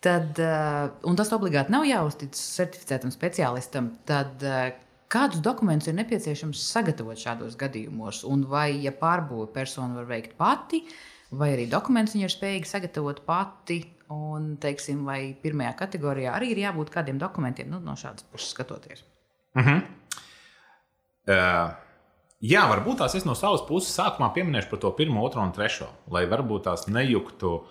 tad, 0.04 0.36
uh, 0.44 0.90
un 1.08 1.16
tas 1.20 1.32
obligāti 1.36 1.72
nav 1.72 1.88
jāuztic 1.88 2.36
certificētam 2.36 3.14
speciālistam, 3.14 3.94
tad 4.08 4.44
uh, 4.44 4.70
kādus 5.12 5.44
dokumentus 5.44 5.92
ir 5.92 5.98
nepieciešams 6.02 6.68
sagatavot 6.74 7.20
šādos 7.20 7.56
gadījumos? 7.60 8.26
Un 8.28 8.44
vai, 8.52 8.74
ja 8.84 8.92
pārbūve 8.96 9.48
persona 9.56 10.02
var 10.02 10.12
veikt 10.12 10.36
pati, 10.40 10.84
uh, 10.84 11.17
vai 11.32 11.52
arī 11.56 11.68
dokumentus 11.70 12.16
viņa 12.16 12.28
ir 12.28 12.34
spējīga 12.34 12.72
sagatavot 12.72 13.24
pati. 13.28 13.82
Un, 14.08 14.54
teiksim, 14.64 15.02
vai 15.04 15.34
pirmajā 15.36 15.74
kategorijā 15.82 16.32
arī 16.32 16.54
ir 16.54 16.62
jābūt 16.62 16.94
kādiem 16.94 17.18
dokumentiem 17.20 17.68
nu, 17.68 17.82
no 17.84 17.98
šādas 18.00 18.24
puses 18.32 18.54
skatoties? 18.54 19.02
Uh 19.58 19.66
-huh. 19.66 19.82
uh, 21.28 21.74
jā, 22.40 22.62
varbūt 22.72 23.02
tās 23.02 23.16
es 23.16 23.26
no 23.26 23.36
savas 23.36 23.66
puses 23.68 24.00
sākumā 24.00 24.32
pieminēšu 24.34 24.70
par 24.70 24.80
to 24.80 24.92
pirmo, 24.92 25.26
otro 25.26 25.42
un 25.42 25.52
trešo, 25.52 25.88
lai 26.08 26.26
varbūt 26.26 26.64
tās 26.64 26.88
nejuktu, 26.88 27.68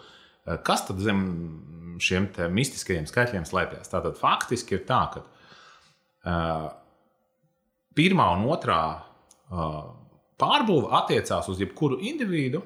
kas 0.62 0.86
tad 0.86 0.98
zem 0.98 1.22
šiem 1.98 2.28
mistiskajiem 2.50 3.06
skaitļiem 3.06 3.44
slēpjas. 3.44 3.88
Tātad 3.88 4.18
faktiski 4.18 4.74
ir 4.74 4.84
tā, 4.84 5.00
ka 5.14 5.22
uh, 5.22 6.70
pirmā 7.94 8.30
un 8.36 8.44
otrā 8.50 8.80
uh, 9.50 9.82
pārbūve 10.36 10.92
attiecās 10.92 11.48
uz 11.48 11.60
jebkuru 11.60 11.98
individu 12.00 12.62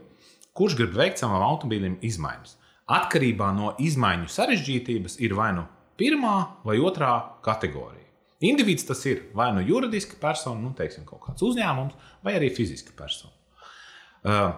kurš 0.61 0.77
grib 0.77 0.93
veikt 0.99 1.23
savam 1.23 1.41
automobīlim 1.47 1.97
izmaiņas. 2.05 2.59
Atkarībā 2.91 3.49
no 3.57 3.73
izmaiņu 3.81 4.29
sarežģītības 4.29 5.17
ir 5.25 5.33
vai 5.39 5.55
nu 5.57 5.65
pirmā 6.01 6.37
vai 6.67 6.77
otrā 6.85 7.15
kategorija. 7.45 8.09
Individs 8.45 8.87
tas 8.89 9.03
ir 9.09 9.27
vai 9.37 9.51
nu 9.57 9.65
juridiska 9.65 10.17
persona, 10.21 10.61
nu, 10.61 10.73
teiksim, 10.77 11.05
kaut 11.09 11.23
kāds 11.27 11.45
uzņēmums, 11.45 11.97
vai 12.25 12.37
arī 12.39 12.49
fiziska 12.57 12.95
persona. 12.97 13.33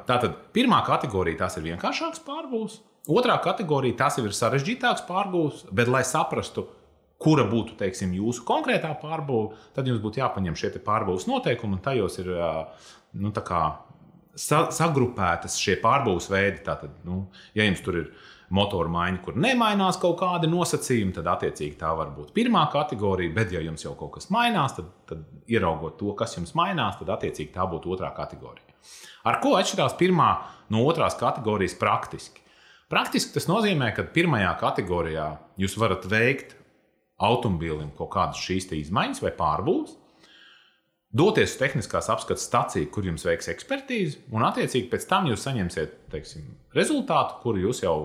Tātad 0.06 0.38
pirmā 0.54 0.80
kategorija 0.86 1.44
tas 1.44 1.58
ir 1.58 1.66
vienkāršāks 1.66 2.22
pārbūves, 2.26 2.80
otrā 3.10 3.36
kategorija 3.42 3.98
tas 4.04 4.18
ir 4.22 4.30
sarežģītāks 4.34 5.04
pārbūves, 5.06 5.66
bet, 5.74 5.90
lai 5.90 6.02
saprastu, 6.06 6.66
kura 7.22 7.44
būtu 7.46 7.76
teiksim, 7.78 8.14
jūsu 8.18 8.42
konkrētā 8.46 8.90
pārbūve, 9.02 9.58
tad 9.74 9.86
jums 9.86 10.02
būtu 10.02 10.22
jāpaņem 10.22 10.58
šie 10.58 10.72
pārbūves 10.82 11.28
noteikumi, 11.30 11.78
un 11.78 11.84
tajos 11.84 12.18
ir 12.22 12.32
nu, 12.32 13.30
sa 14.38 14.66
sagrupētas 14.74 15.58
šie 15.60 15.78
pārbūves 15.82 16.28
veidi. 16.32 16.62
Tātad, 16.66 16.94
nu, 17.08 17.26
ja 17.56 17.66
jums 17.66 17.82
tur 17.84 17.98
ir 18.00 18.12
motoru 18.52 18.92
maiņa, 18.92 19.20
kur 19.24 19.38
nemainās 19.40 19.98
kaut 20.00 20.18
kādi 20.20 20.50
nosacījumi, 20.52 21.14
tad 21.16 21.30
attiecīgi 21.32 21.78
tā 21.80 21.92
var 21.96 22.12
būt 22.16 22.34
pirmā 22.36 22.66
kategorija. 22.72 23.32
Bet, 23.36 23.54
ja 23.54 23.62
jums 23.64 23.84
jau 23.84 23.94
kaut 23.98 24.14
kas 24.18 24.28
mainās, 24.34 24.76
tad, 24.76 24.90
tad 25.08 25.24
ieraugot 25.50 25.96
to, 26.00 26.12
kas 26.18 26.36
jums 26.36 26.54
mainās, 26.58 26.98
tad 27.00 27.14
attiecīgi 27.16 27.52
tā 27.54 27.66
būtu 27.68 27.96
otrā 27.96 28.12
kategorija. 28.16 28.68
Ar 29.28 29.38
ko 29.42 29.54
atšķirās 29.56 29.96
pirmā 30.00 30.30
no 30.74 30.82
otrās 30.88 31.16
kategorijas 31.20 31.78
praktiski? 31.80 32.42
Praktiski 32.92 33.32
tas 33.38 33.48
nozīmē, 33.48 33.94
ka 33.96 34.04
pirmajā 34.12 34.50
kategorijā 34.60 35.28
jūs 35.60 35.78
varat 35.80 36.04
veikt 36.10 36.58
automobīlim 37.22 37.94
kaut 37.96 38.10
kādas 38.12 38.42
šīs 38.42 38.68
izmaiņas 38.76 39.22
vai 39.24 39.32
pārbūves, 39.38 39.94
doties 41.12 41.52
uz 41.52 41.58
tehniskās 41.60 42.08
apskates 42.12 42.46
staciju, 42.48 42.88
kur 42.92 43.06
jums 43.06 43.26
veiks 43.28 43.50
ekspertīzi, 43.52 44.24
un 44.32 44.46
attiecīgi 44.48 44.88
pēc 44.92 45.06
tam 45.10 45.28
jūs 45.30 45.44
saņemsiet 45.44 45.98
teiksim, 46.12 46.48
rezultātu, 46.76 47.38
kuru 47.44 47.66
jūs 47.66 47.82
jau 47.84 47.96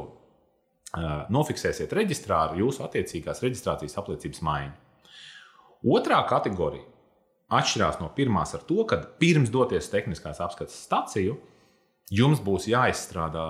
nofiksēsiet 1.31 1.93
reģistrā 1.95 2.43
ar 2.47 2.59
jūsu 2.59 2.83
attiecīgās 2.85 3.41
reģistrācijas 3.43 3.97
apliecības 4.01 4.43
maiņu. 4.47 4.75
Otrā 5.93 6.21
kategorija 6.27 6.87
atšķirās 7.57 7.99
no 8.01 8.09
pirmās 8.15 8.53
ar 8.57 8.63
to, 8.67 8.81
ka 8.87 8.99
pirms 9.21 9.51
doties 9.53 9.85
uz 9.85 9.91
tehniskās 9.91 10.39
apskates 10.43 10.75
staciju, 10.87 11.37
jums 12.11 12.41
būs 12.43 12.67
jāizstrādā 12.71 13.47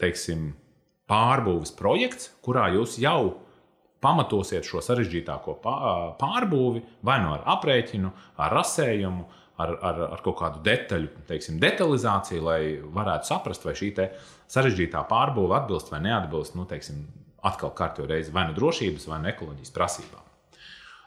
teiksim, 0.00 0.54
pārbūves 1.06 1.74
projekts, 1.78 2.32
kurā 2.42 2.66
jūs 2.74 2.96
jau 2.98 3.36
pamatosiet 4.06 4.66
šo 4.66 4.82
sarežģītāko 4.84 5.58
pārbūvi 6.20 6.84
vai 7.06 7.18
nu 7.22 7.30
no 7.30 7.34
ar 7.40 7.44
aprēķinu, 7.56 8.12
ar 8.42 8.54
rasējumu, 8.60 9.26
ar, 9.62 9.72
ar, 9.88 10.00
ar 10.14 10.22
kaut 10.24 10.38
kādu 10.40 10.62
detaļu, 10.64 11.24
teiksim, 11.28 11.58
detalizāciju, 11.62 12.44
lai 12.46 12.60
varētu 12.98 13.30
saprast, 13.32 13.66
vai 13.66 13.74
šī 13.78 13.92
sarežģītā 14.52 15.02
pārbūve 15.10 15.56
atbilst 15.58 15.90
vai 15.92 16.02
neatbilst, 16.06 16.54
nu, 16.58 16.68
teiksim, 16.70 17.06
atkal 17.46 17.72
kārtīgi 17.76 18.10
reizi 18.10 18.34
vai 18.34 18.46
nu 18.48 18.56
drošības, 18.56 19.08
vai 19.10 19.20
nu 19.22 19.30
ekoloģijas 19.32 19.74
prasībām. 19.74 20.22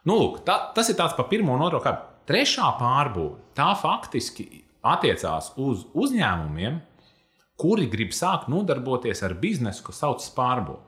Nu, 0.08 0.16
lūk, 0.16 0.42
tā, 0.48 0.58
tas 0.76 0.90
ir 0.92 0.98
tāds 1.00 1.16
pa 1.18 1.26
pirmo 1.28 1.56
un 1.56 1.66
otro 1.66 1.82
kārtu. 1.84 2.08
Trešā 2.30 2.68
pārbūve, 2.80 3.40
tā 3.58 3.72
faktiski 3.80 4.46
attiecās 4.86 5.52
uz 5.60 5.88
uzņēmumiem, 5.98 6.78
kuri 7.60 7.90
grib 7.92 8.14
sākt 8.16 8.48
nodarboties 8.52 9.24
ar 9.26 9.36
biznesu, 9.42 9.84
kas 9.88 10.00
saucas 10.04 10.30
pārbūve. 10.36 10.86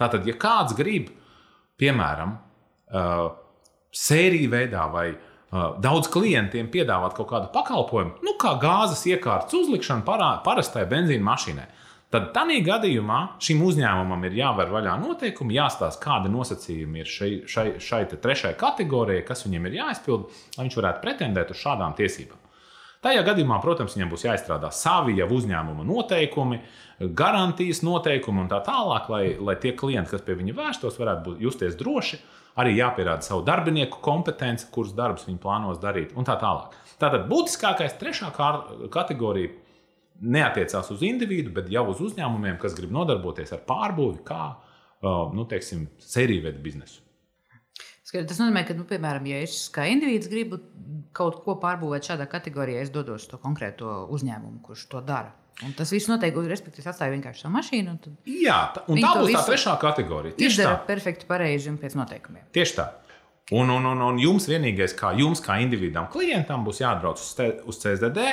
Tātad, 0.00 0.24
ja 0.26 0.34
kāds 0.40 0.74
grib, 0.78 1.10
piemēram, 1.80 2.34
uh, 2.34 3.28
sēriju 3.94 4.50
veidā 4.52 4.84
vai 4.92 5.06
uh, 5.14 5.76
daudz 5.82 6.10
klientiem 6.12 6.70
piedāvāt 6.72 7.16
kaut 7.18 7.30
kādu 7.30 7.50
pakalpojumu, 7.54 8.20
nu, 8.26 8.36
kā 8.40 8.56
gāzes 8.62 9.06
iekārtas 9.10 9.56
uzlikšana 9.60 10.06
parā, 10.06 10.30
parastai 10.46 10.86
benzīna 10.90 11.26
mašīnai. 11.30 11.66
Tad 12.14 12.28
tādā 12.30 12.60
gadījumā 12.62 13.20
šim 13.42 13.64
uzņēmumam 13.66 14.28
ir 14.28 14.36
jāver 14.38 14.68
vaļā 14.70 14.92
noteikumi, 15.02 15.56
jāstāsta, 15.56 15.98
kāda 16.04 16.30
nosacījuma 16.30 17.00
ir 17.00 17.10
šai, 17.10 17.30
šai, 17.50 17.66
šai 17.82 18.04
trešajai 18.12 18.54
kategorijai, 18.60 19.24
kas 19.26 19.42
viņam 19.48 19.66
ir 19.66 19.80
jāizpild, 19.80 20.28
lai 20.54 20.68
viņš 20.68 20.76
varētu 20.78 21.02
pretendēt 21.02 21.50
uz 21.50 21.58
šādām 21.64 21.96
tiesībām. 21.98 22.43
Tajā 23.04 23.20
gadījumā, 23.26 23.58
protams, 23.60 23.98
viņam 23.98 24.14
būs 24.14 24.22
jāizstrādā 24.24 24.70
savi 24.72 25.18
jau 25.18 25.26
uzņēmuma 25.36 25.84
noteikumi, 25.84 26.62
garantijas 27.12 27.82
noteikumi 27.84 28.40
un 28.44 28.48
tā 28.48 28.62
tālāk, 28.64 29.10
lai, 29.12 29.24
lai 29.36 29.58
tie 29.60 29.74
klienti, 29.76 30.14
kas 30.14 30.24
pie 30.24 30.38
viņa 30.38 30.54
vērstos, 30.56 30.96
varētu 31.00 31.26
būt, 31.26 31.42
justies 31.44 31.76
droši 31.76 32.20
arī 32.62 32.76
jāpierāda 32.78 33.26
savu 33.26 33.44
darbinieku 33.44 34.00
kompetenci, 34.04 34.70
kurus 34.72 34.94
darbus 34.96 35.26
viņi 35.28 35.42
plānos 35.42 35.82
darīt, 35.82 36.14
un 36.16 36.24
tā 36.24 36.38
tālāk. 36.40 36.72
Tātad 37.02 37.28
būtiskākais 37.28 37.98
trešā 38.00 38.30
kategorija 38.94 39.52
neatiecās 40.24 40.92
uz 40.94 41.04
individu, 41.04 41.52
bet 41.52 41.68
jau 41.74 41.84
uz 41.92 42.00
uzņēmumiem, 42.08 42.56
kas 42.62 42.76
grib 42.78 42.94
nodarboties 42.94 43.52
ar 43.52 43.64
pārbūvi, 43.68 44.22
kā 44.24 44.54
nu, 45.04 45.44
teiksim, 45.50 45.90
sēriju 46.00 46.48
veidu 46.48 46.64
biznesu. 46.64 47.03
Tas 48.14 48.38
nozīmē, 48.38 48.62
ka, 48.68 48.76
nu, 48.78 48.86
piemēram, 48.88 49.26
ja 49.26 49.40
es 49.42 49.64
kā 49.74 49.88
indivīds 49.90 50.30
gribu 50.30 50.60
kaut 51.14 51.40
ko 51.44 51.56
pārbūvēt 51.62 52.10
šādā 52.10 52.26
kategorijā, 52.30 52.84
es 52.84 52.92
dodos 52.94 53.26
to 53.30 53.38
konkrēto 53.42 54.04
uzņēmumu, 54.14 54.60
kurš 54.66 54.86
to 54.92 55.02
dara. 55.04 55.32
Un 55.62 55.70
tas 55.78 55.92
viss 55.94 56.10
notiek, 56.10 56.34
respektīvi, 56.50 56.82
atstāja 56.90 57.12
vienkārši 57.14 57.44
savu 57.44 57.54
mašīnu. 57.54 57.94
Jā, 58.26 58.56
tā, 58.74 58.82
un 58.90 58.98
tā 58.98 59.12
būs 59.20 59.36
tā 59.36 59.44
trešā 59.46 59.76
kategorija. 59.82 60.34
Tieši 60.38 60.64
tā. 60.66 60.72
perfekti, 60.88 61.28
pareizi 61.30 61.70
un 61.70 61.78
pēc 61.78 61.94
noteikumiem. 62.00 62.48
Tieši 62.54 62.76
tā. 62.80 62.88
Un, 63.54 63.70
un, 63.70 63.86
un, 63.86 64.02
un 64.02 64.18
jums 64.18 64.48
vienīgais, 64.50 64.96
kā 64.98 65.12
jums, 65.18 65.42
kā 65.44 65.60
individam, 65.62 66.08
klientam, 66.10 66.64
būs 66.66 66.80
jāatbrauc 66.82 67.22
uz, 67.22 67.30
uz 67.70 67.80
CSDD, 67.82 68.24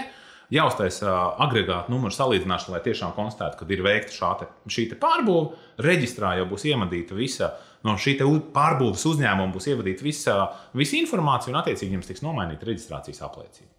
jāuztais 0.56 1.02
uh, 1.04 1.12
agregāta 1.46 1.92
numuru 1.94 2.16
salīdzināšana, 2.16 2.78
lai 2.78 2.86
tiešām 2.88 3.14
konstatētu, 3.18 3.60
ka 3.60 3.68
ir 3.70 3.84
veikta 3.86 4.16
šāte, 4.16 4.48
šī 4.72 4.88
pārbūve. 5.02 5.60
Reģistrā 5.86 6.38
jau 6.40 6.48
būs 6.50 6.66
ievadīta 6.72 7.18
visa 7.18 7.52
no 7.88 7.98
šī 7.98 8.18
pārbūves 8.56 9.06
uzņēmuma, 9.12 9.54
būs 9.56 9.70
ievadīta 9.74 10.06
visa, 10.06 10.38
visa 10.78 10.98
informācija, 11.00 11.54
un 11.54 11.62
attiecīgi 11.62 11.98
jums 11.98 12.10
tiks 12.10 12.26
nomainīta 12.26 12.68
reģistrācijas 12.70 13.24
apliecība. 13.28 13.72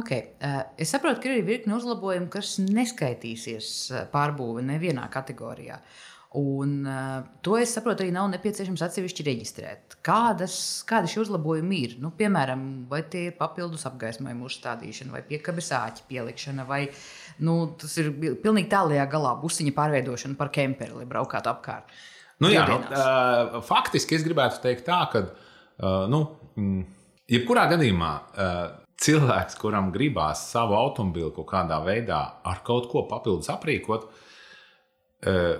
Okay. 0.00 0.32
Eh, 0.40 0.62
es 0.80 0.94
saprotu, 0.94 1.20
ka 1.20 1.28
ir 1.28 1.44
virkni 1.44 1.74
uzlabojumu, 1.76 2.30
kas 2.32 2.56
neskaitīsies 2.64 3.68
eh, 3.92 4.06
pārbūve 4.12 4.64
nevienā 4.64 5.04
kategorijā. 5.12 5.82
Un, 6.32 6.86
uh, 6.88 7.26
to 7.44 7.58
es 7.60 7.74
saprotu, 7.76 8.00
arī 8.00 8.12
nav 8.14 8.30
nepieciešams 8.32 8.80
atsevišķi 8.86 9.24
reģistrēt. 9.26 9.98
Kādas, 10.06 10.54
kādi 10.88 11.10
šie 11.12 11.18
uzlabojumi 11.26 11.80
ir? 11.84 11.96
Nu, 12.00 12.08
piemēram, 12.16 12.62
vai 12.88 13.02
tie 13.12 13.26
ir 13.28 13.34
papildus 13.36 13.84
apgaismojuma 13.90 14.48
uzstādīšana, 14.48 15.12
vai 15.12 15.20
piekabes 15.28 15.68
āķa 15.76 16.06
pielikšana, 16.08 16.64
vai 16.64 16.86
nu, 17.44 17.58
tas 17.76 17.98
ir 18.00 18.08
pilnīgi 18.16 18.72
tālākajā 18.72 19.04
galā 19.12 19.34
busiņa 19.42 19.76
pārveidošana 19.76 20.40
par 20.40 20.48
kemperi, 20.56 20.96
lai 21.02 21.04
braukātu 21.12 21.52
apkārt. 21.52 21.92
Nu, 22.42 22.50
jā, 22.50 22.66
nu, 22.68 22.78
uh, 22.82 23.58
faktiski 23.66 24.18
es 24.18 24.26
gribētu 24.26 24.62
teikt 24.64 24.86
tā, 24.88 25.00
ka 25.12 25.24
uh, 25.28 26.04
nu, 26.10 26.24
mm, 26.58 26.86
jebkurā 27.30 27.68
gadījumā. 27.70 28.12
Uh, 28.32 28.62
cilvēks, 29.02 29.58
kuram 29.60 29.90
gribās 29.94 30.46
savu 30.52 30.76
automobili 30.78 31.32
kaut 31.34 31.48
kādā 31.50 31.80
veidā 31.84 32.20
ar 32.46 32.62
kaut 32.66 32.88
ko 32.92 33.04
papildus 33.10 33.50
aprīkot, 33.52 34.06
eh, 35.26 35.56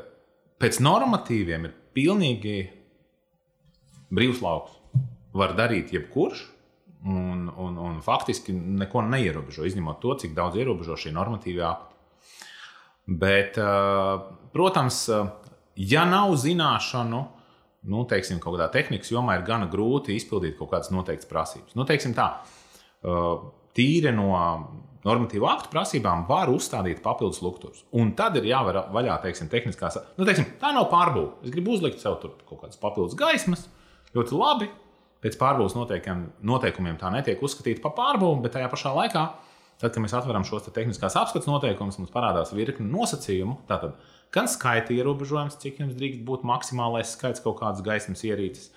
pēc 0.63 0.81
normatīviem 0.85 1.67
ir 1.69 1.75
pilnīgi 1.97 2.57
brīvs 4.13 4.43
lauks. 4.45 4.79
Var 5.33 5.55
darīt 5.57 5.95
jebkurš, 5.95 6.43
un, 7.09 7.47
un, 7.49 7.79
un 7.81 8.01
faktiski 8.05 8.53
neko 8.53 9.01
neierobežo, 9.09 9.65
izņemot 9.65 10.01
to, 10.03 10.13
cik 10.21 10.35
daudz 10.37 10.59
ierobežo 10.61 10.99
šī 11.01 11.15
normatīvā 11.17 11.71
akta. 11.71 11.89
Bet, 13.23 13.57
protams, 14.53 14.99
ja 15.77 16.07
nav 16.09 16.35
zināšanu, 16.41 17.23
nu, 17.93 18.03
teiksim, 18.11 18.41
kaut 18.43 18.57
kādā 18.57 18.71
tehnikas 18.73 19.11
jomā 19.11 19.39
ir 19.39 19.47
gana 19.47 19.67
grūti 19.71 20.15
izpildīt 20.19 20.59
kaut 20.59 20.71
kādas 20.75 20.93
noteiktas 20.95 21.31
prasības. 21.31 21.77
Nu, 21.79 21.87
teiksim 21.89 22.15
tā, 22.17 22.29
Uh, 23.03 23.49
tīri 23.75 24.13
no 24.15 24.29
normatīvu 25.03 25.47
aktu 25.51 25.73
prasībām 25.73 26.27
var 26.29 26.51
uzstādīt 26.53 27.01
papildus 27.03 27.41
lukturus. 27.43 27.81
Un 27.99 28.13
tad 28.19 28.37
ir 28.39 28.47
jāver 28.47 28.79
vaļā 28.95 29.17
teiksim, 29.25 29.49
tehniskās. 29.51 29.99
Nu, 30.19 30.27
teiksim, 30.29 30.47
tā 30.61 30.71
nav 30.77 30.87
pārbūve. 30.93 31.41
Es 31.43 31.55
gribu 31.55 31.75
uzlikt 31.75 31.99
sev 31.99 32.21
tur 32.23 32.37
kaut 32.47 32.61
kādas 32.61 32.79
papildus 32.79 33.19
gaismas. 33.19 33.67
Ļoti 34.15 34.39
labi. 34.39 34.71
Pēc 35.23 35.39
pārbūves 35.39 35.75
noteikumiem 35.79 37.01
tā 37.01 37.11
netiek 37.15 37.43
uzskatīta 37.43 37.83
par 37.83 37.97
pārbūvi, 37.99 38.43
bet 38.45 38.55
tajā 38.55 38.71
pašā 38.71 38.95
laikā, 38.95 39.27
tad, 39.83 39.91
kad 39.91 39.99
mēs 40.03 40.15
atveram 40.19 40.47
šos 40.47 40.67
te 40.67 40.75
tehniskās 40.75 41.19
apskates 41.19 41.51
noteikumus, 41.51 41.99
mums 41.99 42.15
parādās 42.15 42.55
virkni 42.55 42.87
nosacījumu. 42.91 43.61
Tātad 43.71 43.99
gan 44.35 44.49
skaita 44.51 44.95
ierobežojums, 44.97 45.59
cik 45.63 45.83
jums 45.83 45.97
drīkst 45.99 46.23
būt 46.29 46.47
maksimālais 46.49 47.15
skaits 47.17 47.43
kaut 47.45 47.59
kādas 47.61 47.85
gaismas 47.85 48.25
ierīces, 48.27 48.71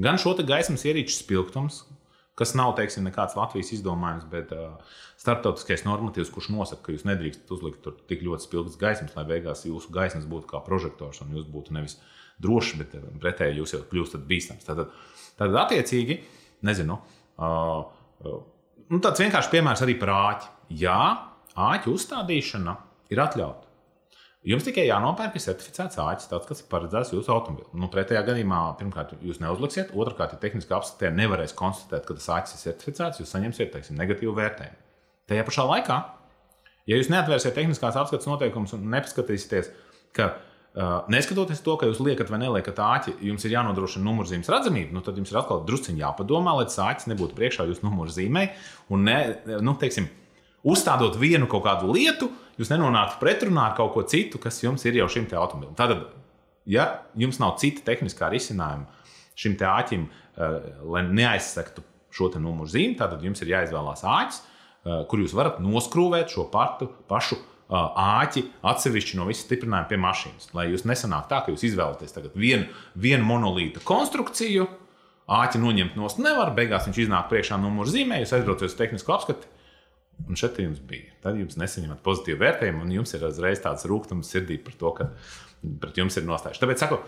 gan 0.00 0.20
šo 0.20 0.36
gaismas 0.46 0.86
ierīču 0.86 1.16
spilgtums, 1.16 1.82
kas 2.40 2.54
nav 2.56 2.72
teiksim, 2.78 3.04
nekāds 3.04 3.36
Latvijas 3.36 3.72
izdomājums, 3.76 4.24
bet 4.32 4.52
uh, 4.56 4.78
starptautiskais 5.20 5.84
normatīvs, 5.84 6.30
kurš 6.32 6.48
nosaka, 6.54 6.86
ka 6.86 6.94
jūs 6.94 7.04
nedrīkstat 7.08 7.52
uzlikt 7.52 7.82
tur 7.84 7.98
tik 8.08 8.24
ļoti 8.24 8.46
spilgtas 8.46 8.78
gaismas, 8.80 9.16
lai 9.18 9.26
beigās 9.28 9.66
jūsu 9.68 9.92
gaismas 9.92 10.28
būtu 10.30 10.48
kā 10.54 10.62
prožektors 10.64 11.20
un 11.24 11.34
jūs 11.36 11.48
būtu 11.52 11.76
nevis 11.76 11.98
droši, 12.40 12.80
bet 12.80 12.96
pretēji 13.20 13.60
jūs 13.60 13.74
jau 13.76 13.82
kļūstat 13.90 14.24
bīstams. 14.30 14.64
Tad, 14.64 14.86
tad 15.36 15.58
attiecīgi, 15.66 16.16
nezinu, 16.64 16.96
uh, 17.36 17.82
uh, 18.24 18.38
nu, 18.88 19.02
tāds 19.04 19.20
vienkāršs 19.20 19.52
piemērs 19.52 19.84
arī 19.84 19.98
par 20.00 20.14
āķi. 20.16 20.54
Jā, 20.80 21.00
āķu 21.60 21.96
uzstādīšana 21.98 22.78
ir 23.12 23.20
atļauta. 23.26 23.69
Jums 24.40 24.64
tikai 24.64 24.86
jānopērk 24.86 25.34
certificēts 25.36 25.98
āķis, 26.00 26.30
tāds, 26.30 26.46
kas 26.48 26.62
ir 26.62 26.68
paredzēts 26.70 27.10
jūsu 27.12 27.32
automobilim. 27.34 27.74
Nu, 27.82 27.90
pretējā 27.92 28.22
gadījumā, 28.24 28.60
pirmkārt, 28.78 29.12
jūs 29.20 29.42
neuzliksiet, 29.42 29.90
otrkārt, 29.92 30.32
ja 30.32 30.40
tehniski 30.40 30.72
apskatē 30.72 31.10
nevarēs 31.12 31.52
konstatēt, 31.58 32.06
ka 32.08 32.16
tas 32.16 32.28
āķis 32.38 32.56
ir 32.56 32.62
certificēts, 32.62 33.20
jūs 33.20 33.34
saņemsiet 33.36 33.74
teiksim, 33.74 33.98
negatīvu 34.00 34.32
vērtējumu. 34.38 34.80
Tajā 35.28 35.44
pašā 35.44 35.66
laikā, 35.68 35.98
ja 36.88 37.00
jūs 37.02 37.12
neatvērsiet 37.12 37.52
tehniskās 37.58 38.00
apskates 38.00 38.30
noteikumus 38.30 38.72
un 38.78 38.88
nepaskatīsieties, 38.94 39.74
ka 40.16 40.32
Uh, 40.70 41.00
neskatoties 41.10 41.64
to, 41.66 41.72
ka 41.74 41.88
jūs 41.88 41.98
liekat 41.98 42.28
vai 42.30 42.38
neliekat 42.44 42.76
āķi, 42.78 43.16
jums 43.26 43.42
ir 43.42 43.56
jānodrošina 43.56 44.04
numurzīmes 44.06 44.46
redzamība, 44.52 44.94
nu, 44.94 45.00
tad 45.02 45.16
jums 45.18 45.32
ir 45.32 45.40
atkal 45.40 45.64
drusciņā 45.66 45.98
jāpadomā, 45.98 46.52
lai 46.54 46.68
tas 46.68 46.78
āķis 46.84 47.08
nebūtu 47.10 47.34
priekšā 47.34 47.66
jūsu 47.66 47.82
numurzīmē. 47.88 48.44
Un, 48.94 49.02
ne, 49.08 49.16
nu, 49.66 49.74
teiksim, 49.82 50.06
uzstādot 50.66 51.18
vienu 51.20 51.48
kaut 51.50 51.64
kādu 51.66 51.92
lietu, 51.94 52.30
jūs 52.60 52.72
nenonāktu 52.72 53.20
pretrunā 53.22 53.70
ar 53.70 53.76
kaut 53.78 53.94
ko 53.94 54.04
citu, 54.08 54.40
kas 54.42 54.62
jums 54.62 54.84
ir 54.88 55.00
jau 55.00 55.08
šim 55.12 55.28
automobilim. 55.32 55.76
Tātad, 55.78 56.08
ja 56.68 56.88
jums 57.18 57.40
nav 57.40 57.56
cita 57.62 57.84
tehniskā 57.86 58.30
risinājuma 58.32 58.88
šim 59.40 59.56
āķim, 59.56 60.08
uh, 60.08 60.58
lai 60.92 61.04
neaizsektu 61.08 61.84
šo 62.10 62.32
numuru 62.38 62.68
zīmi, 62.68 62.98
tad 62.98 63.22
jums 63.22 63.40
ir 63.44 63.54
jāizvēlās 63.54 64.04
āķis, 64.04 64.42
uh, 64.42 65.04
kur 65.08 65.22
jūs 65.22 65.36
varat 65.36 65.62
noskrūvēt 65.62 66.34
šo 66.34 66.50
partu, 66.52 66.90
pašu 67.08 67.38
āķi 67.70 68.42
atsevišķi 68.66 69.18
no 69.18 69.28
visa 69.28 69.44
stiprinājuma 69.44 69.88
pie 69.90 69.98
mašīnas. 70.00 70.50
Lai 70.56 70.66
jūs 70.72 70.84
nesanāk 70.88 71.28
tā, 71.30 71.42
ka 71.44 71.54
jūs 71.54 71.68
izvēlaties 71.70 72.16
vienu, 72.34 72.66
vienu 72.98 73.26
monolīta 73.28 73.82
konstrukciju, 73.86 74.66
āķi 75.30 75.60
noņemt 75.62 75.98
no 75.98 76.10
stūra 76.10 76.32
nevar, 76.32 76.50
beigās 76.56 76.88
viņš 76.88 77.04
iznāk 77.04 77.28
priekšā 77.30 77.60
numuru 77.62 77.90
zīmē, 77.90 78.18
jūs 78.22 78.34
aizbraucat 78.34 78.66
uz 78.66 78.76
tehnisko 78.78 79.14
apskati. 79.14 79.50
Un 80.28 80.38
šeit 80.38 80.58
jums 80.62 80.80
bija. 80.86 81.12
Tad 81.24 81.38
jums 81.40 81.58
nesaņemat 81.60 82.02
pozitīvu 82.04 82.40
vērtējumu, 82.42 82.84
un 82.84 82.94
jums 83.00 83.14
ir 83.16 83.26
uzreiz 83.28 83.62
tāds 83.64 83.86
rūkums 83.88 84.30
sirdī 84.30 84.60
par 84.62 84.76
to, 84.80 84.94
ka 84.96 85.10
pret 85.82 86.00
jums 86.00 86.16
ir 86.16 86.26
nostājuši. 86.28 86.62
Tāpēc 86.62 86.82
saku, 86.82 87.00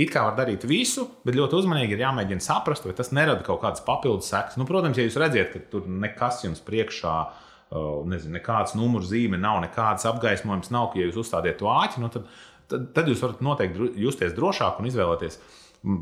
it 0.00 0.12
kā 0.12 0.24
var 0.28 0.36
darīt 0.38 0.66
visu, 0.68 1.06
bet 1.26 1.38
ļoti 1.38 1.58
uzmanīgi 1.60 1.96
ir 1.96 2.04
jāmēģina 2.06 2.44
saprast, 2.44 2.86
vai 2.86 2.96
tas 2.96 3.12
nerada 3.16 3.44
kaut 3.46 3.62
kādas 3.64 3.84
papildus 3.86 4.30
sekas. 4.32 4.58
Nu, 4.60 4.68
protams, 4.68 5.00
ja 5.00 5.06
jūs 5.06 5.18
redzat, 5.20 5.54
ka 5.54 5.64
tur 5.72 5.88
nekas 5.90 6.44
jums 6.46 6.62
priekšā 6.66 7.14
ir 7.20 7.48
nezinu, 8.10 8.34
nekādas 8.34 8.74
numuru 8.74 9.06
zīme 9.06 9.38
nav, 9.38 9.60
nekādas 9.62 10.06
apgaismojums 10.10 10.72
nav, 10.74 10.90
ka 10.90 11.00
ja 11.00 11.06
jūs 11.06 11.20
uzstādiet 11.22 11.60
to 11.60 11.70
āķi, 11.70 12.02
nu 12.02 12.10
tad, 12.12 12.26
tad, 12.70 12.88
tad 12.96 13.10
jūs 13.10 13.22
varat 13.22 13.42
noteikti 13.46 13.92
justies 14.02 14.34
drošāk 14.34 14.80
un 14.80 14.90
izvēlēties 14.90 15.38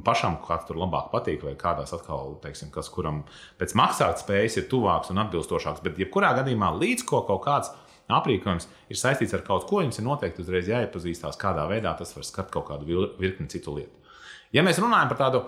pašam, 0.04 0.38
kāds 0.42 0.66
tur 0.68 0.78
labāk 0.80 1.10
patīk, 1.12 1.44
vai 1.46 1.54
kādās 1.58 1.92
atkal, 1.94 2.34
teiksim, 2.42 2.70
kas 2.74 2.90
kuram 2.92 3.22
pēc 3.60 3.74
maksāt 3.78 4.22
spējas 4.22 4.58
ir 4.58 4.66
tuvāks 4.70 5.12
un 5.12 5.22
atbilstošāks. 5.22 5.84
Bet, 5.84 6.00
jebkurā 6.02 6.32
gadījumā, 6.40 6.72
līdz 6.80 7.06
ko 7.06 7.22
kaut 7.28 7.44
kāds 7.46 7.70
aprīkojums 8.08 8.66
ir 8.90 8.98
saistīts 8.98 9.36
ar 9.36 9.44
kaut 9.46 9.68
ko, 9.68 9.82
jums 9.84 10.00
ir 10.00 10.06
noteikti 10.06 10.42
uzreiz 10.42 10.70
jāiepazīstās, 10.70 11.38
kādā 11.40 11.68
veidā 11.70 11.92
tas 11.98 12.14
var 12.16 12.26
skart 12.26 12.50
kaut 12.54 12.66
kādu 12.70 13.06
virkni 13.20 13.48
citu 13.52 13.76
lietu. 13.76 14.14
Ja 14.54 14.64
mēs 14.64 14.80
runājam 14.80 15.12
par 15.12 15.20
tādu, 15.20 15.42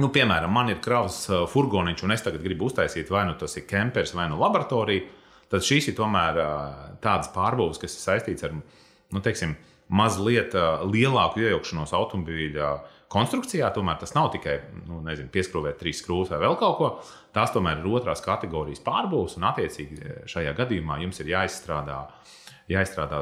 nu, 0.00 0.08
piemēram, 0.12 0.50
man 0.52 0.72
ir 0.72 0.80
kravas 0.82 1.20
furgoniņš, 1.52 2.04
un 2.06 2.16
es 2.16 2.24
tagad 2.24 2.42
gribu 2.44 2.70
uztaisīt 2.70 3.12
vai 3.12 3.26
nu 3.28 3.36
tas 3.38 3.58
ir 3.60 3.68
kempers 3.68 4.16
vai 4.16 4.26
nu 4.32 4.40
laboratorija, 4.40 5.04
tad 5.52 5.62
šīs 5.62 5.92
ir 5.92 5.98
tomēr 6.00 6.40
tādas 7.04 7.30
pārbūves, 7.36 7.78
kas 7.82 7.94
ir 7.94 8.02
saistītas 8.08 8.48
ar 8.48 8.56
nu, 8.56 9.22
teiksim, 9.22 9.54
mazliet 9.86 10.56
lielāku 10.90 11.44
iejaukšanos 11.44 11.92
automobīļa 11.94 12.70
konstrukcijā. 13.12 13.68
Tomēr 13.74 13.98
tas 14.00 14.14
nav 14.16 14.30
tikai 14.34 14.56
nu, 14.86 15.00
nezinu, 15.06 15.30
pieskrūvēt 15.34 15.78
trīs 15.80 16.02
skrūves 16.02 16.32
vai 16.32 16.40
vēl 16.42 16.58
kaut 16.60 16.76
ko. 16.80 16.90
Tās 17.36 17.52
tomēr 17.54 17.82
ir 17.82 17.88
otrās 17.98 18.24
kategorijas 18.24 18.82
pārbūves, 18.86 19.36
un 19.38 19.48
attiecīgi 19.50 20.14
šajā 20.32 20.54
gadījumā 20.58 21.00
jums 21.04 21.22
ir 21.22 21.32
jāizstrādā. 21.34 22.02
Jāizstrādā 22.66 23.20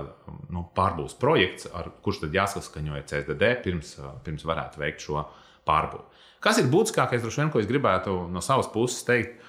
nu, 0.54 0.62
pārbūves 0.76 1.18
projekts, 1.20 1.68
ar 1.76 1.90
kurš 2.04 2.22
tad 2.22 2.36
jāsaskaņo 2.36 2.94
ar 2.96 3.02
CSDD 3.10 3.50
pirms, 3.64 3.96
pirms 4.24 4.46
varētu 4.48 4.80
veikt 4.80 5.04
šo 5.04 5.26
pārbūvi. 5.68 6.22
Kas 6.44 6.60
ir 6.60 6.70
būtiskākais, 6.72 7.20
droši 7.24 7.42
vien, 7.42 7.50
ko 7.52 7.60
es 7.60 7.68
gribētu 7.68 8.22
no 8.32 8.40
savas 8.44 8.70
puses 8.72 9.04
teikt? 9.04 9.42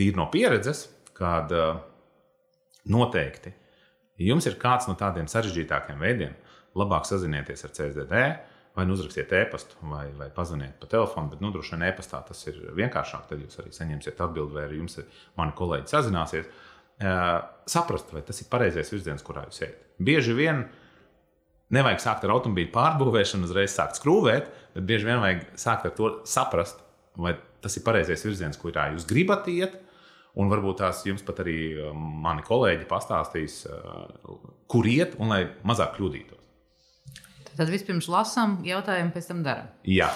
tīri 0.00 0.16
no 0.16 0.26
pieredzes, 0.32 0.84
kad 1.16 1.52
uh, 1.52 1.80
noteikti, 2.92 3.52
jums 4.20 4.46
ir 4.48 4.58
kāds 4.60 4.88
no 4.88 4.96
tādiem 5.00 5.28
sarežģītākiem 5.30 6.00
veidiem, 6.00 6.36
labāk 6.78 7.06
sazinieties 7.08 7.64
ar 7.66 7.74
CSDD, 7.76 8.24
vai 8.76 8.86
nu 8.86 8.94
uzrakstiet 8.94 9.32
e-pastu, 9.34 9.78
vai, 9.90 10.06
vai 10.16 10.28
pazvaniet 10.34 10.76
pa 10.80 10.88
telefonu, 10.90 11.32
bet 11.32 11.42
nu, 11.42 11.50
droši 11.54 11.74
vien 11.74 11.88
e-pastā 11.88 12.20
tas 12.26 12.42
ir 12.46 12.60
vienkāršāk. 12.78 13.26
Tad 13.30 13.42
jūs 13.42 13.58
arī 13.62 13.72
saņemsiet 13.74 14.20
atbildi, 14.22 14.56
vai 14.56 14.66
arī 14.68 14.78
jums 14.78 15.00
mani 15.38 15.56
kolēģi 15.58 15.90
sazināsies. 15.90 16.52
Uh, 17.00 17.40
saprast, 17.70 18.12
vai 18.12 18.20
tas 18.26 18.38
ir 18.42 18.50
pareizais 18.52 18.92
virziens, 18.92 19.24
kurā 19.24 19.46
jūs 19.48 19.62
ejat. 19.64 19.84
Bieži 20.04 20.34
vien 20.36 20.66
nevajag 21.74 22.02
sākt 22.02 22.26
ar 22.26 22.34
automobīļu 22.36 22.72
pārbūvēšanu, 22.74 23.48
uzreiz 23.48 23.72
sākt 23.74 23.98
skrūvēt, 24.00 24.50
bet 24.74 24.86
bieži 24.86 25.08
vien 25.08 25.22
vajag 25.22 25.46
sākt 25.60 25.88
ar 25.88 25.94
to 25.96 26.10
saprast, 26.28 26.82
vai 27.16 27.34
tas 27.64 27.76
ir 27.76 27.86
pareizais 27.86 28.24
virziens, 28.26 28.58
kurā 28.60 28.90
jūs 28.94 29.08
gribat 29.08 29.48
iet. 29.50 29.78
Un 30.38 30.46
varbūt 30.46 30.78
tās 30.78 31.00
jums 31.08 31.24
pat 31.26 31.40
arī 31.42 31.56
mani 31.96 32.44
kolēģi 32.46 32.86
pastāstīs, 32.90 33.64
kur 34.70 34.86
iet 34.86 35.16
un 35.18 35.32
lai 35.32 35.40
mazāk 35.66 35.96
kļūdītos. 35.96 36.39
Tad 37.58 37.72
vispirms 37.72 38.08
lasām 38.10 38.60
jautājumu, 38.66 39.12
pēc 39.14 39.30
tam 39.30 39.42
darām. 39.46 39.70
Jā. 39.88 40.10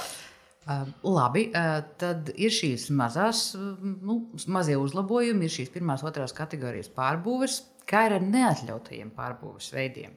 Uh, 0.65 0.87
labi, 1.05 1.49
uh, 1.53 1.83
tad 2.01 2.31
ir 2.41 2.53
šīs 2.55 2.89
mazās, 2.97 3.51
nu, 3.55 4.21
mazie 4.49 4.79
uzlabojumi, 4.81 5.45
ir 5.45 5.53
šīs 5.53 5.73
pirmās, 5.75 6.05
otrās 6.07 6.33
kategorijas 6.37 6.89
pārbūves, 6.95 7.59
kā 7.89 8.07
ir 8.09 8.17
ar 8.17 8.25
neatļautajiem 8.25 9.11
pārbūves 9.17 9.69
veidiem. 9.75 10.15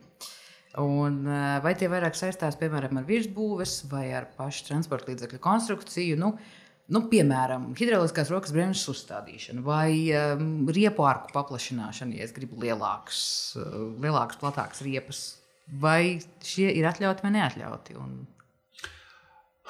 Un, 0.77 1.23
vai 1.63 1.71
tie 1.73 1.88
vairāk 1.89 2.13
saistās 2.13 2.56
piemēram 2.60 2.99
ar 2.99 3.06
virsbūves 3.08 3.80
vai 3.89 4.12
ar 4.13 4.27
pašu 4.38 4.67
transporta 4.67 5.10
līdzekļu 5.10 5.39
konstrukciju? 5.41 6.19
Nu, 6.21 6.36
uh, 6.36 6.67
Nu, 6.88 7.01
piemēram, 7.12 7.73
hidrauliskās 7.75 8.30
rokas 8.32 8.53
bremzes 8.56 8.88
uzstādīšana 8.93 9.63
vai 9.65 9.91
um, 10.15 10.69
riepu 10.71 11.03
arku 11.03 11.34
paplašināšana, 11.34 12.15
ja 12.15 12.23
es 12.23 12.32
gribu 12.36 12.62
lielākas, 12.62 13.19
uh, 13.60 13.73
lielākas 13.99 14.39
platākas 14.39 14.80
riepas. 14.86 15.21
Vai 15.67 16.17
šie 16.47 16.69
ir 16.80 16.88
atļauti 16.88 17.25
vai 17.25 17.34
neatļauti? 17.36 17.97
Un... 17.99 18.17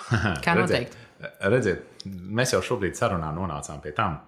Kā 0.45 0.53
noteikt? 0.57 0.97
redziet, 1.51 1.85
mēs 2.05 2.53
jau 2.53 2.61
šobrīd 2.63 2.97
sarunā 2.97 3.29
nonācām 3.35 3.81
pie, 3.83 3.93
tam, 3.97 4.19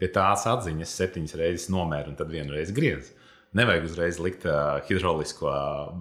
pie 0.00 0.10
tās 0.12 0.46
atziņas, 0.50 0.96
septiņas 1.00 1.36
reizes 1.40 1.70
nomēra 1.72 2.12
un 2.12 2.18
tad 2.18 2.32
vienu 2.32 2.54
reizi 2.56 2.74
griez. 2.76 3.12
Nevajag 3.54 3.84
uzreiz 3.86 4.18
likt 4.18 4.44
uh, 4.50 4.80
hidraulisko, 4.88 5.50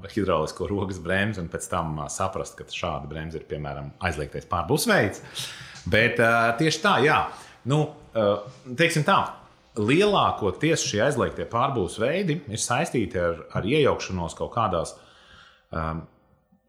hidraulisko 0.09 0.67
rokas 0.71 0.97
bremzi 1.03 1.41
un 1.43 1.51
pēc 1.53 1.67
tam 1.69 1.99
uh, 1.99 2.07
saprast, 2.09 2.57
ka 2.57 2.65
šāda 2.65 3.05
bremze 3.09 3.37
ir 3.37 3.45
piemēram 3.49 3.91
aizliegtais 4.01 4.49
pārbūves 4.49 4.87
veids. 4.89 5.21
Bet 5.85 6.17
uh, 6.23 6.49
tieši 6.57 6.81
tā, 6.81 6.95
jā. 7.05 7.19
Nu, 7.69 7.83
uh, 8.17 8.49
teiksim 8.79 9.05
tā. 9.05 9.19
Lielākoties 9.77 10.81
šie 10.85 11.03
aizliegtie 11.05 11.45
pārbūves 11.49 11.99
veidi 12.01 12.39
ir 12.49 12.61
saistīti 12.61 13.21
ar, 13.21 13.45
ar 13.53 13.69
iejaukšanos 13.69 14.35
kaut 14.37 14.53
kādās 14.57 14.95
um, 15.73 16.03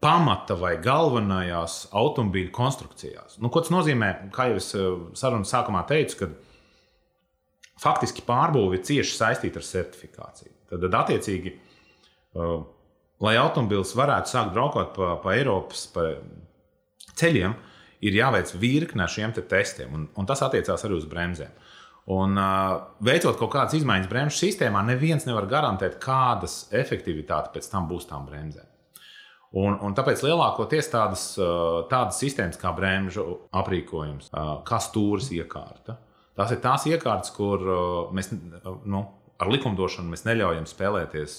pamata 0.03 0.57
vai 0.59 0.75
galvenajās 0.81 1.85
automobīļu 1.95 2.51
konstrukcijās. 2.53 3.39
Nu, 3.41 3.49
ko 3.49 3.63
tas 3.63 3.73
nozīmē? 3.73 4.11
Kā 4.35 4.49
jau 4.51 4.59
es 4.59 4.69
sarunas 5.19 5.53
sākumā 5.53 5.85
teicu, 5.89 6.19
ka 6.19 6.29
faktiski 7.81 8.23
pārbūve 8.25 8.79
ir 8.79 8.85
cieši 8.87 9.17
saistīta 9.17 9.61
ar 9.61 9.67
certifikāciju. 9.67 10.51
Tad, 10.69 10.83
tad 10.85 10.97
attiecīgi, 11.01 11.55
uh, 12.37 12.59
lai 13.25 13.37
automobilis 13.41 13.95
varētu 13.97 14.31
sākt 14.31 14.53
braukāt 14.55 14.93
pa, 14.97 15.15
pa 15.23 15.37
Eiropas 15.37 15.87
pa 15.93 16.11
ceļiem, 17.15 17.55
ir 18.05 18.19
jāveic 18.19 18.51
virkne 18.61 19.07
šiem 19.09 19.33
te 19.33 19.41
testiem, 19.47 19.93
un, 19.95 20.05
un 20.19 20.29
tas 20.29 20.43
attiecās 20.45 20.85
arī 20.85 20.99
uz 20.99 21.09
bremzēm. 21.09 21.65
Un, 22.13 22.37
uh, 22.37 22.77
veicot 23.01 23.39
kaut 23.39 23.55
kādas 23.55 23.73
izmaiņas 23.79 24.11
bremžu 24.11 24.37
sistēmā, 24.43 24.83
neviens 24.85 25.25
nevar 25.25 25.47
garantēt, 25.49 25.97
kādas 26.03 26.67
efektivitāte 26.75 27.55
pēc 27.55 27.71
tam 27.71 27.89
būs 27.89 28.05
tām 28.11 28.27
bremzēm. 28.29 28.74
Un, 29.55 29.77
un 29.87 29.93
tāpēc 29.95 30.19
lielākoties 30.25 30.89
tādas, 30.91 31.25
tādas 31.91 32.17
sistēmas 32.19 32.59
kā 32.59 32.73
bremžu 32.75 33.23
aprīkojums, 33.55 34.33
kā 34.67 34.79
stūris 34.83 35.29
iekārta, 35.37 35.95
tās 36.35 36.51
ir 36.51 36.59
tās 36.63 36.87
iekārtas, 36.91 37.31
kur 37.35 37.63
mēs 38.15 38.33
nu, 38.83 39.05
ar 39.39 39.51
likumdošanu 39.53 40.11
neļaujam 40.27 40.67
spēlēties 40.67 41.37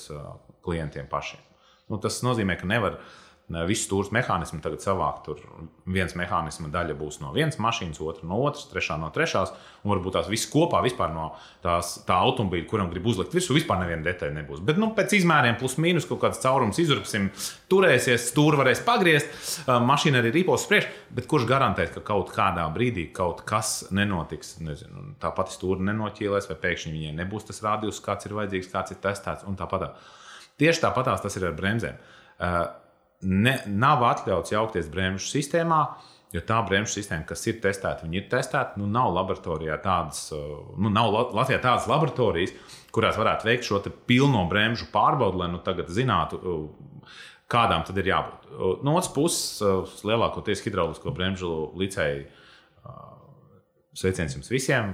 klientiem 0.64 1.10
pašiem. 1.12 1.42
Nu, 1.92 2.00
tas 2.02 2.18
nozīmē, 2.24 2.56
ka 2.58 2.66
nevar 2.68 2.98
uh, 3.52 3.62
visu 3.68 3.86
stūres 3.86 4.10
mehānismu 4.14 4.58
tagad 4.62 4.82
savākt. 4.82 5.28
Tur 5.28 5.42
viens 5.86 6.14
mehānisma 6.18 6.66
daļa 6.72 6.96
būs 6.98 7.20
no 7.22 7.30
vienas 7.34 7.60
mašīnas, 7.62 8.00
otra 8.02 8.26
no 8.26 8.40
otras, 8.42 8.66
trešā 8.70 8.96
no 8.98 9.10
trešās. 9.14 9.52
Un 9.84 9.92
varbūt 9.92 10.16
tās 10.18 10.30
visas 10.30 10.50
kopā 10.50 10.82
no 11.14 11.28
tās, 11.62 11.92
tā 12.06 12.16
automobīļa, 12.26 12.66
kuram 12.66 12.90
grib 12.90 13.06
uzlikt 13.06 13.34
virsū, 13.36 13.54
vispār 13.54 13.78
neviena 13.78 14.02
detaļa 14.02 14.34
nebūs. 14.40 14.62
Bet 14.66 14.80
nu, 14.82 14.90
pēc 14.96 15.14
izmēriem, 15.20 15.58
plus 15.60 15.76
mīnus 15.78 16.08
kaut 16.10 16.24
kāds 16.24 16.40
caurums 16.42 16.80
izurpsim, 16.82 17.28
turēsies, 17.70 18.30
stūri 18.32 18.58
varēs 18.58 18.82
pagriezt, 18.86 19.30
mašīna 19.66 20.22
arī 20.22 20.32
rīpos 20.40 20.66
priekš. 20.70 20.88
Bet 21.14 21.28
kurš 21.30 21.46
garantē, 21.46 21.86
ka 21.92 22.02
kaut 22.06 22.32
kādā 22.34 22.66
brīdī 22.74 23.06
kaut 23.14 23.44
kas 23.46 23.92
nenotiks? 23.94 24.56
Nezinu, 24.66 25.12
tā 25.22 25.30
pati 25.36 25.54
stūra 25.54 25.86
nenoķīlēs, 25.86 26.50
vai 26.50 26.58
pēkšņi 26.66 26.96
viņai 26.96 27.14
nebūs 27.20 27.46
tas 27.52 27.62
rādījums, 27.62 28.02
kāds 28.02 28.26
ir 28.26 28.34
vajadzīgs, 28.40 28.72
kāds 28.72 28.96
ir 28.96 29.00
testēts 29.06 29.46
un 29.46 29.58
tāpat. 29.60 29.92
Tieši 30.58 30.82
tāpatās 30.82 31.22
tas 31.22 31.38
ir 31.38 31.46
ar 31.46 31.54
bremzēm. 31.54 32.02
Uh, 32.36 32.64
ne, 33.22 33.56
nav 33.66 34.04
atļauts 34.10 34.54
jaukties 34.54 34.90
bremžu 34.92 35.30
sistēmā. 35.30 35.80
Jo 36.34 36.42
tā 36.42 36.56
bremžu 36.66 36.96
sistēma, 36.96 37.22
kas 37.28 37.44
ir 37.46 37.60
testēta, 37.62 38.02
viņi 38.04 38.18
ir 38.18 38.24
testēti. 38.28 38.80
Nu, 38.80 38.88
nav 38.90 39.12
laboratorijā 39.14 39.76
tādas, 39.80 40.24
uh, 40.34 40.72
nu, 40.76 40.90
nav 40.92 41.14
Latvijā 41.14 41.60
tādas 41.62 41.86
laboratorijas, 41.88 42.52
kurās 42.92 43.16
varētu 43.16 43.46
veikt 43.46 43.68
šo 43.68 43.78
pilno 44.10 44.42
bremžu 44.50 44.90
pārbaudi, 44.92 45.40
lai 45.40 45.48
nu, 45.52 45.62
tagad 45.64 45.92
zinātu, 45.94 46.40
uh, 46.42 47.14
kādām 47.52 47.86
tad 47.86 48.02
ir 48.02 48.10
jābūt. 48.10 48.50
Uh, 48.50 48.74
no 48.84 48.96
otras 48.98 49.12
puses, 49.14 50.02
lielākoties 50.04 50.66
hidraulisko 50.66 51.14
bremžu 51.14 51.52
licēju 51.78 52.26
Sveiciens 53.96 54.34
jums 54.36 54.50
visiem. 54.52 54.92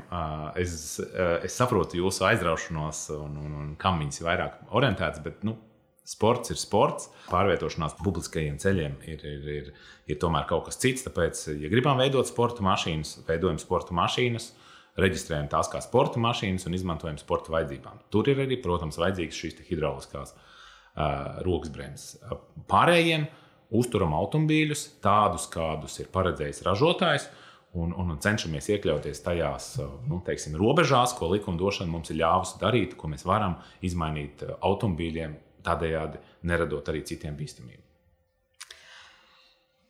Es, 0.59 1.01
es 1.43 1.57
saprotu 1.59 1.99
jūsu 1.99 2.23
aizraušanos 2.29 3.09
un, 3.17 3.35
un, 3.41 3.55
un 3.59 3.71
kam 3.81 3.99
viņas 3.99 4.21
ir 4.21 4.29
vairāk 4.29 4.61
orientētas, 4.79 5.23
bet 5.25 5.43
nu, 5.47 5.57
sports 6.09 6.53
ir 6.53 6.59
sports. 6.61 7.09
Pārvietošanās 7.31 7.97
publiskajiem 8.01 8.59
ceļiem 8.63 8.97
ir, 9.09 9.25
ir, 9.27 9.51
ir, 9.57 9.71
ir 10.11 10.21
tomēr 10.23 10.47
kaut 10.51 10.67
kas 10.69 10.81
cits. 10.83 11.07
Tāpēc, 11.07 11.45
ja 11.63 11.71
gribam 11.73 12.01
veidot 12.01 12.29
sporta 12.29 12.65
mašīnas, 12.67 13.21
veidojam 13.29 13.61
sporta 13.63 13.97
mašīnas, 13.97 14.51
reģistrējam 15.01 15.51
tās 15.53 15.71
kā 15.73 15.81
sporta 15.85 16.21
mašīnas 16.21 16.67
un 16.69 16.77
izmantojam 16.77 17.21
sporta 17.21 17.55
vajadzībām. 17.55 18.03
Tur 18.13 18.29
ir 18.33 18.43
arī, 18.45 18.59
protams, 18.63 19.01
vajadzīgas 19.01 19.39
šīs 19.39 19.63
hidrauliskās 19.71 20.35
uh, 20.35 21.39
rokas 21.47 21.73
bremzes. 21.73 22.19
Pārējiem 22.71 23.29
uzturam 23.73 24.13
automobīļus 24.19 24.89
tādus, 25.05 25.49
kādus 25.53 25.97
ir 26.03 26.13
paredzējis 26.13 26.65
ražotājs. 26.69 27.31
Un, 27.73 27.95
un 27.97 28.13
cenšamies 28.21 28.67
iekļauties 28.69 29.23
tajās 29.25 29.67
nu, 30.05 30.19
teiksim, 30.27 30.59
robežās, 30.61 31.15
ko 31.17 31.31
likumdošana 31.33 31.89
mums 31.89 32.13
ir 32.13 32.19
ļāvusi 32.21 32.59
darīt, 32.61 32.99
ko 33.01 33.09
mēs 33.09 33.25
varam 33.25 33.55
izmainīt 33.81 34.45
automobīļiem, 34.59 35.39
tādējādi 35.67 36.21
neradot 36.49 36.89
arī 36.93 37.03
citiem 37.09 37.37
bīstamību. 37.39 37.83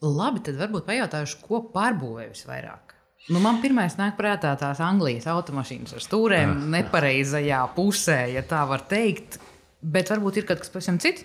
Labi, 0.03 0.43
tad 0.43 0.59
varbūt 0.59 0.89
pajautāšu, 0.89 1.45
ko 1.47 1.63
pārbūvēju 1.75 2.33
visvairāk. 2.33 2.97
Nu, 3.31 3.39
man 3.39 3.61
pirmā 3.63 3.85
nāk 4.01 4.17
prātā 4.19 4.51
tās 4.59 4.81
Anglijas 4.83 5.29
automašīnas 5.31 5.95
ar 5.95 6.03
stūrēm, 6.03 6.57
nepareizajā 6.73 7.61
pusē, 7.77 8.25
ja 8.35 8.43
tā 8.43 8.65
var 8.67 8.83
teikt. 8.91 9.39
Bet 9.83 10.11
varbūt 10.11 10.41
ir 10.41 10.47
kaut 10.49 10.63
kas 10.63 10.73
pavisam 10.75 10.99
cits. 11.03 11.23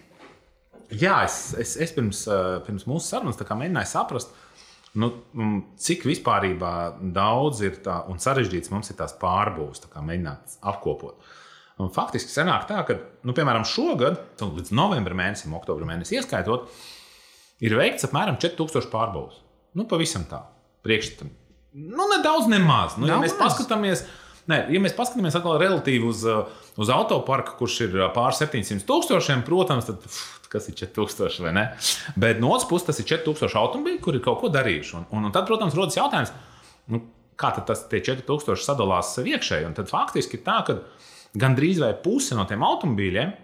Jā, 0.94 1.24
es, 1.26 1.56
es, 1.60 1.74
es 1.84 1.92
pirms, 1.96 2.22
eh, 2.32 2.60
pirms 2.66 2.86
mūsu 2.88 3.10
sarunas 3.10 3.40
mēģināju 3.60 3.90
saprast, 3.90 4.30
nu, 5.02 5.10
mm, 5.34 5.58
cik 5.84 6.06
vispār 6.08 6.48
daudz 7.14 7.64
ir 7.66 7.82
tā 7.84 8.00
un 8.08 8.22
sarežģīts 8.24 8.72
mums 8.72 8.94
ir 8.94 9.00
tās 9.02 9.18
pārbūves, 9.20 9.84
tā 9.84 9.92
kā 9.92 10.06
mēģināt 10.06 10.62
apkopot. 10.70 11.18
Un 11.78 11.92
faktiski 11.94 12.34
sanāk 12.34 12.66
tā, 12.70 12.82
ka, 12.88 12.96
nu, 13.28 13.36
piemēram, 13.38 13.66
šogad, 13.68 14.18
līdz 14.42 14.72
novembra 14.74 15.18
mēnesim, 15.18 15.54
oktobra 15.54 15.86
mēnesim 15.86 16.18
ieskaitot, 16.18 16.72
ir 17.62 17.76
veikts 17.78 18.08
apmēram 18.08 18.40
4000 18.42 18.90
pārbūves. 18.94 19.44
Nu, 19.78 19.86
pavisam 19.90 20.26
tā, 20.30 20.42
priekšstam. 20.86 21.30
Nu, 21.78 22.08
nedaudz, 22.16 22.50
nemaz. 22.50 22.98
Nu, 22.98 23.10
ja 23.10 23.20
mēs 23.22 23.38
paskatāmies, 23.38 24.08
Nē, 24.48 24.62
ja 24.72 24.80
mēs 24.80 24.94
paskatāmies 24.96 25.36
atkal 25.36 25.58
relatīvi 25.60 26.08
uz, 26.08 26.22
uz 26.80 26.90
autoparku, 26.94 27.58
kurš 27.60 27.82
ir 27.84 27.98
pār 28.16 28.32
700 28.32 28.86
tūkstošiem, 28.88 29.42
protams, 29.44 29.90
tad 29.90 30.06
uf, 30.08 30.22
kas 30.48 30.70
ir 30.72 30.78
4000 30.80 31.44
vai 31.44 31.52
ne? 31.58 31.66
Bet 32.16 32.40
no 32.40 32.54
otras 32.56 32.70
puses, 32.70 32.88
tas 32.88 33.02
ir 33.04 33.10
4000 33.10 33.60
automobīļi, 33.60 34.00
kuri 34.06 34.22
ir 34.22 34.24
kaut 34.24 34.40
ko 34.40 34.52
darījuši. 34.54 34.94
Un, 35.02 35.10
un, 35.12 35.28
un 35.28 35.36
tad, 35.36 35.50
protams, 35.50 35.76
rodas 35.76 36.00
jautājums, 36.00 36.32
nu, 36.94 37.02
kā 37.36 37.52
tas 37.60 37.84
4000 37.92 38.64
sadalās 38.64 39.12
iekšēji. 39.20 39.68
Un 39.68 39.76
tad 39.76 39.92
faktiski 39.92 40.40
tā, 40.46 40.62
ka 40.70 40.80
gandrīz 41.36 41.82
vai 41.84 41.92
puse 42.04 42.38
no 42.38 42.46
tiem 42.48 42.64
automobīļiem 42.68 43.36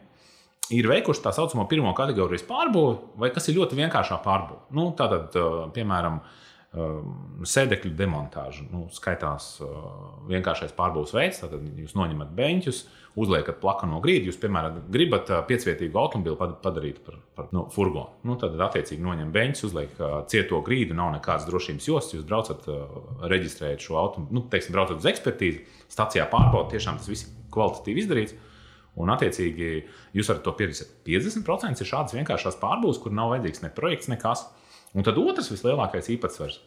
ir 0.72 0.88
veikuši 0.88 1.26
tā 1.26 1.34
saucamo 1.36 1.66
pirmo 1.70 1.92
kategorijas 1.98 2.46
pārbūvi, 2.48 2.96
vai 3.20 3.34
kas 3.36 3.50
ir 3.50 3.60
ļoti 3.60 3.78
vienkāršā 3.82 4.22
pārbūve. 4.24 4.64
Nu, 4.78 4.90
tātad, 4.98 5.36
piemēram, 5.76 6.22
sēdekļu 6.74 7.92
demontāžu. 7.94 8.66
Nu, 8.72 8.88
skaitās 8.94 9.60
vienkāršais 10.30 10.74
pārbūves 10.78 11.14
veids, 11.14 11.44
tad 11.44 11.54
jūs 11.78 11.94
noņemat 11.98 12.32
beņķus, 12.34 12.80
uzliekat 13.22 13.60
plakanu 13.62 13.94
no 13.94 14.00
grīdas. 14.02 14.32
Jūs, 14.32 14.40
piemēram, 14.42 14.80
gribat 14.90 15.30
piecvietīgu 15.52 16.00
automobili 16.02 16.56
padarīt 16.64 17.04
par, 17.06 17.20
par 17.38 17.52
nu, 17.54 17.68
furgonu. 17.76 18.18
Nu, 18.26 18.40
tad, 18.42 18.58
attiecīgi, 18.58 19.04
noņem 19.06 19.30
beņķus, 19.36 19.68
uzliek 19.70 20.02
uh, 20.02 20.16
cieto 20.32 20.64
grīdu, 20.66 20.98
nav 20.98 21.14
nekādas 21.20 21.46
drošības 21.52 21.92
jostas. 21.92 22.18
Jūs 22.18 22.26
braucat, 22.32 22.66
reģistrējat 23.22 23.86
šo 23.86 24.02
automobili, 24.02 24.40
nu, 24.40 24.48
teiksim, 24.50 24.74
braucat 24.74 24.98
uz 24.98 25.10
ekspertīzi, 25.14 25.62
stācijā 25.94 26.26
pārbaudat, 26.34 26.74
tiešām 26.74 26.98
tas 26.98 27.14
viss 27.14 27.30
kvalitatīvi 27.54 28.04
izdarīts. 28.04 28.36
Un, 29.02 29.10
attiecīgi, 29.10 29.70
jūs 30.14 30.28
varat 30.30 30.44
to 30.46 30.52
pieredzēt. 30.58 30.92
50% 31.08 31.82
ir 31.82 31.90
šādas 31.90 32.14
vienkāršas 32.14 32.60
pārbūves, 32.62 33.00
kur 33.02 33.16
nav 33.16 33.32
vajadzīgs 33.32 33.64
ne 33.64 33.72
projekts, 33.74 34.10
nekas. 34.12 34.46
Un 34.94 35.06
tad 35.06 35.18
otrs 35.18 35.50
vislielākais 35.50 36.12
īpatsvars 36.14 36.60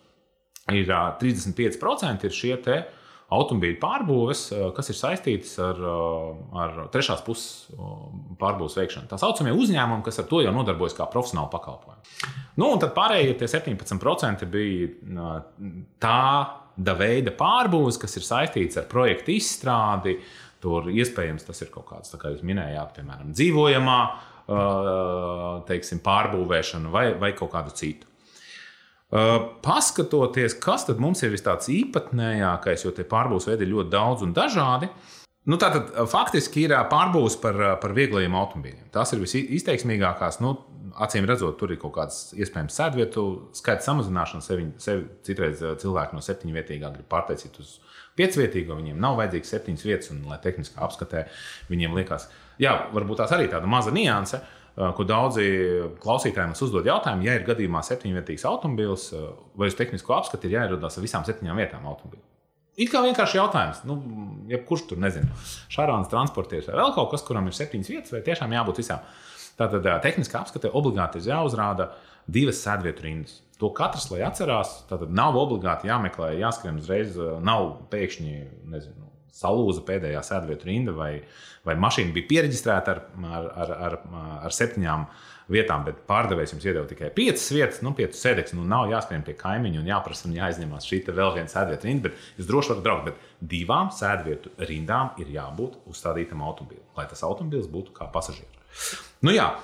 ir 0.75 0.91
35% 0.91 2.27
ir 2.27 2.35
šie 2.35 2.57
automobīļu 3.27 3.79
pārbūves, 3.83 4.43
kas 4.77 4.91
ir 4.93 4.99
saistītas 4.99 5.57
ar, 5.63 5.81
ar 6.63 6.77
trešās 6.95 7.25
puses 7.27 7.73
pārbūves 8.39 8.77
veikšanu. 8.79 9.11
Tā 9.11 9.19
saucamie 9.19 9.55
uzņēmumi, 9.57 10.05
kas 10.07 10.21
ar 10.23 10.29
to 10.31 10.43
jau 10.45 10.53
nodarbojas 10.55 10.95
kā 10.99 11.09
profesionāli 11.11 11.51
pakalpojumi. 11.55 12.03
Nu, 12.57 12.71
un 12.71 12.83
tad 12.83 12.95
pārējie 12.97 13.35
17% 13.43 14.47
bija 14.51 15.41
tāda 16.03 16.97
veida 16.99 17.35
pārbūves, 17.37 17.99
kas 18.01 18.15
ir 18.21 18.27
saistīts 18.27 18.79
ar 18.79 18.87
projektu 18.91 19.35
izstrādi. 19.35 20.21
Tur 20.67 20.89
iespējams 20.91 21.47
tas 21.47 21.63
ir 21.63 21.71
kaut 21.71 21.87
kāds, 21.93 22.11
kā 22.19 22.33
jūs 22.33 22.43
minējāt, 22.47 22.97
piemēram, 22.99 23.31
dzīvojamā 23.37 24.01
teiksim, 25.67 26.03
pārbūvēšana 26.07 26.91
vai, 26.91 27.07
vai 27.19 27.33
kaut 27.39 27.53
kādu 27.55 27.75
citu. 27.75 28.11
Uh, 29.07 29.37
paskatoties, 29.63 30.57
kas 30.59 30.89
mums 30.99 31.23
ir 31.23 31.37
tāds 31.39 31.71
īpatnējākais, 31.71 32.83
jo 32.83 32.91
tie 32.91 33.05
pārbūves 33.07 33.47
veidi 33.47 33.63
ir 33.63 33.77
ļoti 33.77 33.93
daudz 33.93 34.25
un 34.27 34.33
dažādi. 34.35 34.89
Nu, 35.47 35.59
tātad 35.63 35.93
uh, 35.93 36.07
faktiski 36.11 36.67
ir 36.67 36.75
uh, 36.75 36.83
pārbūves 36.91 37.39
par, 37.43 37.59
par 37.83 37.95
vieglajiem 37.97 38.35
automobīļiem. 38.35 38.89
Tās 38.95 39.15
ir 39.15 39.23
visizteiksmīgākās. 39.23 40.41
Nu, 40.43 40.57
acīm 41.03 41.29
redzot, 41.29 41.59
tur 41.61 41.75
ir 41.75 41.81
kaut 41.83 41.95
kāds 41.99 42.21
iespējams 42.35 42.77
sēdvietu 42.81 43.25
skaita 43.57 43.85
samazināšana. 43.87 44.45
Sevi, 44.45 44.69
sevi 44.83 45.07
citreiz 45.27 45.63
cilvēki 45.83 46.19
no 46.19 46.25
septiņvietīgā 46.25 46.93
grib 46.97 47.09
pārtaisīt 47.13 47.61
uz 47.63 47.77
piecvietīgo. 48.19 48.77
Viņiem 48.81 49.01
nav 49.03 49.19
vajadzīgs 49.21 49.55
septiņas 49.55 49.87
vietas, 49.87 50.13
un 50.15 50.23
lai 50.31 50.39
tehniskā 50.43 50.83
apskatē 50.87 51.27
viņiem 51.71 51.97
liekas, 51.99 52.29
jā, 52.63 52.75
varbūt 52.95 53.23
tās 53.23 53.35
arī 53.37 53.51
tāda 53.53 53.69
maza 53.71 53.95
nianse. 53.95 54.43
Eh, 54.77 54.91
ko 54.93 55.07
daudzi 55.09 55.45
klausītāji 56.03 56.51
mums 56.51 56.61
uzdod 56.67 56.85
jautājumu, 56.85 57.25
ja 57.25 57.39
ir 57.39 57.47
gadījumā 57.47 57.81
septiņvietīgs 57.87 58.45
automobīls, 58.45 59.07
eh, 59.17 59.29
vai 59.57 59.71
uz 59.71 59.77
tehnisko 59.79 60.13
apskatu 60.19 60.51
ir 60.51 60.59
jāierodas 60.59 60.99
ar 60.99 61.07
visām 61.07 61.25
septiņām 61.25 61.57
vietām 61.57 61.87
automobīļa. 61.89 62.36
It 62.77 62.91
kā 62.93 63.01
vienkārši 63.05 63.39
jautājums, 63.39 63.81
nu, 63.89 63.97
jebkurš 64.51 64.85
tur 64.91 65.01
nezina, 65.01 65.33
šārāns 65.73 66.11
transportieris 66.13 66.69
vai 66.69 66.77
vēl 66.83 66.93
kaut 66.97 67.15
kas, 67.15 67.25
kuram 67.25 67.49
ir 67.49 67.57
septiņas 67.57 67.93
vietas, 67.93 68.13
vai 68.13 68.21
tiešām 68.27 68.53
jābūt 68.53 68.83
visām. 68.83 69.07
Tātad 69.57 69.89
eh, 69.89 69.97
tehniskā 70.05 70.43
apskate 70.43 70.73
obligāti 70.77 71.23
ir 71.23 71.31
jāuzrāda 71.33 71.91
divas 72.29 72.61
sēdvietu 72.61 73.07
rindas. 73.07 73.41
To 73.57 73.71
katrs, 73.73 74.11
lai 74.13 74.21
atcerās, 74.27 74.83
tad 74.91 75.07
nav 75.09 75.39
obligāti 75.41 75.89
jāmeklē, 75.89 76.35
jāskrien 76.37 76.77
uzreiz, 76.83 77.17
nav 77.41 77.71
pēkšņi 77.89 78.35
nezinu, 78.69 79.07
salūza 79.37 79.85
pēdējā 79.87 80.21
sēdvietu 80.25 80.69
rinda, 80.69 80.93
vai, 80.97 81.13
vai 81.65 81.77
mašīna 81.81 82.13
bija 82.13 82.29
pieregistrēta 82.29 82.93
ar, 82.93 83.03
ar, 83.39 83.49
ar, 83.65 83.73
ar, 83.89 83.97
ar 84.49 84.57
septiņām 84.57 85.07
vietām, 85.53 85.85
bet 85.87 86.01
pārdevējs 86.09 86.55
jums 86.55 86.67
iedeva 86.67 86.87
tikai 86.91 87.11
piecas 87.15 87.47
vietas, 87.55 87.83
nu, 87.87 87.93
piecas 87.97 88.23
sēdes. 88.23 88.55
Nu, 88.57 88.65
nav 88.67 88.89
jāskrien 88.91 89.23
pie 89.27 89.37
kaimiņa 89.39 89.83
un 89.83 89.91
jāprasa 89.91 90.27
un 90.29 90.35
jāizņemās 90.37 90.89
šī 90.89 91.03
vēl 91.07 91.37
viena 91.37 91.53
sēdvietu 91.53 91.89
rinda, 91.89 92.09
bet 92.09 92.41
jūs 92.41 92.51
droši 92.51 92.73
varat 92.75 92.87
braukt. 92.87 93.07
Bet 93.11 93.49
divām 93.55 93.93
sēdvietu 93.95 94.57
rindām 94.67 95.15
ir 95.23 95.31
jābūt 95.37 95.79
uzstādītam 95.87 96.43
automobilim, 96.43 96.85
lai 96.99 97.07
tas 97.11 97.23
automobilis 97.27 97.71
būtu 97.71 97.95
kā 97.97 98.11
pasažieris. 98.13 98.93
Nu, 99.23 99.35
jā, 99.35 99.55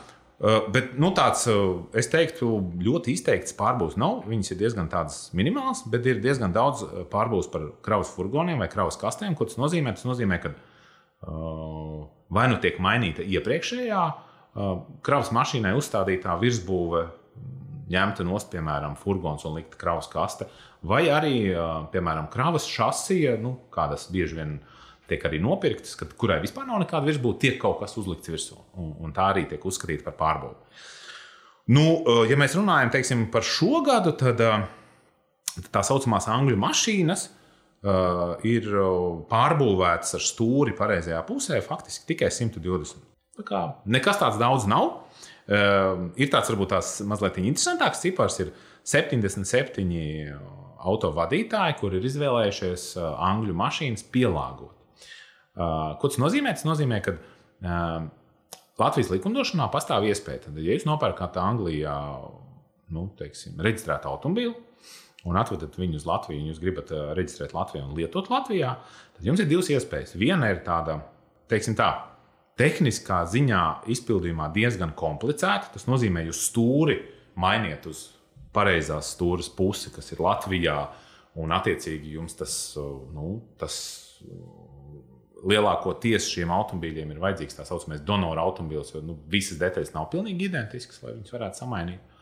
Uh, 0.42 0.64
bet 0.74 0.96
nu, 0.98 1.12
tāds, 1.14 1.44
uh, 1.46 1.84
es 1.94 2.08
teiktu, 2.10 2.48
ļoti 2.82 3.12
izteikts 3.14 3.54
pārbūves 3.54 3.94
nav. 4.00 4.24
Viņas 4.26 4.50
ir 4.50 4.58
diezgan 4.58 4.88
minimālas, 5.38 5.84
bet 5.86 6.08
ir 6.10 6.18
diezgan 6.18 6.50
daudz 6.50 6.82
uh, 6.82 7.04
pārbūves 7.12 7.46
par 7.52 7.68
kravas 7.86 8.10
furgoniem 8.10 8.58
vai 8.58 8.66
kravas 8.72 8.98
kastēm. 8.98 9.36
Ko 9.38 9.46
tas 9.46 9.60
nozīmē? 9.60 9.92
Tas 9.94 10.02
nozīmē, 10.08 10.40
ka 10.42 10.50
uh, 10.50 12.02
vai 12.26 12.48
nu 12.50 12.58
tiek 12.58 12.82
mainīta 12.82 13.22
iepriekšējā 13.22 14.02
uh, 14.02 14.31
kravas 14.52 15.32
mašīnai 15.32 15.72
uzstādītā 15.78 16.34
virsbūve, 16.40 17.06
ņemta 17.92 18.24
nost, 18.26 18.50
piemēram, 18.52 18.96
furgons 19.00 19.44
un 19.48 19.56
likta 19.58 19.78
kravas 19.80 20.08
kaste, 20.12 20.48
vai 20.86 21.06
arī, 21.12 21.36
uh, 21.52 21.86
piemēram, 21.92 22.28
kravas 22.32 22.66
šasija, 22.70 23.36
nu, 23.42 23.56
kādas 23.74 24.08
bieži 24.12 24.38
vien 24.38 24.56
tiek 25.10 25.24
arī 25.28 25.40
nopirktas, 25.42 25.94
kad, 25.98 26.14
kurai 26.18 26.40
vispār 26.42 26.66
nav 26.68 26.82
nekāda 26.84 27.08
virsbūve, 27.08 27.40
tiek 27.42 27.58
kaut 27.60 27.80
kas 27.82 27.96
uzlikts 28.00 28.32
virsū. 28.32 28.56
Un, 28.80 28.94
un 29.02 29.12
tā 29.16 29.32
arī 29.32 29.44
tiek 29.50 29.64
uzskatīta 29.68 30.06
par 30.08 30.16
pārbaudu. 30.20 30.60
Nu, 31.72 31.84
eh, 32.00 32.24
ja 32.32 32.38
mēs 32.40 32.56
runājam 32.58 32.92
teiksim, 32.94 33.26
par 33.32 33.44
šo 33.46 33.82
gadu, 33.86 34.14
tad 34.18 34.40
tā 35.72 35.84
saucamās 35.84 36.26
angļu 36.32 36.56
mašīnas 36.56 37.26
uh, 37.28 38.38
ir 38.48 38.70
pārbūvētas 39.28 40.16
ar 40.16 40.24
stūri 40.24 40.72
pareizajā 40.78 41.20
pusē, 41.28 41.60
faktiski 41.66 42.14
tikai 42.14 42.30
120. 42.32 43.11
Tā 43.38 43.44
kā 43.48 43.60
nekas 43.88 44.20
tāds 44.20 44.40
daudz 44.40 44.68
nav. 44.68 44.98
Uh, 45.42 46.12
ir 46.20 46.30
tāds 46.30 46.50
varbūt 46.52 46.70
tās 46.70 46.94
mazliet 47.08 47.40
interesantāks 47.42 48.02
cipars, 48.04 48.38
ir 48.44 48.52
77 48.86 49.88
auto 50.82 51.10
vadītāji, 51.14 51.78
kuri 51.80 51.98
ir 51.98 52.06
izvēlējušies 52.08 52.86
angļu 53.00 53.54
mašīnas 53.58 54.04
pielāgot. 54.14 54.74
Uh, 55.52 55.94
ko 56.00 56.08
tas 56.08 56.20
nozīmē? 56.22 56.54
Tas 56.56 56.66
nozīmē, 56.68 57.00
ka 57.04 57.16
uh, 57.16 58.06
Latvijas 58.80 59.10
likumdošanā 59.12 59.68
pastāv 59.72 60.06
iespēja, 60.08 60.46
tad, 60.46 60.60
ja 60.62 60.76
jūs 60.76 60.86
nopērkat 60.88 61.36
Anglijā 61.42 61.96
nu, 62.92 63.08
teiksim, 63.18 63.58
reģistrētu 63.62 64.10
automobīlu, 64.10 64.54
un 65.28 65.38
atvedat 65.38 65.76
viņu 65.78 66.00
uz 66.00 66.06
Latviju, 66.08 66.40
un 66.42 66.48
jūs 66.50 66.62
gribat 66.62 66.90
reģistrēt 67.18 67.54
Latviju 67.56 67.86
un 67.86 67.98
lietot 67.98 68.30
Latvijā, 68.32 68.74
tad 69.16 69.28
jums 69.28 69.42
ir 69.42 69.50
divas 69.50 69.70
iespējas. 69.72 70.16
Viena 70.18 70.50
ir 70.52 70.64
tāda, 70.66 70.98
teiksim 71.52 71.76
tā, 71.78 71.92
tehniskā 72.62 73.22
ziņā 73.30 73.62
izpildījumā 73.92 74.48
diezgan 74.54 74.94
komplicēta. 74.98 75.72
Tas 75.74 75.88
nozīmē, 75.90 76.24
jūs 76.28 76.46
stūri 76.50 77.00
mainiet 77.42 77.88
uz 77.90 78.06
pareizās 78.54 79.14
stūres 79.16 79.50
pusi, 79.56 79.90
kas 79.94 80.12
ir 80.12 80.22
Latvijā, 80.22 80.76
un 81.42 81.54
attiecīgi 81.56 82.14
jums 82.18 82.36
tas, 82.38 82.56
nu, 83.16 83.34
tas 83.58 83.76
lielākoties 85.42 86.28
šiem 86.30 86.52
automobīļiem 86.54 87.14
ir 87.14 87.22
vajadzīgs 87.22 87.58
tā 87.58 87.66
saucamais 87.66 88.04
donora 88.06 88.44
automobīls, 88.46 88.92
jo 88.94 89.02
nu, 89.02 89.16
visas 89.32 89.58
detaļas 89.58 89.94
nav 89.96 90.10
pilnīgi 90.12 90.46
identiskas, 90.46 91.00
lai 91.02 91.16
viņas 91.16 91.34
varētu 91.34 91.64
samainīt 91.64 92.12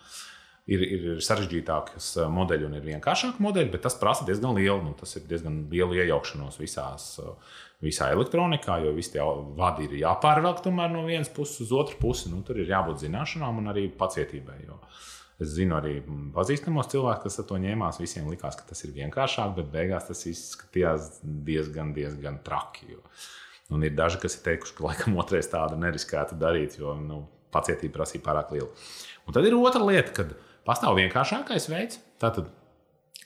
ir, 0.70 0.84
ir 0.84 1.22
sarežģītākas 1.24 2.12
modeļi 2.32 2.66
un 2.68 2.76
ir 2.78 2.86
vienkāršāki 2.86 3.43
modeļi, 3.43 3.72
bet 3.74 3.84
tas 3.86 3.97
prasa 4.01 4.26
diezgan 4.28 4.55
lielu, 4.57 4.80
nu, 4.84 4.95
tas 4.99 5.16
ir 5.18 5.26
diezgan 5.30 5.64
lielu 5.72 5.99
iejaukšanos 6.01 6.61
visās, 6.61 7.12
visā 7.85 8.11
elektronikā, 8.14 8.78
jo 8.85 8.93
visi 8.97 9.14
tie 9.14 9.24
vadi 9.57 9.87
ir 9.89 9.97
jāpārvelk 10.03 10.66
no 10.70 11.05
vienas 11.07 11.31
puses 11.33 11.64
uz 11.66 11.72
otru 11.72 11.97
pusi. 12.01 12.31
Nu, 12.33 12.43
tur 12.47 12.61
ir 12.61 12.68
jābūt 12.68 13.05
zināšanām 13.05 13.62
un 13.62 13.72
arī 13.72 13.89
pacietībai. 13.89 14.59
Es 15.41 15.55
zinu 15.57 15.78
arī 15.78 15.95
pazīstamos 16.35 16.91
cilvēkus, 16.93 17.22
kas 17.24 17.41
ar 17.41 17.49
to 17.49 17.61
ņēmās. 17.62 18.01
Visiem 18.03 18.28
likās, 18.28 18.59
ka 18.59 18.68
tas 18.68 18.85
ir 18.85 18.93
vienkāršāk, 18.97 19.55
bet 19.57 19.70
beigās 19.72 20.11
tas 20.11 20.26
izskatījās 20.28 21.22
diezgan, 21.24 21.95
diezgan 21.97 22.43
traki. 22.45 22.93
Jo. 22.93 23.01
Un 23.72 23.87
ir 23.87 23.97
daži, 23.97 24.20
kas 24.20 24.37
ir 24.37 24.45
teikuši, 24.51 24.76
ka 24.76 24.85
laikam 24.91 25.16
otrais 25.22 25.49
tādu 25.49 25.81
neriskētu 25.81 26.37
darīt, 26.37 26.76
jo 26.83 26.93
nu, 27.01 27.22
pacietība 27.55 28.01
prasīja 28.01 28.26
pārāk 28.26 28.53
lielu. 28.53 28.68
Un 29.24 29.37
tad 29.37 29.47
ir 29.49 29.57
otra 29.57 29.81
lieta, 29.87 30.12
kad 30.20 30.37
Pastāv 30.66 30.99
vienkāršākais 30.99 31.68
veids. 31.72 32.01
Tātad 32.20 32.51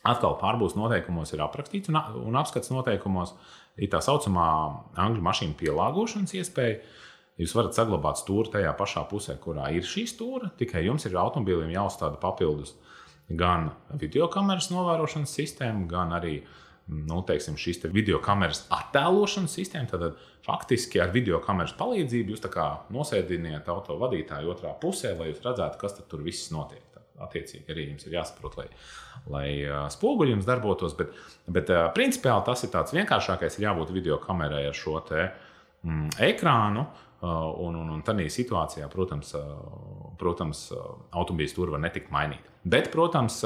atkal 0.06 0.36
pārbūves 0.40 0.76
noteikumos 0.78 1.32
ir 1.34 1.42
aprakstīts 1.44 1.90
un, 1.90 1.98
un 2.28 2.38
apskats 2.38 2.70
noteikumos 2.72 3.34
ir 3.80 3.90
tā 3.92 4.00
saucamā 4.04 4.48
angļu 5.04 5.24
mašīnu 5.24 5.58
pielāgošanas 5.60 6.36
iespēja. 6.38 6.80
Jūs 7.40 7.54
varat 7.56 7.74
saglabāt 7.74 8.20
stūri 8.20 8.52
tajā 8.52 8.70
pašā 8.78 9.02
pusē, 9.10 9.34
kurā 9.42 9.66
ir 9.74 9.86
šī 9.86 10.04
stūra, 10.06 10.52
tikai 10.58 10.84
jums 10.86 11.06
ir 11.08 11.16
automobīlim 11.18 11.72
jāuzstāda 11.74 12.20
papildus 12.22 12.76
gan 13.28 13.72
video 13.98 14.28
kameras 14.30 14.68
novērošanas 14.70 15.32
sistēma, 15.34 15.88
gan 15.90 16.12
arī 16.14 16.36
nu, 16.86 17.22
teiksim, 17.26 17.56
šīs 17.58 17.82
te 17.82 17.90
video 17.90 18.20
kameras 18.22 18.66
attēlošanas 18.74 19.58
sistēma. 19.58 19.90
Tad 19.90 20.20
faktiski 20.46 21.00
ar 21.02 21.10
video 21.14 21.40
kameras 21.42 21.74
palīdzību 21.78 22.36
jūs 22.36 22.48
nosēdiniet 22.94 23.70
auto 23.72 23.98
vadītāju 23.98 24.54
otrā 24.54 24.74
pusē, 24.80 25.16
lai 25.18 25.32
jūs 25.32 25.42
redzētu, 25.44 25.80
kas 25.80 25.98
tur 26.06 26.22
viss 26.22 26.52
notiek 26.54 26.93
attiecīgi 27.22 27.70
arī 27.70 27.88
jums 27.90 28.06
ir 28.08 28.16
jāsaprot, 28.18 28.58
lai, 28.58 28.66
lai 29.30 29.48
spoguļi 29.94 30.34
jums 30.34 30.48
darbotos. 30.48 30.96
Bet, 30.98 31.14
bet 31.46 31.72
principiāli 31.96 32.46
tas 32.48 32.64
ir 32.66 32.72
tāds 32.74 32.94
vienkāršākais. 32.96 33.58
Ir 33.58 33.68
jābūt 33.68 33.94
video 33.94 34.18
kamerai 34.22 34.64
ar 34.68 34.78
šo 34.78 34.98
te, 35.08 35.28
mm, 35.86 36.14
ekrānu. 36.32 36.86
Un, 37.24 37.76
un, 37.78 37.88
un 37.88 38.00
tādā 38.04 38.26
situācijā, 38.28 38.84
protams, 38.92 39.30
protams 40.20 40.58
automobīļa 41.16 41.54
tur 41.56 41.70
var 41.72 41.80
netikt 41.80 42.10
mainīt. 42.12 42.50
Bet, 42.68 42.90
protams, 42.92 43.38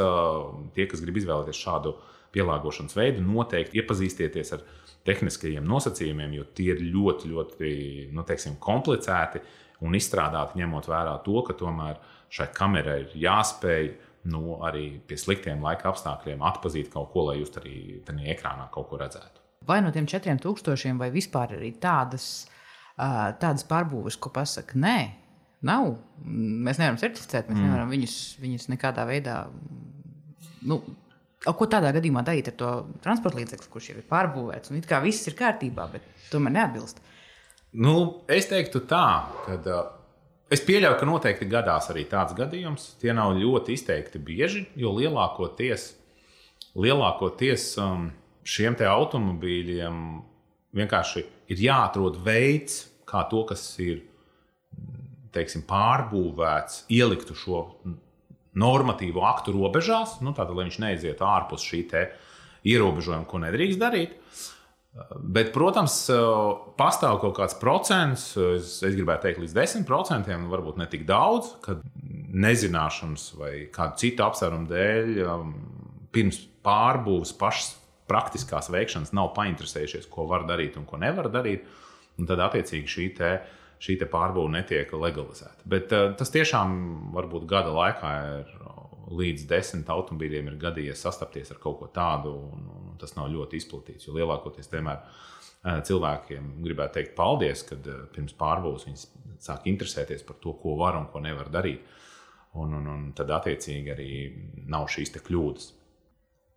tie, 0.74 0.86
kas 0.90 1.02
grib 1.04 1.20
izvēlēties 1.20 1.60
šādu 1.62 1.92
pielāgošanas 2.34 2.96
veidu, 2.98 3.22
noteikti 3.22 3.78
iepazīstieties 3.78 4.50
ar 4.56 4.64
tehniskajiem 5.06 5.68
nosacījumiem, 5.68 6.34
jo 6.40 6.48
tie 6.58 6.72
ir 6.74 6.82
ļoti, 6.90 7.30
ļoti 7.32 7.70
nu, 8.16 8.24
teiksim, 8.26 8.58
komplicēti 8.62 9.44
un 9.84 9.94
izstrādāti 9.94 10.58
ņemot 10.58 10.88
vērā 10.90 11.16
to, 11.24 11.42
ka 11.46 11.54
tomēr 11.58 11.96
uh, 11.96 12.14
šai 12.32 12.48
kamerai 12.56 13.00
ir 13.04 13.16
jāspēj 13.24 13.88
nu, 14.28 14.58
arī 14.66 14.90
pie 15.08 15.16
sliktiem 15.20 15.62
laika 15.64 15.88
apstākļiem 15.92 16.42
atpazīt 16.44 16.90
kaut 16.92 17.12
ko, 17.14 17.28
lai 17.30 17.38
jūs 17.40 17.54
arī 17.60 17.76
tajā 18.06 18.34
ekrānā 18.34 18.68
kaut 18.74 18.90
ko 18.90 19.00
redzētu. 19.00 19.44
Vai 19.68 19.80
no 19.84 19.92
tiem 19.94 20.08
četriem 20.08 20.40
tūkstošiem, 20.42 21.00
vai 21.00 21.10
vispār 21.12 21.56
arī 21.56 21.72
tādas, 21.80 22.48
tādas 22.96 23.64
pārbūves, 23.68 24.18
ko 24.20 24.32
pasakā, 24.34 24.78
nē, 24.80 24.98
nav. 25.68 25.90
Mēs 26.24 26.80
nevaram 26.80 27.00
certificēt, 27.00 27.50
mēs 27.50 27.58
mm. 27.58 27.66
nevaram 27.66 27.92
viņus, 27.92 28.16
viņus 28.42 28.70
nekādā 28.74 29.08
veidā. 29.08 29.42
Nu, 30.68 30.82
Ko 31.38 31.68
tādā 31.70 31.92
gadījumā 31.94 32.24
darīt 32.26 32.48
ar 32.50 32.54
to 32.58 32.68
transporta 32.98 33.38
līdzekli, 33.38 33.68
kurš 33.70 33.92
jau 33.92 34.00
ir 34.00 34.06
pārbūvēts? 34.08 34.72
Un 34.72 34.80
it 34.80 34.88
kā 34.90 34.98
viss 35.00 35.28
ir 35.30 35.36
kārtībā, 35.38 35.84
bet 35.92 36.08
tomēr 36.32 36.56
neatbilst. 36.56 36.98
Nu, 37.76 38.24
es 38.32 38.48
teiktu 38.48 38.80
tā, 38.88 39.06
ka 39.44 39.58
Es 40.48 40.62
pieļauju, 40.64 40.96
ka 40.96 41.04
noteikti 41.04 41.46
gadās 41.52 41.90
arī 41.92 42.06
tāds 42.08 42.32
gadījums. 42.36 42.94
Tie 43.02 43.12
nav 43.12 43.34
ļoti 43.36 43.74
izteikti 43.76 44.20
bieži, 44.24 44.62
jo 44.80 44.94
lielākoties, 44.96 45.90
lielākoties 46.72 47.66
um, 47.84 48.06
šiem 48.48 48.78
automobīļiem 48.80 49.98
vienkārši 50.80 51.24
ir 51.52 51.62
jāatrod 51.66 52.16
veids, 52.24 52.86
kā 53.08 53.26
to, 53.28 53.44
kas 53.50 53.66
ir 53.84 54.00
teiksim, 55.36 55.66
pārbūvēts, 55.68 56.86
ieliktu 56.96 57.36
šo 57.36 57.62
normatīvo 58.56 59.28
aktu 59.28 59.52
robežās, 59.52 60.16
nu, 60.24 60.32
tātad, 60.32 60.56
lai 60.56 60.70
viņš 60.70 60.80
neaiziet 60.80 61.20
ārpus 61.20 61.60
šī 61.68 61.84
ierobežojuma, 62.72 63.28
ko 63.28 63.44
nedrīkst 63.44 63.84
darīt. 63.84 64.16
Uh, 64.16 64.57
Bet, 65.18 65.52
protams, 65.54 65.94
pastāv 66.78 67.20
kaut 67.22 67.36
kāds 67.36 67.56
procents, 67.60 68.30
es, 68.40 68.78
es 68.86 68.96
gribētu 68.96 69.26
teikt, 69.28 69.42
līdz 69.44 69.54
10%, 69.54 70.38
varbūt 70.50 70.80
ne 70.80 70.86
tik 70.90 71.04
daudz, 71.08 71.52
kad 71.64 71.82
nezināšanas 72.28 73.28
vai 73.38 73.52
kādu 73.74 74.00
citu 74.02 74.24
apsvērumu 74.26 74.68
dēļ 74.70 75.20
um, 75.24 75.52
pirms 76.14 76.40
pārbūves 76.66 77.34
pašas 77.38 77.76
praktiskās 78.08 78.70
veikšanas 78.72 79.14
nav 79.16 79.32
painteresējušies, 79.36 80.08
ko 80.10 80.26
var 80.30 80.48
darīt 80.48 80.78
un 80.80 80.88
ko 80.88 81.00
nevar 81.00 81.30
darīt. 81.32 81.66
Un 82.18 82.26
tad, 82.26 82.40
attiecīgi, 82.42 82.90
šī, 82.90 83.08
te, 83.14 83.32
šī 83.84 84.00
te 84.00 84.08
pārbūve 84.10 84.50
netiek 84.56 84.90
legalizēta. 84.98 85.62
Bet 85.68 85.94
uh, 85.94 86.10
tas 86.18 86.34
tiešām 86.34 86.74
varbūt 87.14 87.46
gada 87.50 87.70
laikā 87.76 88.14
ir 88.40 88.54
līdz 89.08 89.46
desmit 89.48 89.88
automobīļiem 89.92 90.50
ir 90.50 90.60
gadījies 90.60 91.02
sastapties 91.04 91.52
ar 91.54 91.60
kaut 91.62 91.78
ko 91.80 91.88
tādu, 91.94 92.34
un, 92.52 92.68
un 92.92 92.98
tas 93.00 93.14
nav 93.16 93.30
ļoti 93.32 93.60
izplatīts. 93.60 94.08
Jo 94.08 94.16
lielākoties 94.18 94.70
vienmēr 94.72 95.04
cilvēkiem 95.88 96.50
gribētu 96.64 96.98
teikt 96.98 97.16
paldies, 97.18 97.64
kad 97.66 97.86
pirms 98.14 98.36
pārbaudas 98.38 98.86
viņi 98.86 99.08
sāk 99.42 99.66
interesēties 99.70 100.24
par 100.26 100.38
to, 100.42 100.54
ko 100.62 100.76
var 100.78 100.98
un 100.98 101.08
ko 101.12 101.22
nevar 101.24 101.50
darīt. 101.52 101.82
Un, 102.58 102.72
un, 102.74 102.86
un 102.88 103.02
tad, 103.14 103.30
attiecīgi, 103.34 103.90
arī 103.92 104.10
nav 104.72 104.88
šīs 104.90 105.12
kļūdas. 105.18 105.74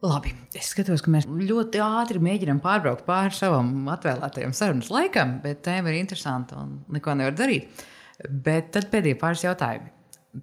Labi, 0.01 0.31
es 0.57 0.71
skatos, 0.71 1.03
ka 1.05 1.11
mēs 1.13 1.27
ļoti 1.29 1.81
ātri 1.83 2.21
mēģinām 2.23 2.61
pārbraukt 2.63 3.03
pāri 3.05 3.35
savam 3.37 3.83
atvēlētajam 3.93 4.53
sarunas 4.57 4.89
laikam, 4.89 5.35
bet 5.43 5.61
tēma 5.67 5.91
ir 5.91 5.99
interesanta 5.99 6.57
un 6.57 6.79
neko 6.95 7.13
nevar 7.19 7.35
darīt. 7.37 7.83
Bet 8.25 8.71
tad 8.73 8.89
pēdējie 8.89 9.19
pāris 9.21 9.45
jautājumi. 9.45 9.93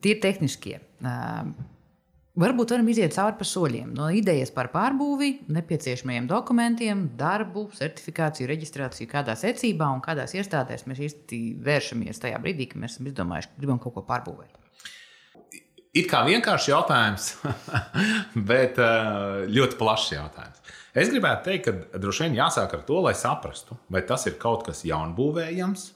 Tie 0.04 0.14
ir 0.14 0.22
tehniskie. 0.22 0.76
Varbūt 2.38 2.70
varam 2.70 2.86
iziet 2.92 3.16
cauri 3.16 3.34
pa 3.34 3.46
soļiem. 3.50 3.88
No 3.98 4.12
idejas 4.14 4.52
par 4.54 4.68
pārbūvi, 4.70 5.48
nepieciešamajiem 5.50 6.28
dokumentiem, 6.30 7.00
darbu, 7.18 7.64
certifikāciju, 7.74 8.46
reģistrāciju, 8.46 9.08
kādā 9.10 9.34
secībā 9.38 9.88
un 9.90 9.98
kādās 10.04 10.36
iestādēs 10.38 10.86
mēs 10.86 11.00
īsti 11.08 11.40
vēršamies 11.66 12.22
tajā 12.22 12.38
brīdī, 12.44 12.68
kad 12.70 12.84
mēs 12.84 12.94
esam 12.94 13.08
izdomājuši, 13.10 13.50
ka 13.50 13.58
gribam 13.64 13.82
kaut 13.82 13.96
ko 13.96 14.04
pārbūvēt. 14.06 14.54
It 15.98 16.06
kā 16.06 16.22
vienkāršs 16.28 16.70
jautājums, 16.70 17.28
bet 18.52 18.78
eh, 18.86 19.42
ļoti 19.58 19.80
plašs 19.80 20.14
jautājums. 20.14 20.62
Es 20.94 21.10
gribētu 21.10 21.48
teikt, 21.50 21.66
ka 21.66 21.98
droši 21.98 22.28
vien 22.28 22.38
jāsāk 22.38 22.78
ar 22.78 22.86
to, 22.86 23.02
lai 23.02 23.16
saprastu, 23.18 23.80
vai 23.90 24.06
tas 24.06 24.30
ir 24.30 24.38
kaut 24.38 24.62
kas 24.68 24.86
jaunbūvējams, 24.86 25.90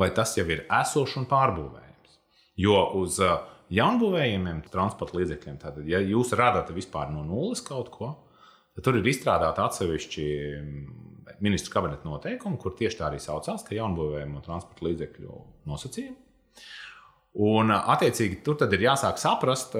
vai 0.00 0.12
tas 0.16 0.32
jau 0.40 0.48
ir 0.48 0.64
esošs 0.64 1.20
un 1.20 1.28
pārbūvējams. 1.28 2.20
Jo 2.60 2.86
uz 3.02 3.20
uh, 3.20 3.49
jaunbūvējumiem 3.74 4.64
transporta 4.70 5.18
līdzekļiem. 5.18 5.58
Tātad, 5.62 5.86
ja 5.88 6.00
jūs 6.02 6.34
radat 6.38 6.72
vispār 6.74 7.12
no 7.14 7.22
nulles 7.26 7.62
kaut 7.64 7.90
ko, 7.94 8.12
tad 8.74 8.86
tur 8.86 8.98
ir 8.98 9.10
izstrādāti 9.10 9.62
atsevišķi 9.64 10.26
mm, 10.60 10.96
ministru 11.44 11.74
kabineta 11.76 12.08
noteikumi, 12.08 12.58
kur 12.60 12.74
tieši 12.78 13.00
tā 13.00 13.10
arī 13.10 13.20
saucās, 13.22 13.64
ka 13.66 13.76
jaunbūvējumu 13.78 14.42
transporta 14.46 14.86
līdzekļu 14.88 15.44
nosacījumi. 15.70 16.18
Un, 17.46 17.70
attiecīgi, 17.70 18.40
tur 18.42 18.58
ir 18.66 18.82
jāsāk 18.82 19.20
saprast, 19.22 19.76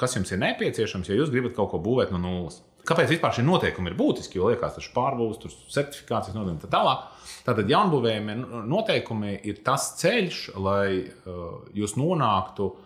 kas 0.00 0.16
jums 0.16 0.30
ir 0.32 0.40
nepieciešams, 0.40 1.10
ja 1.10 1.18
jūs 1.18 1.28
gribat 1.28 1.52
kaut 1.58 1.74
ko 1.74 1.80
būvēt 1.84 2.14
no 2.14 2.22
nulles. 2.22 2.62
Kāpēc 2.86 3.10
vispār 3.10 3.34
šie 3.36 3.42
noteikumi 3.44 3.90
ir 3.90 3.98
būtiski? 3.98 4.38
Jo 4.38 4.48
liekas, 4.48 4.78
tas 4.78 4.86
ir 4.86 4.94
pārbūves, 4.94 5.40
tur 5.42 5.52
certifikācijas 5.74 6.38
noteikumi 6.38 6.62
tā 6.62 6.70
tālāk. 6.72 7.02
Tātad 7.44 7.68
jaunbūvējumi 7.68 8.36
noteikumi 8.70 9.34
ir 9.50 9.58
tas 9.66 9.90
ceļš, 10.00 10.38
lai 10.62 10.86
uh, 11.02 11.66
jūs 11.76 11.98
nonāktu 12.00 12.70
uh, 12.70 12.85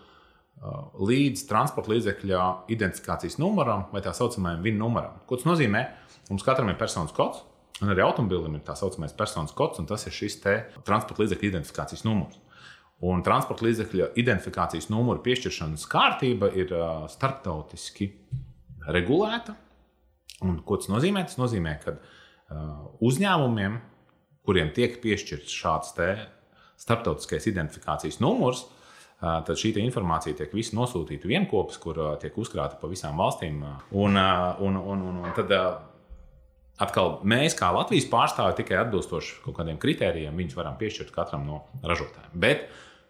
līdz 0.61 1.47
transporta 1.49 1.89
līdzekļa 1.89 2.41
identifikācijas 2.69 3.39
numuram 3.41 3.87
vai 3.93 4.03
tā 4.05 4.13
saucamajam 4.13 4.61
VIN 4.61 4.77
numuram. 4.77 5.17
Ko 5.25 5.39
tas 5.39 5.47
nozīmē? 5.49 5.87
Mums 6.29 6.45
katram 6.45 6.69
ir 6.69 6.77
personas 6.77 7.13
kods, 7.15 7.41
un 7.81 7.89
arī 7.89 8.03
automobilim 8.05 8.59
ir 8.59 8.63
tā 8.67 8.75
saucamais 8.77 9.15
personas 9.17 9.55
kods, 9.57 9.81
un 9.81 9.89
tas 9.89 10.05
ir 10.05 10.13
šis 10.13 10.37
transporta 10.85 11.23
līdzekļa 11.23 11.49
identifikācijas 11.49 12.05
numurs. 12.05 12.37
Un 13.01 13.23
transporta 13.25 13.65
līdzekļa 13.65 14.11
identifikācijas 14.21 14.91
numura 14.93 15.23
piešķiršanas 15.25 15.87
kārtība 15.89 16.51
ir 16.53 16.69
uh, 16.77 17.07
starptautiski 17.09 18.11
regulēta. 18.93 19.55
Un, 20.45 20.59
ko 20.65 20.77
tas 20.77 20.91
nozīmē? 20.93 21.23
Tas 21.25 21.39
nozīmē, 21.41 21.73
ka 21.81 21.95
uh, 21.97 22.85
uzņēmumiem, 23.01 23.79
kuriem 24.45 24.69
tiek 24.77 25.01
piešķirts 25.01 25.57
šāds 25.57 25.97
starptautiskais 26.81 27.49
identifikācijas 27.49 28.21
numurs, 28.21 28.61
uh, 28.67 28.80
tad 29.21 29.53
šī 29.59 29.75
informācija 29.83 30.35
tiek 30.37 30.53
visa 30.57 30.75
nosūtīta 30.77 31.29
vienopus, 31.29 31.77
kur 31.81 31.99
tiek 32.21 32.37
uzkrāta 32.41 32.79
pa 32.81 32.89
visām 32.89 33.21
valstīm. 33.21 33.61
Un, 33.91 34.17
un, 34.17 34.77
un, 34.81 35.07
un, 35.07 35.23
un 35.23 35.33
tad, 35.37 35.53
Atkal 36.81 37.19
mēs, 37.29 37.53
kā 37.57 37.67
Latvijas 37.75 38.07
pārstāvji, 38.09 38.61
tikai 38.63 38.79
atbilstoši 38.81 39.41
kaut 39.43 39.53
kādiem 39.59 39.77
kritērijiem, 39.81 40.37
viņus 40.37 40.55
varam 40.57 40.79
piešķirt 40.79 41.11
katram 41.13 41.43
no 41.45 41.59
ražotājiem. 41.85 42.31
Bet 42.41 42.63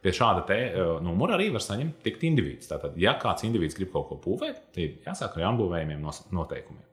pie 0.04 0.12
šāda 0.18 0.44
te, 0.50 0.58
numura 1.06 1.38
arī 1.38 1.48
var 1.54 1.64
saņemt 1.64 2.02
tikt 2.04 2.26
individs. 2.28 2.68
Tātad, 2.68 2.98
ja 3.00 3.14
kāds 3.22 3.46
individs 3.48 3.78
grib 3.78 3.94
kaut 3.94 4.10
ko 4.10 4.18
būvēt, 4.26 4.60
tad 4.74 4.82
ir 4.84 4.98
jāsāk 5.06 5.38
ar 5.38 5.46
jaunbūvējumiem 5.46 6.04
noteikumiem. 6.36 6.84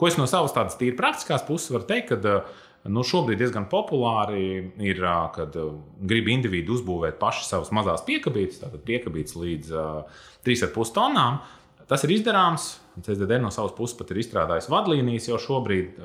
Ko 0.00 0.08
es 0.08 0.16
no 0.18 0.24
savas 0.30 0.54
tādas 0.54 0.78
tīri 0.80 0.96
praktiskās 0.98 1.44
puses 1.46 1.74
varu 1.74 1.86
teikt, 1.90 2.14
ka 2.14 2.38
uh, 2.38 2.62
nu, 2.90 3.04
šobrīd 3.06 3.40
diezgan 3.40 3.66
populāri 3.72 4.44
ir, 4.84 5.02
kad 5.34 5.56
grib 6.04 6.30
individi 6.32 6.72
uzbūvēt 6.74 7.18
paši 7.20 7.46
savas 7.48 7.72
mazās 7.74 8.04
piekabītes, 8.06 8.60
tātad 8.62 8.84
piekabītes 8.86 9.36
līdz 9.40 9.74
3,5 10.46 10.96
tonnām. 10.96 11.42
Tas 11.88 12.04
ir 12.06 12.14
izdarāms. 12.14 12.78
CSDD 12.94 13.40
no 13.42 13.50
savas 13.50 13.72
puses 13.74 13.96
pat 13.98 14.12
ir 14.14 14.20
izstrādājis 14.22 14.68
vadlīnijas 14.70 15.26
jau 15.26 15.40
šobrīd. 15.42 15.96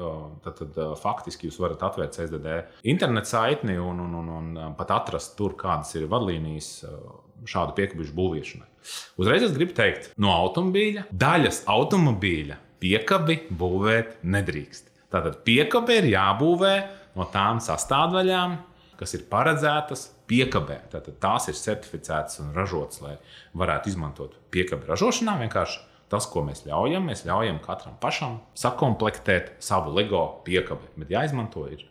Tad, 0.44 0.58
tad 0.58 0.80
faktiski 1.00 1.46
jūs 1.48 1.60
varat 1.62 1.84
atvērt 1.86 2.18
CSDD 2.18 2.56
internetu 2.90 3.30
saitni 3.30 3.78
un, 3.78 4.02
un, 4.08 4.16
un, 4.18 4.32
un 4.40 4.74
pat 4.80 4.96
atrast 4.98 5.38
tur, 5.38 5.54
kādas 5.60 5.94
ir 6.00 6.10
vadlīnijas 6.10 6.72
šādu 7.48 7.78
piekabīšu 7.78 8.18
būvēšanai. 8.18 8.68
Uzreiz 9.22 9.46
es 9.46 9.56
gribu 9.56 9.76
teikt, 9.78 10.12
no 10.20 10.34
automobīļa, 10.34 11.06
daļas 11.14 11.64
automobīļa 11.70 12.58
piekabi 12.82 13.42
būvēt 13.60 14.20
nedrīkst. 14.24 14.89
Tātad 15.10 15.42
piekabe 15.46 16.00
ir 16.00 16.12
jābūvē 16.12 16.74
no 17.18 17.26
tām 17.34 17.62
sastāvdaļām, 17.64 18.56
kas 19.00 19.16
ir 19.18 19.26
paredzētas 19.32 20.10
piekabē. 20.30 20.82
Tātad 20.94 21.18
tās 21.24 21.50
ir 21.50 21.58
certificētas 21.58 22.42
un 22.44 22.52
ražotas, 22.56 23.02
lai 23.02 23.16
varētu 23.58 23.94
izmantot 23.94 24.36
piekabi 24.54 24.90
ražošanā. 24.90 25.38
Vienkārši 25.42 25.82
tas, 26.12 26.28
ko 26.30 26.44
mēs 26.46 26.66
ļaujam, 26.68 27.08
mēs 27.10 27.26
ļaujam 27.28 27.62
katram 27.64 27.98
pašam 28.02 28.40
sakomplektēt 28.58 29.56
savu 29.64 29.96
LEGO 29.98 30.24
piekabi. 30.46 30.92
Bet 31.00 31.14
jāizmanto 31.14 31.66
ir 31.72 31.86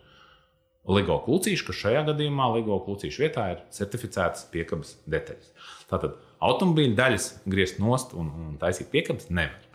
LEGO 0.89 1.19
klucīši, 1.25 1.65
kas 1.67 1.81
šajā 1.83 2.05
gadījumā 2.11 2.49
LEGO 2.55 2.79
klucīšu 2.85 3.25
vietā 3.25 3.49
ir 3.53 3.63
certificētas 3.75 4.47
piekabes 4.53 4.95
detaļas. 5.09 5.51
Tātad 5.91 6.15
automobīļa 6.45 6.95
daļas 6.97 7.31
griezt 7.49 7.81
nost 7.83 8.15
un, 8.17 8.31
un 8.31 8.55
taisīt 8.61 8.91
piekabes 8.93 9.29
nevar. 9.29 9.68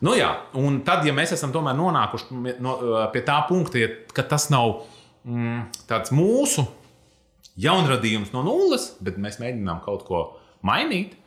Nu 0.00 0.14
jā, 0.16 0.30
un 0.56 0.80
tad, 0.86 1.04
ja 1.04 1.12
mēs 1.12 1.34
esam 1.36 1.52
tomēr 1.52 1.76
nonākuši 1.76 2.56
no, 2.64 2.76
pie 3.12 3.20
tā 3.26 3.36
punkta, 3.48 3.80
ja, 3.82 3.90
ka 4.16 4.24
tas 4.24 4.48
nav 4.52 4.78
mm, 5.28 5.66
tāds 5.90 6.12
mūsu 6.16 6.64
jaunradījums 7.60 8.32
no 8.32 8.44
nulles, 8.46 8.94
bet 9.04 9.20
mēs 9.20 9.36
mēģinām 9.42 9.82
kaut 9.84 10.06
ko 10.08 10.22
mainīt, 10.64 11.18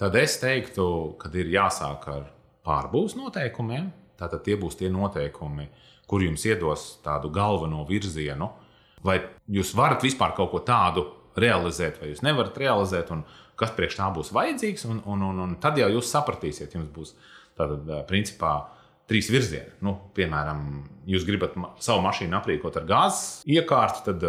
tad 0.00 0.16
es 0.20 0.36
teiktu, 0.42 0.84
ka 1.20 1.32
ir 1.40 1.48
jāsāk 1.54 2.04
ar 2.12 2.28
pārbūves 2.68 3.16
noteikumiem. 3.16 3.88
Tātad 4.18 4.42
tie 4.44 4.56
būs 4.58 4.76
tie 4.76 4.90
noteikumi, 4.90 5.68
kur 6.10 6.24
jums 6.24 6.44
iedos 6.48 6.88
tādu 7.04 7.30
galveno 7.32 7.84
virzienu, 7.88 8.50
vai 9.06 9.20
jūs 9.46 9.72
varat 9.78 10.02
vispār 10.02 10.34
kaut 10.36 10.50
ko 10.52 10.60
tādu 10.66 11.06
realizēt, 11.38 12.00
vai 12.00 12.10
jūs 12.10 12.24
nevarat 12.26 12.58
realizēt, 12.58 13.12
un 13.14 13.22
kas 13.58 13.72
priekš 13.76 14.00
tā 14.00 14.08
būs 14.14 14.32
vajadzīgs. 14.34 14.86
Un, 14.90 15.02
un, 15.06 15.22
un, 15.30 15.42
un 15.44 15.54
tad 15.62 15.78
jau 15.78 15.88
jūs 15.94 16.10
sapratīsiet, 16.10 16.74
jums 16.74 16.90
būs 16.94 17.14
tātad, 17.58 17.92
principā, 18.10 18.52
trīs 19.08 19.30
virzieni. 19.32 19.72
Nu, 19.84 19.94
piemēram, 20.16 20.64
jūs 21.08 21.24
gribat 21.28 21.56
savu 21.82 22.04
mašīnu 22.04 22.36
aprīkot 22.38 22.76
ar 22.80 22.88
gāzes 22.88 23.40
iekārtu, 23.48 24.04
tad 24.10 24.26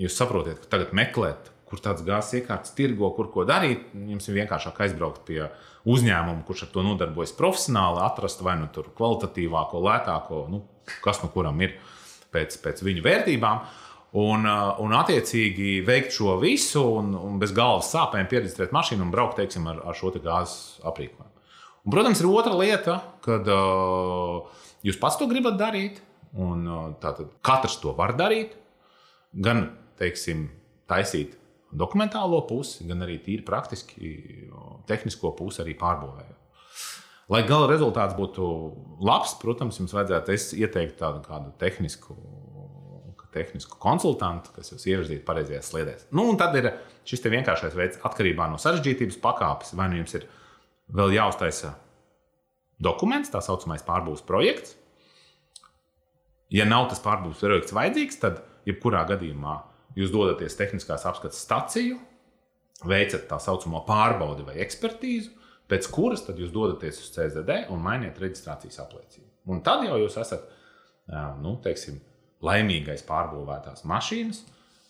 jūs 0.00 0.16
saprotat, 0.16 0.62
ka 0.62 0.76
tagad 0.76 0.94
meklēt, 0.96 1.50
kur 1.68 1.80
tāds 1.82 2.04
gāzes 2.06 2.42
iekārtas 2.42 2.74
tirgo, 2.76 3.10
kur 3.16 3.30
ko 3.32 3.46
darīt. 3.48 3.88
Jums 3.96 4.28
ir 4.28 4.42
vienkāršāk 4.42 4.82
aizbraukt 4.86 5.24
pie 5.28 5.46
uzņēmuma, 5.88 6.44
kurš 6.46 6.66
ar 6.66 6.74
to 6.74 6.84
nodarbojas 6.86 7.34
profesionāli, 7.38 8.02
atrast 8.04 8.44
vai 8.44 8.58
nu 8.60 8.68
tur 8.74 8.92
kvalitatīvāko, 8.98 9.80
lētāko, 9.82 10.44
nu, 10.52 10.62
kas 11.04 11.22
nu 11.24 11.32
kuram 11.32 11.58
ir 11.64 11.78
pēc, 12.34 12.60
pēc 12.62 12.84
viņu 12.86 13.06
vērtībām. 13.06 13.64
Un, 14.20 14.44
un 14.44 14.92
attiecīgi 14.92 15.78
veikt 15.88 16.12
šo 16.12 16.36
visu, 16.42 16.84
un, 17.00 17.14
un 17.16 17.38
bez 17.40 17.54
galvas 17.56 17.88
sāpēm 17.94 18.28
pieredzēt 18.28 18.74
mašīnu 18.76 19.06
un 19.06 19.12
braukt 19.14 19.40
teiksim, 19.40 19.64
ar, 19.72 19.80
ar 19.88 19.96
šo 19.96 20.12
gāzes 20.18 20.82
aprīkojumu. 20.84 21.31
Un, 21.82 21.90
protams, 21.90 22.22
ir 22.22 22.30
otra 22.30 22.54
lieta, 22.54 22.98
kad 23.24 23.48
uh, 23.50 24.66
jūs 24.86 24.98
pats 25.02 25.18
to 25.18 25.26
gribat 25.30 25.58
darīt, 25.58 25.98
un 26.38 26.66
uh, 26.68 26.82
tātad 27.02 27.32
katrs 27.44 27.80
to 27.82 27.94
var 27.98 28.14
darīt. 28.18 28.54
Gan, 29.32 29.64
teiksim, 29.98 30.46
taisīt 30.90 31.34
dokumentālo 31.72 32.42
pusi, 32.46 32.84
gan 32.88 33.02
arī 33.02 33.16
tīri 33.24 33.42
praktiski 33.46 34.12
tehnisko 34.88 35.32
pusi 35.38 35.62
arī 35.64 35.74
pārbūvējot. 35.80 36.38
Lai 37.32 37.40
gala 37.48 37.68
rezultāts 37.70 38.16
būtu 38.18 38.44
labs, 39.06 39.36
protams, 39.40 39.78
jums 39.80 39.94
vajadzētu 39.96 40.36
ieteikt 40.60 40.98
tādu 41.00 41.22
kādu 41.24 41.52
tehnisku, 41.60 42.16
tehnisku 43.32 43.78
konsultantu, 43.80 44.52
kas 44.56 44.74
jūs 44.74 44.84
ievirzītu 44.90 45.24
pareizajās 45.24 45.70
sliedēs. 45.72 46.06
Nu, 46.12 46.26
un 46.28 46.36
tad 46.40 46.58
ir 46.60 46.68
šis 47.08 47.24
vienkāršais 47.24 47.78
veids, 47.78 48.00
atkarībā 48.04 48.50
no 48.52 48.60
sarežģītības 48.60 49.20
pakāpes, 49.22 49.72
vai 49.78 49.88
nu 49.88 50.02
jums 50.02 50.18
ir 50.18 50.26
ielikās 50.26 50.41
vēl 50.90 51.14
jāuztaisa 51.16 51.74
dokuments, 52.82 53.30
tā 53.32 53.42
saucamais 53.44 53.84
pārbūves 53.86 54.24
projekts. 54.26 54.76
Ja 56.52 56.66
nav 56.68 56.88
tas 56.90 57.00
pārbūves 57.04 57.40
projekts 57.40 57.74
vajadzīgs, 57.76 58.18
tad 58.20 58.42
jebkurā 58.68 59.04
gadījumā 59.08 59.58
jūs 59.96 60.12
dodaties 60.12 60.56
tehniskās 60.58 61.06
apskates 61.08 61.40
staciju, 61.44 61.98
veicat 62.88 63.28
tā 63.30 63.38
saucamo 63.40 63.84
pārbaudi 63.86 64.44
vai 64.46 64.58
ekspertīzi, 64.64 65.30
pēc 65.70 65.88
kuras 65.94 66.24
tad 66.26 66.40
jūs 66.40 66.52
dodaties 66.52 66.98
uz 67.00 67.12
CZD 67.14 67.66
un 67.72 67.80
mainiet 67.84 68.18
reģistrācijas 68.20 68.80
apliecību. 68.84 69.28
Un 69.52 69.62
tad 69.64 69.86
jau 69.86 69.96
jūs 70.00 70.18
esat 70.20 70.48
nu, 71.42 71.56
teiksim, 71.62 72.00
laimīgais 72.42 73.04
pārbūvētās 73.06 73.86
mašīnas, 73.88 74.42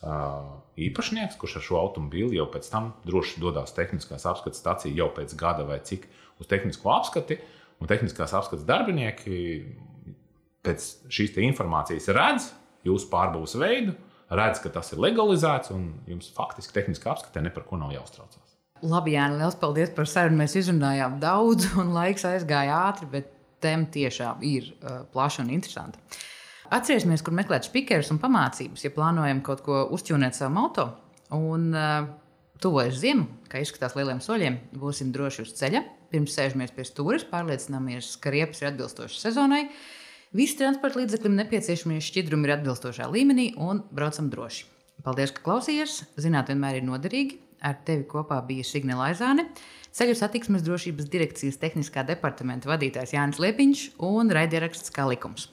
īpašnieks, 0.02 1.38
kurš 1.38 1.58
ar 1.60 1.66
šo 1.66 1.78
automobīli 1.78 2.38
jau 2.38 2.48
pēc 2.50 2.68
tam 2.72 2.92
droši 3.06 3.42
dodas 3.42 3.74
tehniskās 3.76 4.26
apskates 4.26 4.62
stācijā 4.62 4.96
jau 4.98 5.10
pēc 5.14 5.34
gada 5.38 5.66
vai 5.68 5.78
cik 5.84 6.08
uz 6.42 6.50
tehnisko 6.50 6.90
apskati. 6.94 7.38
Un 7.82 7.90
tehniskās 7.90 8.34
apskates 8.38 8.66
darbinieki 8.66 9.36
pēc 10.62 10.88
šīs 11.10 11.34
informācijas 11.42 12.06
redz 12.14 12.52
jūsu 12.86 13.08
pārbūves 13.10 13.56
veidu, 13.58 13.94
redz, 14.30 14.62
ka 14.62 14.70
tas 14.74 14.92
ir 14.94 15.02
legalizēts 15.02 15.72
un 15.74 15.88
jums 16.10 16.30
faktiski 16.34 16.74
tehniskā 16.76 17.12
apskatē 17.14 17.42
ne 17.42 17.50
par 17.54 17.66
ko 17.66 17.78
nav 17.80 17.94
jāuztraucās. 17.94 18.52
Labi, 18.82 19.14
Jānis, 19.14 19.38
liels 19.38 19.58
paldies 19.58 19.92
par 19.94 20.08
sarunu. 20.10 20.40
Mēs 20.40 20.56
izrunājām 20.58 21.20
daudz, 21.22 21.68
un 21.78 21.92
laiks 21.94 22.26
aizgāja 22.26 22.80
ātri, 22.88 23.06
bet 23.12 23.30
tēma 23.62 23.86
tiešām 23.94 24.42
ir 24.46 24.72
uh, 24.72 25.02
plaša 25.12 25.44
un 25.44 25.52
interesanta. 25.54 26.02
Atcerēsimies, 26.72 27.20
kur 27.24 27.34
meklēt 27.36 27.66
spīkerus 27.68 28.10
un 28.14 28.20
pamācības, 28.22 28.86
ja 28.86 28.90
plānojam 28.94 29.42
kaut 29.44 29.60
ko 29.66 29.82
uzķūnēt 29.92 30.38
savu 30.38 30.54
moto. 30.56 30.86
Un 31.36 31.66
uh, 31.76 32.06
tuvojas 32.62 33.00
ziema, 33.02 33.26
kā 33.52 33.60
izskatās 33.60 33.96
lieliem 33.98 34.22
soļiem, 34.24 34.56
būsim 34.80 35.10
droši 35.12 35.44
uz 35.44 35.52
ceļa. 35.58 35.82
Pirms 36.12 36.32
sēžamies 36.36 36.72
pie 36.76 36.86
stūres, 36.88 37.26
pārliecināmies, 37.28 38.14
ka 38.20 38.32
riepas 38.32 38.62
ir 38.62 38.70
atbilstošas 38.70 39.20
sezonai. 39.26 39.66
Visi 40.36 40.56
transporta 40.60 41.02
līdzekļiem 41.02 41.38
nepieciešamie 41.42 42.00
šķidrumi 42.04 42.48
ir 42.48 42.54
atbilstošā 42.56 43.08
līmenī 43.12 43.50
un 43.60 43.84
braucam 43.92 44.32
droši. 44.32 44.64
Paldies, 45.04 45.32
ka 45.36 45.44
klausījāties! 45.44 46.02
Zināt, 46.24 46.48
vienmēr 46.52 46.80
ir 46.80 46.86
noderīgi. 46.88 47.40
Ar 47.62 47.76
tevi 47.86 48.06
kopā 48.08 48.40
bija 48.46 48.64
Signāla 48.66 49.12
Aizāne, 49.12 49.44
ceļu 49.94 50.16
satiksmes 50.18 50.64
drošības 50.66 51.10
direkcijas 51.12 51.60
tehniskā 51.62 52.02
departamenta 52.08 52.72
vadītājs 52.72 53.14
Jānis 53.14 53.42
Liepiņš 53.44 53.88
un 54.08 54.32
raidieraksts 54.34 54.94
kā 54.94 55.06
likums. 55.12 55.52